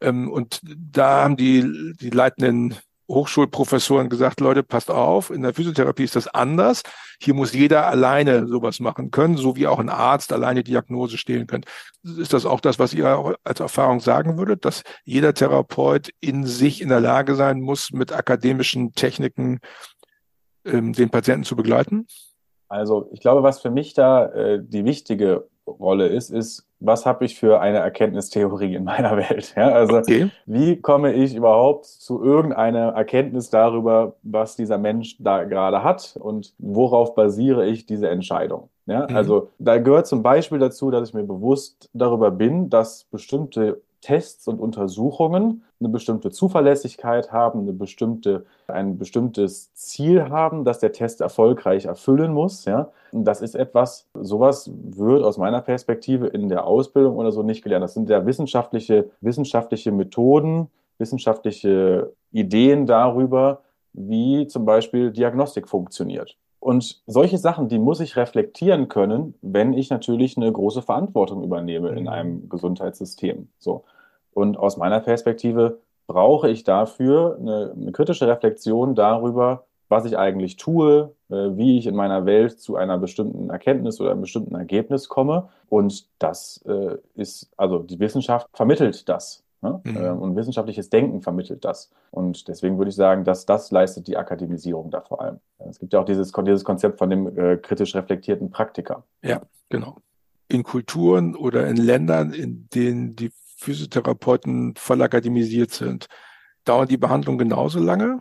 Ähm, 0.00 0.30
und 0.30 0.60
da 0.62 1.24
haben 1.24 1.36
die, 1.36 1.94
die 2.00 2.10
leitenden 2.10 2.76
Hochschulprofessoren 3.08 4.08
gesagt, 4.08 4.40
Leute, 4.40 4.62
passt 4.62 4.90
auf, 4.90 5.30
in 5.30 5.42
der 5.42 5.54
Physiotherapie 5.54 6.04
ist 6.04 6.16
das 6.16 6.28
anders. 6.28 6.82
Hier 7.20 7.34
muss 7.34 7.52
jeder 7.52 7.86
alleine 7.86 8.46
sowas 8.46 8.80
machen 8.80 9.10
können, 9.10 9.36
so 9.36 9.56
wie 9.56 9.66
auch 9.66 9.78
ein 9.78 9.88
Arzt 9.88 10.32
alleine 10.32 10.62
Diagnose 10.62 11.18
stellen 11.18 11.46
kann. 11.46 11.64
Ist 12.02 12.32
das 12.32 12.46
auch 12.46 12.60
das, 12.60 12.78
was 12.78 12.94
ihr 12.94 13.36
als 13.44 13.60
Erfahrung 13.60 14.00
sagen 14.00 14.38
würdet, 14.38 14.64
dass 14.64 14.82
jeder 15.04 15.34
Therapeut 15.34 16.10
in 16.20 16.46
sich 16.46 16.80
in 16.80 16.88
der 16.88 17.00
Lage 17.00 17.34
sein 17.34 17.60
muss, 17.60 17.92
mit 17.92 18.12
akademischen 18.12 18.92
Techniken 18.92 19.60
ähm, 20.64 20.92
den 20.92 21.10
Patienten 21.10 21.44
zu 21.44 21.56
begleiten? 21.56 22.06
Also 22.68 23.10
ich 23.12 23.20
glaube, 23.20 23.42
was 23.42 23.60
für 23.60 23.70
mich 23.70 23.94
da 23.94 24.26
äh, 24.26 24.60
die 24.62 24.84
wichtige 24.84 25.48
Rolle 25.66 26.08
ist, 26.08 26.30
ist, 26.30 26.66
was 26.84 27.06
habe 27.06 27.24
ich 27.24 27.38
für 27.38 27.60
eine 27.60 27.78
Erkenntnistheorie 27.78 28.74
in 28.74 28.84
meiner 28.84 29.16
Welt? 29.30 29.54
Ja, 29.56 29.68
also 29.68 29.98
okay. 29.98 30.30
wie 30.46 30.80
komme 30.80 31.12
ich 31.12 31.34
überhaupt 31.34 31.86
zu 31.86 32.22
irgendeiner 32.22 32.90
Erkenntnis 32.90 33.50
darüber, 33.50 34.14
was 34.22 34.56
dieser 34.56 34.78
Mensch 34.78 35.16
da 35.18 35.44
gerade 35.44 35.82
hat 35.82 36.16
und 36.20 36.54
worauf 36.58 37.14
basiere 37.14 37.66
ich 37.66 37.86
diese 37.86 38.08
Entscheidung? 38.08 38.68
Ja, 38.86 39.06
mhm. 39.08 39.16
also 39.16 39.48
da 39.58 39.78
gehört 39.78 40.06
zum 40.06 40.22
Beispiel 40.22 40.58
dazu, 40.58 40.90
dass 40.90 41.08
ich 41.08 41.14
mir 41.14 41.22
bewusst 41.22 41.88
darüber 41.92 42.30
bin, 42.30 42.68
dass 42.68 43.04
bestimmte 43.04 43.80
Tests 44.02 44.48
und 44.48 44.60
Untersuchungen 44.60 45.62
eine 45.80 45.88
bestimmte 45.88 46.30
Zuverlässigkeit 46.30 47.32
haben, 47.32 47.60
eine 47.60 47.72
bestimmte, 47.72 48.44
ein 48.66 48.98
bestimmtes 48.98 49.72
Ziel 49.74 50.28
haben, 50.28 50.64
das 50.64 50.80
der 50.80 50.92
Test 50.92 51.20
erfolgreich 51.20 51.86
erfüllen 51.86 52.34
muss. 52.34 52.66
Ja? 52.66 52.90
Und 53.12 53.24
das 53.24 53.40
ist 53.40 53.54
etwas, 53.54 54.08
sowas 54.14 54.70
wird 54.74 55.22
aus 55.22 55.38
meiner 55.38 55.62
Perspektive 55.62 56.26
in 56.26 56.48
der 56.48 56.66
Ausbildung 56.66 57.16
oder 57.16 57.32
so 57.32 57.42
nicht 57.42 57.62
gelernt. 57.62 57.84
Das 57.84 57.94
sind 57.94 58.10
ja 58.10 58.26
wissenschaftliche, 58.26 59.10
wissenschaftliche 59.20 59.92
Methoden, 59.92 60.68
wissenschaftliche 60.98 62.12
Ideen 62.32 62.86
darüber, 62.86 63.62
wie 63.92 64.46
zum 64.48 64.64
Beispiel 64.64 65.12
Diagnostik 65.12 65.68
funktioniert. 65.68 66.36
Und 66.62 67.02
solche 67.08 67.38
Sachen, 67.38 67.66
die 67.66 67.80
muss 67.80 67.98
ich 67.98 68.14
reflektieren 68.14 68.86
können, 68.86 69.34
wenn 69.42 69.72
ich 69.72 69.90
natürlich 69.90 70.36
eine 70.36 70.52
große 70.52 70.80
Verantwortung 70.80 71.42
übernehme 71.42 71.88
in 71.88 72.04
mhm. 72.04 72.08
einem 72.08 72.48
Gesundheitssystem. 72.48 73.48
So. 73.58 73.82
Und 74.32 74.56
aus 74.56 74.76
meiner 74.76 75.00
Perspektive 75.00 75.80
brauche 76.06 76.48
ich 76.48 76.62
dafür 76.62 77.36
eine, 77.40 77.72
eine 77.76 77.90
kritische 77.90 78.28
Reflexion 78.28 78.94
darüber, 78.94 79.64
was 79.88 80.04
ich 80.04 80.16
eigentlich 80.16 80.56
tue, 80.56 81.12
äh, 81.30 81.34
wie 81.34 81.78
ich 81.78 81.88
in 81.88 81.96
meiner 81.96 82.26
Welt 82.26 82.60
zu 82.60 82.76
einer 82.76 82.96
bestimmten 82.96 83.50
Erkenntnis 83.50 84.00
oder 84.00 84.12
einem 84.12 84.20
bestimmten 84.20 84.54
Ergebnis 84.54 85.08
komme. 85.08 85.48
Und 85.68 86.06
das 86.20 86.64
äh, 86.68 86.96
ist, 87.16 87.50
also 87.56 87.80
die 87.80 87.98
Wissenschaft 87.98 88.46
vermittelt 88.52 89.08
das. 89.08 89.42
Ne? 89.62 89.80
Mhm. 89.84 89.96
Ähm, 89.96 90.18
und 90.18 90.36
wissenschaftliches 90.36 90.90
Denken 90.90 91.22
vermittelt 91.22 91.64
das. 91.64 91.90
Und 92.10 92.48
deswegen 92.48 92.78
würde 92.78 92.88
ich 92.90 92.96
sagen, 92.96 93.24
dass 93.24 93.46
das 93.46 93.70
leistet 93.70 94.08
die 94.08 94.16
Akademisierung 94.16 94.90
da 94.90 95.00
vor 95.00 95.22
allem. 95.22 95.38
Es 95.70 95.78
gibt 95.78 95.92
ja 95.92 96.00
auch 96.00 96.04
dieses, 96.04 96.32
dieses 96.32 96.64
Konzept 96.64 96.98
von 96.98 97.08
dem 97.08 97.38
äh, 97.38 97.56
kritisch 97.56 97.94
reflektierten 97.94 98.50
Praktiker. 98.50 99.04
Ja, 99.22 99.42
genau. 99.68 99.98
In 100.48 100.64
Kulturen 100.64 101.36
oder 101.36 101.68
in 101.68 101.76
Ländern, 101.76 102.32
in 102.32 102.68
denen 102.74 103.14
die 103.14 103.30
Physiotherapeuten 103.56 104.74
voll 104.76 105.00
akademisiert 105.00 105.70
sind, 105.70 106.06
dauern 106.64 106.88
die 106.88 106.96
Behandlungen 106.96 107.38
genauso 107.38 107.78
lange 107.78 108.18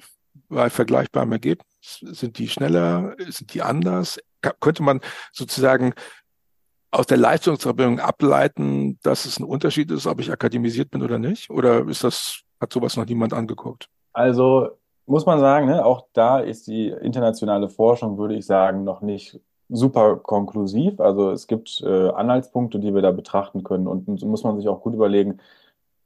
bei 0.48 0.70
vergleichbarem 0.70 1.32
Ergebnis? 1.32 1.66
Sind 2.02 2.38
die 2.38 2.48
schneller? 2.48 3.16
Sind 3.30 3.54
die 3.56 3.64
anders? 3.64 4.20
Könnte 4.60 4.84
man 4.84 5.02
sozusagen 5.32 5.94
aus 6.92 7.08
der 7.08 7.18
Leistungserbringung 7.18 8.00
ableiten, 8.00 9.00
dass 9.02 9.26
es 9.26 9.40
ein 9.40 9.46
Unterschied 9.46 9.90
ist, 9.92 10.08
ob 10.08 10.20
ich 10.20 10.32
akademisiert 10.32 10.92
bin 10.92 11.02
oder 11.02 11.20
nicht? 11.20 11.50
Oder 11.50 11.88
ist 11.88 12.04
das, 12.04 12.42
hat 12.60 12.74
sowas 12.74 12.98
noch 12.98 13.06
niemand 13.06 13.34
angeguckt? 13.34 13.88
Also 14.14 14.70
muss 15.06 15.26
man 15.26 15.40
sagen, 15.40 15.68
ne, 15.68 15.86
auch 15.86 16.06
da 16.14 16.40
ist 16.40 16.68
die 16.68 16.90
internationale 16.90 17.70
Forschung, 17.70 18.18
würde 18.18 18.36
ich 18.36 18.46
sagen, 18.46 18.84
noch 18.84 19.02
nicht 19.02 19.40
super 19.70 20.18
konklusiv. 20.18 21.00
Also 21.00 21.32
es 21.32 21.48
gibt 21.48 21.82
äh, 21.82 22.10
Anhaltspunkte, 22.10 22.80
die 22.80 22.94
wir 22.94 23.02
da 23.02 23.12
betrachten 23.12 23.64
können 23.64 23.88
und, 23.88 24.08
und 24.08 24.20
so 24.20 24.28
muss 24.28 24.44
man 24.44 24.58
sich 24.58 24.68
auch 24.68 24.82
gut 24.82 24.94
überlegen, 24.94 25.40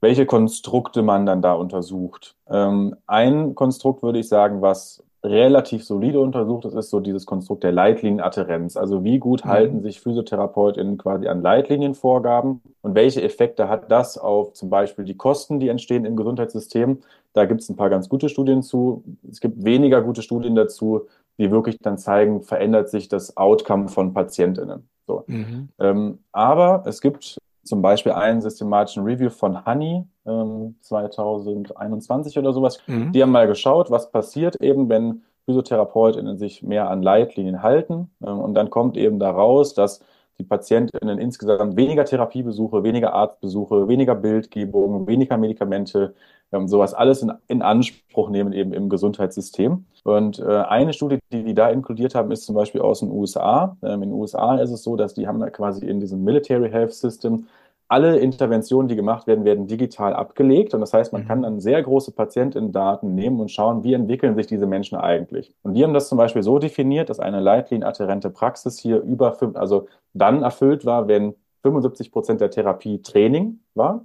welche 0.00 0.26
Konstrukte 0.26 1.02
man 1.02 1.26
dann 1.26 1.42
da 1.42 1.54
untersucht. 1.54 2.36
Ähm, 2.48 2.94
ein 3.06 3.54
Konstrukt 3.54 4.02
würde 4.02 4.20
ich 4.20 4.28
sagen, 4.28 4.62
was 4.62 5.02
relativ 5.26 5.84
solide 5.84 6.20
untersucht 6.20 6.64
ist, 6.64 6.74
ist 6.74 6.90
so 6.90 7.00
dieses 7.00 7.26
Konstrukt 7.26 7.64
der 7.64 7.72
Leitlinienadherenz. 7.72 8.76
Also 8.76 9.04
wie 9.04 9.18
gut 9.18 9.44
mhm. 9.44 9.48
halten 9.48 9.82
sich 9.82 10.00
PhysiotherapeutInnen 10.00 10.96
quasi 10.98 11.28
an 11.28 11.42
Leitlinienvorgaben 11.42 12.62
und 12.82 12.94
welche 12.94 13.22
Effekte 13.22 13.68
hat 13.68 13.90
das 13.90 14.16
auf 14.16 14.52
zum 14.52 14.70
Beispiel 14.70 15.04
die 15.04 15.16
Kosten, 15.16 15.60
die 15.60 15.68
entstehen 15.68 16.04
im 16.04 16.16
Gesundheitssystem? 16.16 17.00
Da 17.32 17.44
gibt 17.44 17.60
es 17.60 17.68
ein 17.68 17.76
paar 17.76 17.90
ganz 17.90 18.08
gute 18.08 18.28
Studien 18.28 18.62
zu. 18.62 19.04
Es 19.30 19.40
gibt 19.40 19.64
weniger 19.64 20.00
gute 20.02 20.22
Studien 20.22 20.54
dazu, 20.54 21.02
die 21.38 21.50
wirklich 21.50 21.78
dann 21.80 21.98
zeigen, 21.98 22.42
verändert 22.42 22.88
sich 22.88 23.08
das 23.08 23.36
Outcome 23.36 23.88
von 23.88 24.14
PatientInnen. 24.14 24.88
So. 25.06 25.24
Mhm. 25.26 25.68
Ähm, 25.78 26.18
aber 26.32 26.84
es 26.86 27.00
gibt 27.00 27.38
zum 27.66 27.82
Beispiel 27.82 28.12
einen 28.12 28.40
systematischen 28.40 29.04
Review 29.04 29.30
von 29.30 29.64
Honey 29.66 30.04
ähm, 30.26 30.76
2021 30.80 32.38
oder 32.38 32.52
sowas. 32.52 32.78
Mhm. 32.86 33.12
Die 33.12 33.22
haben 33.22 33.32
mal 33.32 33.46
geschaut, 33.46 33.90
was 33.90 34.10
passiert 34.10 34.56
eben, 34.60 34.88
wenn 34.88 35.22
PhysiotherapeutInnen 35.46 36.36
sich 36.38 36.62
mehr 36.62 36.90
an 36.90 37.02
Leitlinien 37.02 37.62
halten. 37.62 38.10
Ähm, 38.24 38.38
und 38.38 38.54
dann 38.54 38.70
kommt 38.70 38.96
eben 38.96 39.18
daraus, 39.18 39.74
dass 39.74 40.00
die 40.38 40.44
PatientInnen 40.44 41.18
insgesamt 41.18 41.76
weniger 41.76 42.04
Therapiebesuche, 42.04 42.82
weniger 42.82 43.14
Arztbesuche, 43.14 43.88
weniger 43.88 44.14
Bildgebung, 44.14 45.06
weniger 45.06 45.38
Medikamente, 45.38 46.14
ähm, 46.52 46.68
sowas 46.68 46.94
alles 46.94 47.22
in, 47.22 47.32
in, 47.48 47.62
Anspruch 47.62 48.28
nehmen 48.28 48.52
eben 48.52 48.72
im 48.72 48.88
Gesundheitssystem. 48.88 49.86
Und 50.04 50.38
äh, 50.38 50.44
eine 50.44 50.92
Studie, 50.92 51.18
die 51.32 51.42
die 51.42 51.54
da 51.54 51.70
inkludiert 51.70 52.14
haben, 52.14 52.30
ist 52.30 52.44
zum 52.44 52.54
Beispiel 52.54 52.80
aus 52.80 53.00
den 53.00 53.10
USA. 53.10 53.76
Ähm, 53.82 54.02
in 54.02 54.10
den 54.10 54.12
USA 54.12 54.56
ist 54.56 54.70
es 54.70 54.82
so, 54.82 54.96
dass 54.96 55.14
die 55.14 55.26
haben 55.26 55.40
quasi 55.52 55.86
in 55.86 56.00
diesem 56.00 56.22
Military 56.22 56.70
Health 56.70 56.92
System 56.92 57.46
alle 57.88 58.18
Interventionen, 58.18 58.88
die 58.88 58.96
gemacht 58.96 59.26
werden, 59.26 59.44
werden 59.44 59.66
digital 59.66 60.12
abgelegt. 60.12 60.74
Und 60.74 60.80
das 60.80 60.92
heißt, 60.92 61.12
man 61.12 61.22
mhm. 61.22 61.28
kann 61.28 61.42
dann 61.42 61.60
sehr 61.60 61.82
große 61.82 62.12
Patientendaten 62.12 63.14
nehmen 63.14 63.40
und 63.40 63.50
schauen, 63.50 63.84
wie 63.84 63.94
entwickeln 63.94 64.34
sich 64.34 64.46
diese 64.46 64.66
Menschen 64.66 64.98
eigentlich. 64.98 65.54
Und 65.62 65.74
die 65.74 65.84
haben 65.84 65.94
das 65.94 66.08
zum 66.08 66.18
Beispiel 66.18 66.42
so 66.42 66.58
definiert, 66.58 67.10
dass 67.10 67.20
eine 67.20 67.40
leitlinienadherente 67.40 68.30
Praxis 68.30 68.78
hier 68.78 69.00
über 69.00 69.32
fünf, 69.32 69.56
also 69.56 69.86
dann 70.14 70.42
erfüllt 70.42 70.84
war, 70.84 71.06
wenn 71.06 71.34
75 71.62 72.10
Prozent 72.10 72.40
der 72.40 72.50
Therapie 72.50 73.02
Training 73.02 73.60
war. 73.74 74.04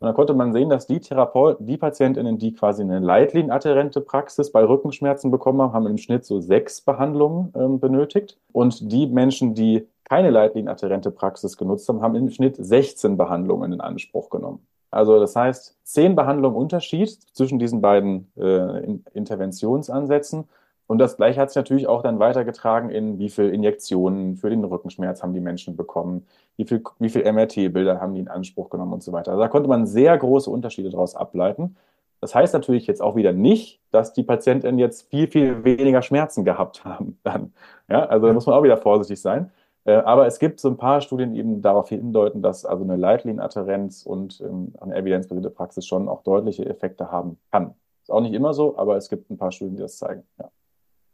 Und 0.00 0.06
dann 0.06 0.14
konnte 0.14 0.32
man 0.32 0.54
sehen, 0.54 0.70
dass 0.70 0.86
die 0.86 0.98
Therapeuten, 0.98 1.66
die 1.66 1.76
Patientinnen, 1.76 2.38
die 2.38 2.54
quasi 2.54 2.82
eine 2.82 3.00
leitlinienadherente 3.00 4.00
Praxis 4.00 4.50
bei 4.50 4.64
Rückenschmerzen 4.64 5.30
bekommen 5.30 5.60
haben, 5.60 5.72
haben 5.74 5.86
im 5.86 5.98
Schnitt 5.98 6.24
so 6.24 6.40
sechs 6.40 6.80
Behandlungen 6.80 7.52
ähm, 7.54 7.80
benötigt. 7.80 8.38
Und 8.50 8.90
die 8.90 9.06
Menschen, 9.06 9.54
die 9.54 9.86
keine 10.10 10.30
leitlinienadherente 10.30 11.12
Praxis 11.12 11.56
genutzt 11.56 11.88
haben, 11.88 12.02
haben 12.02 12.16
im 12.16 12.30
Schnitt 12.30 12.56
16 12.56 13.16
Behandlungen 13.16 13.72
in 13.72 13.80
Anspruch 13.80 14.28
genommen. 14.28 14.66
Also 14.90 15.20
das 15.20 15.36
heißt, 15.36 15.78
zehn 15.84 16.16
Behandlungen 16.16 16.56
Unterschied 16.56 17.10
zwischen 17.32 17.60
diesen 17.60 17.80
beiden 17.80 18.26
äh, 18.36 18.98
Interventionsansätzen. 19.14 20.48
Und 20.88 20.98
das 20.98 21.16
gleiche 21.16 21.40
hat 21.40 21.50
sich 21.50 21.56
natürlich 21.56 21.86
auch 21.86 22.02
dann 22.02 22.18
weitergetragen 22.18 22.90
in, 22.90 23.20
wie 23.20 23.28
viel 23.28 23.50
Injektionen 23.50 24.34
für 24.34 24.50
den 24.50 24.64
Rückenschmerz 24.64 25.22
haben 25.22 25.32
die 25.32 25.40
Menschen 25.40 25.76
bekommen, 25.76 26.26
wie 26.56 26.64
viel, 26.64 26.82
wie 26.98 27.08
viel 27.08 27.32
MRT-Bilder 27.32 28.00
haben 28.00 28.14
die 28.14 28.20
in 28.20 28.28
Anspruch 28.28 28.68
genommen 28.68 28.94
und 28.94 29.04
so 29.04 29.12
weiter. 29.12 29.30
Also 29.30 29.40
da 29.40 29.46
konnte 29.46 29.68
man 29.68 29.86
sehr 29.86 30.18
große 30.18 30.50
Unterschiede 30.50 30.90
daraus 30.90 31.14
ableiten. 31.14 31.76
Das 32.20 32.34
heißt 32.34 32.52
natürlich 32.52 32.88
jetzt 32.88 33.00
auch 33.00 33.14
wieder 33.14 33.32
nicht, 33.32 33.80
dass 33.92 34.12
die 34.12 34.24
Patienten 34.24 34.80
jetzt 34.80 35.08
viel, 35.08 35.28
viel 35.28 35.62
weniger 35.62 36.02
Schmerzen 36.02 36.44
gehabt 36.44 36.84
haben 36.84 37.16
dann. 37.22 37.52
Ja, 37.88 38.06
also 38.06 38.26
da 38.26 38.32
muss 38.32 38.46
man 38.46 38.56
auch 38.56 38.64
wieder 38.64 38.76
vorsichtig 38.76 39.20
sein. 39.20 39.52
Äh, 39.84 39.94
aber 39.94 40.26
es 40.26 40.38
gibt 40.38 40.60
so 40.60 40.68
ein 40.68 40.76
paar 40.76 41.00
Studien, 41.00 41.32
die 41.32 41.40
eben 41.40 41.62
darauf 41.62 41.88
hindeuten, 41.88 42.42
dass 42.42 42.64
also 42.64 42.84
eine 42.84 42.96
Leitlinienadherenz 42.96 44.04
und 44.04 44.40
ähm, 44.40 44.74
eine 44.80 44.94
evidenzbasierte 44.94 45.50
Praxis 45.50 45.86
schon 45.86 46.08
auch 46.08 46.22
deutliche 46.22 46.66
Effekte 46.66 47.10
haben 47.10 47.38
kann. 47.50 47.74
Ist 48.02 48.10
auch 48.10 48.20
nicht 48.20 48.34
immer 48.34 48.54
so, 48.54 48.76
aber 48.76 48.96
es 48.96 49.08
gibt 49.08 49.30
ein 49.30 49.38
paar 49.38 49.52
Studien, 49.52 49.76
die 49.76 49.82
das 49.82 49.96
zeigen. 49.96 50.24
Ja. 50.38 50.50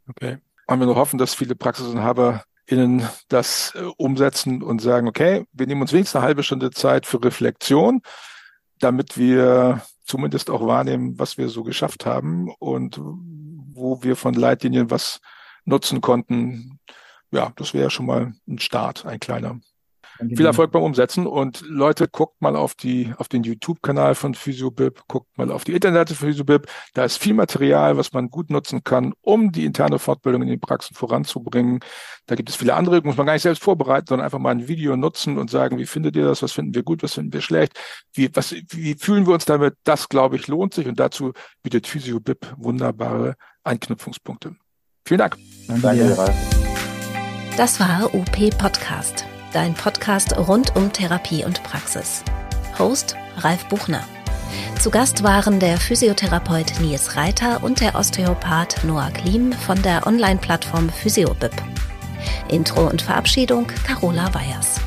Okay. 0.09 0.37
Wollen 0.67 0.79
wir 0.81 0.87
nur 0.87 0.95
hoffen, 0.95 1.17
dass 1.17 1.33
viele 1.33 1.55
PraxisinhaberInnen 1.55 3.07
das 3.29 3.73
äh, 3.75 3.83
umsetzen 3.97 4.61
und 4.61 4.81
sagen, 4.81 5.07
okay, 5.07 5.45
wir 5.53 5.67
nehmen 5.67 5.81
uns 5.81 5.93
wenigstens 5.93 6.17
eine 6.17 6.25
halbe 6.25 6.43
Stunde 6.43 6.71
Zeit 6.71 7.05
für 7.05 7.23
Reflexion, 7.23 8.01
damit 8.79 9.17
wir 9.17 9.81
zumindest 10.03 10.49
auch 10.49 10.65
wahrnehmen, 10.65 11.17
was 11.19 11.37
wir 11.37 11.49
so 11.49 11.63
geschafft 11.63 12.05
haben 12.05 12.53
und 12.59 12.99
wo 12.99 14.03
wir 14.03 14.15
von 14.15 14.33
Leitlinien 14.33 14.89
was 14.89 15.19
nutzen 15.65 16.01
konnten, 16.01 16.79
ja, 17.31 17.51
das 17.55 17.73
wäre 17.73 17.89
schon 17.89 18.05
mal 18.05 18.33
ein 18.47 18.59
Start, 18.59 19.05
ein 19.05 19.19
kleiner. 19.19 19.59
Viel 20.35 20.45
Erfolg 20.45 20.71
beim 20.71 20.81
Umsetzen 20.81 21.27
und 21.27 21.61
Leute, 21.67 22.07
guckt 22.07 22.41
mal 22.41 22.55
auf 22.55 22.73
die, 22.73 23.13
auf 23.17 23.27
den 23.27 23.43
YouTube-Kanal 23.43 24.15
von 24.15 24.33
PhysioBib, 24.33 25.01
guckt 25.07 25.37
mal 25.37 25.51
auf 25.51 25.63
die 25.63 25.73
Internetseite 25.73 26.15
von 26.15 26.29
PhysioBib. 26.29 26.65
Da 26.95 27.05
ist 27.05 27.17
viel 27.17 27.35
Material, 27.35 27.97
was 27.97 28.13
man 28.13 28.29
gut 28.29 28.49
nutzen 28.49 28.83
kann, 28.83 29.13
um 29.21 29.51
die 29.51 29.65
interne 29.65 29.99
Fortbildung 29.99 30.41
in 30.41 30.47
den 30.47 30.59
Praxen 30.59 30.95
voranzubringen. 30.95 31.81
Da 32.25 32.35
gibt 32.35 32.49
es 32.49 32.55
viele 32.55 32.73
andere, 32.73 33.01
muss 33.03 33.17
man 33.17 33.27
gar 33.27 33.33
nicht 33.33 33.43
selbst 33.43 33.63
vorbereiten, 33.63 34.07
sondern 34.09 34.25
einfach 34.25 34.39
mal 34.39 34.51
ein 34.51 34.67
Video 34.67 34.95
nutzen 34.95 35.37
und 35.37 35.51
sagen, 35.51 35.77
wie 35.77 35.85
findet 35.85 36.15
ihr 36.15 36.25
das? 36.25 36.41
Was 36.41 36.51
finden 36.51 36.73
wir 36.73 36.83
gut? 36.83 37.03
Was 37.03 37.13
finden 37.13 37.33
wir 37.33 37.41
schlecht? 37.41 37.73
Wie, 38.13 38.29
was, 38.33 38.55
wie 38.69 38.95
fühlen 38.95 39.27
wir 39.27 39.33
uns 39.33 39.45
damit? 39.45 39.75
Das, 39.83 40.09
glaube 40.09 40.35
ich, 40.35 40.47
lohnt 40.47 40.73
sich 40.73 40.87
und 40.87 40.99
dazu 40.99 41.33
bietet 41.61 41.85
PhysioBib 41.85 42.55
wunderbare 42.57 43.35
Anknüpfungspunkte. 43.63 44.55
Vielen 45.05 45.19
Dank. 45.19 45.37
Danke, 45.67 45.81
Danke 45.81 46.17
Ralf. 46.17 46.66
Das 47.57 47.79
war 47.79 48.13
UP 48.13 48.55
Podcast, 48.59 49.25
dein 49.51 49.73
Podcast 49.73 50.37
rund 50.37 50.75
um 50.75 50.93
Therapie 50.93 51.43
und 51.43 51.63
Praxis. 51.63 52.23
Host 52.77 53.15
Ralf 53.37 53.65
Buchner. 53.65 54.03
Zu 54.79 54.91
Gast 54.91 55.23
waren 55.23 55.59
der 55.59 55.79
Physiotherapeut 55.79 56.79
Nils 56.81 57.15
Reiter 57.15 57.63
und 57.63 57.79
der 57.79 57.95
Osteopath 57.95 58.83
Noah 58.83 59.09
Klim 59.09 59.53
von 59.53 59.81
der 59.81 60.05
Online-Plattform 60.05 60.89
PhysioBib. 60.89 61.51
Intro 62.47 62.87
und 62.87 63.01
Verabschiedung 63.01 63.65
Carola 63.87 64.31
Weyers. 64.35 64.79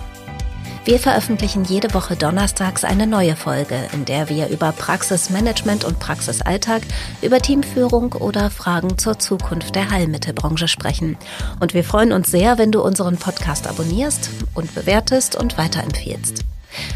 Wir 0.84 0.98
veröffentlichen 0.98 1.64
jede 1.64 1.92
Woche 1.92 2.16
donnerstags 2.16 2.84
eine 2.84 3.06
neue 3.06 3.36
Folge, 3.36 3.76
in 3.92 4.06
der 4.06 4.30
wir 4.30 4.48
über 4.48 4.72
Praxismanagement 4.72 5.84
und 5.84 6.00
Praxisalltag, 6.00 6.82
über 7.20 7.38
Teamführung 7.38 8.14
oder 8.14 8.50
Fragen 8.50 8.96
zur 8.96 9.18
Zukunft 9.18 9.74
der 9.74 9.90
Heilmittelbranche 9.90 10.68
sprechen. 10.68 11.18
Und 11.60 11.74
wir 11.74 11.84
freuen 11.84 12.12
uns 12.12 12.30
sehr, 12.30 12.56
wenn 12.56 12.72
du 12.72 12.82
unseren 12.82 13.18
Podcast 13.18 13.68
abonnierst 13.68 14.30
und 14.54 14.74
bewertest 14.74 15.36
und 15.36 15.58
weiterempfiehlst. 15.58 16.44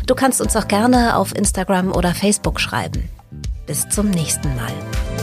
Du 0.06 0.14
kannst 0.14 0.40
uns 0.40 0.56
auch 0.56 0.68
gerne 0.68 1.16
auf 1.16 1.36
Instagram 1.36 1.92
oder 1.92 2.14
Facebook 2.14 2.60
schreiben. 2.60 3.10
Bis 3.66 3.88
zum 3.90 4.10
nächsten 4.10 4.54
Mal. 4.56 5.13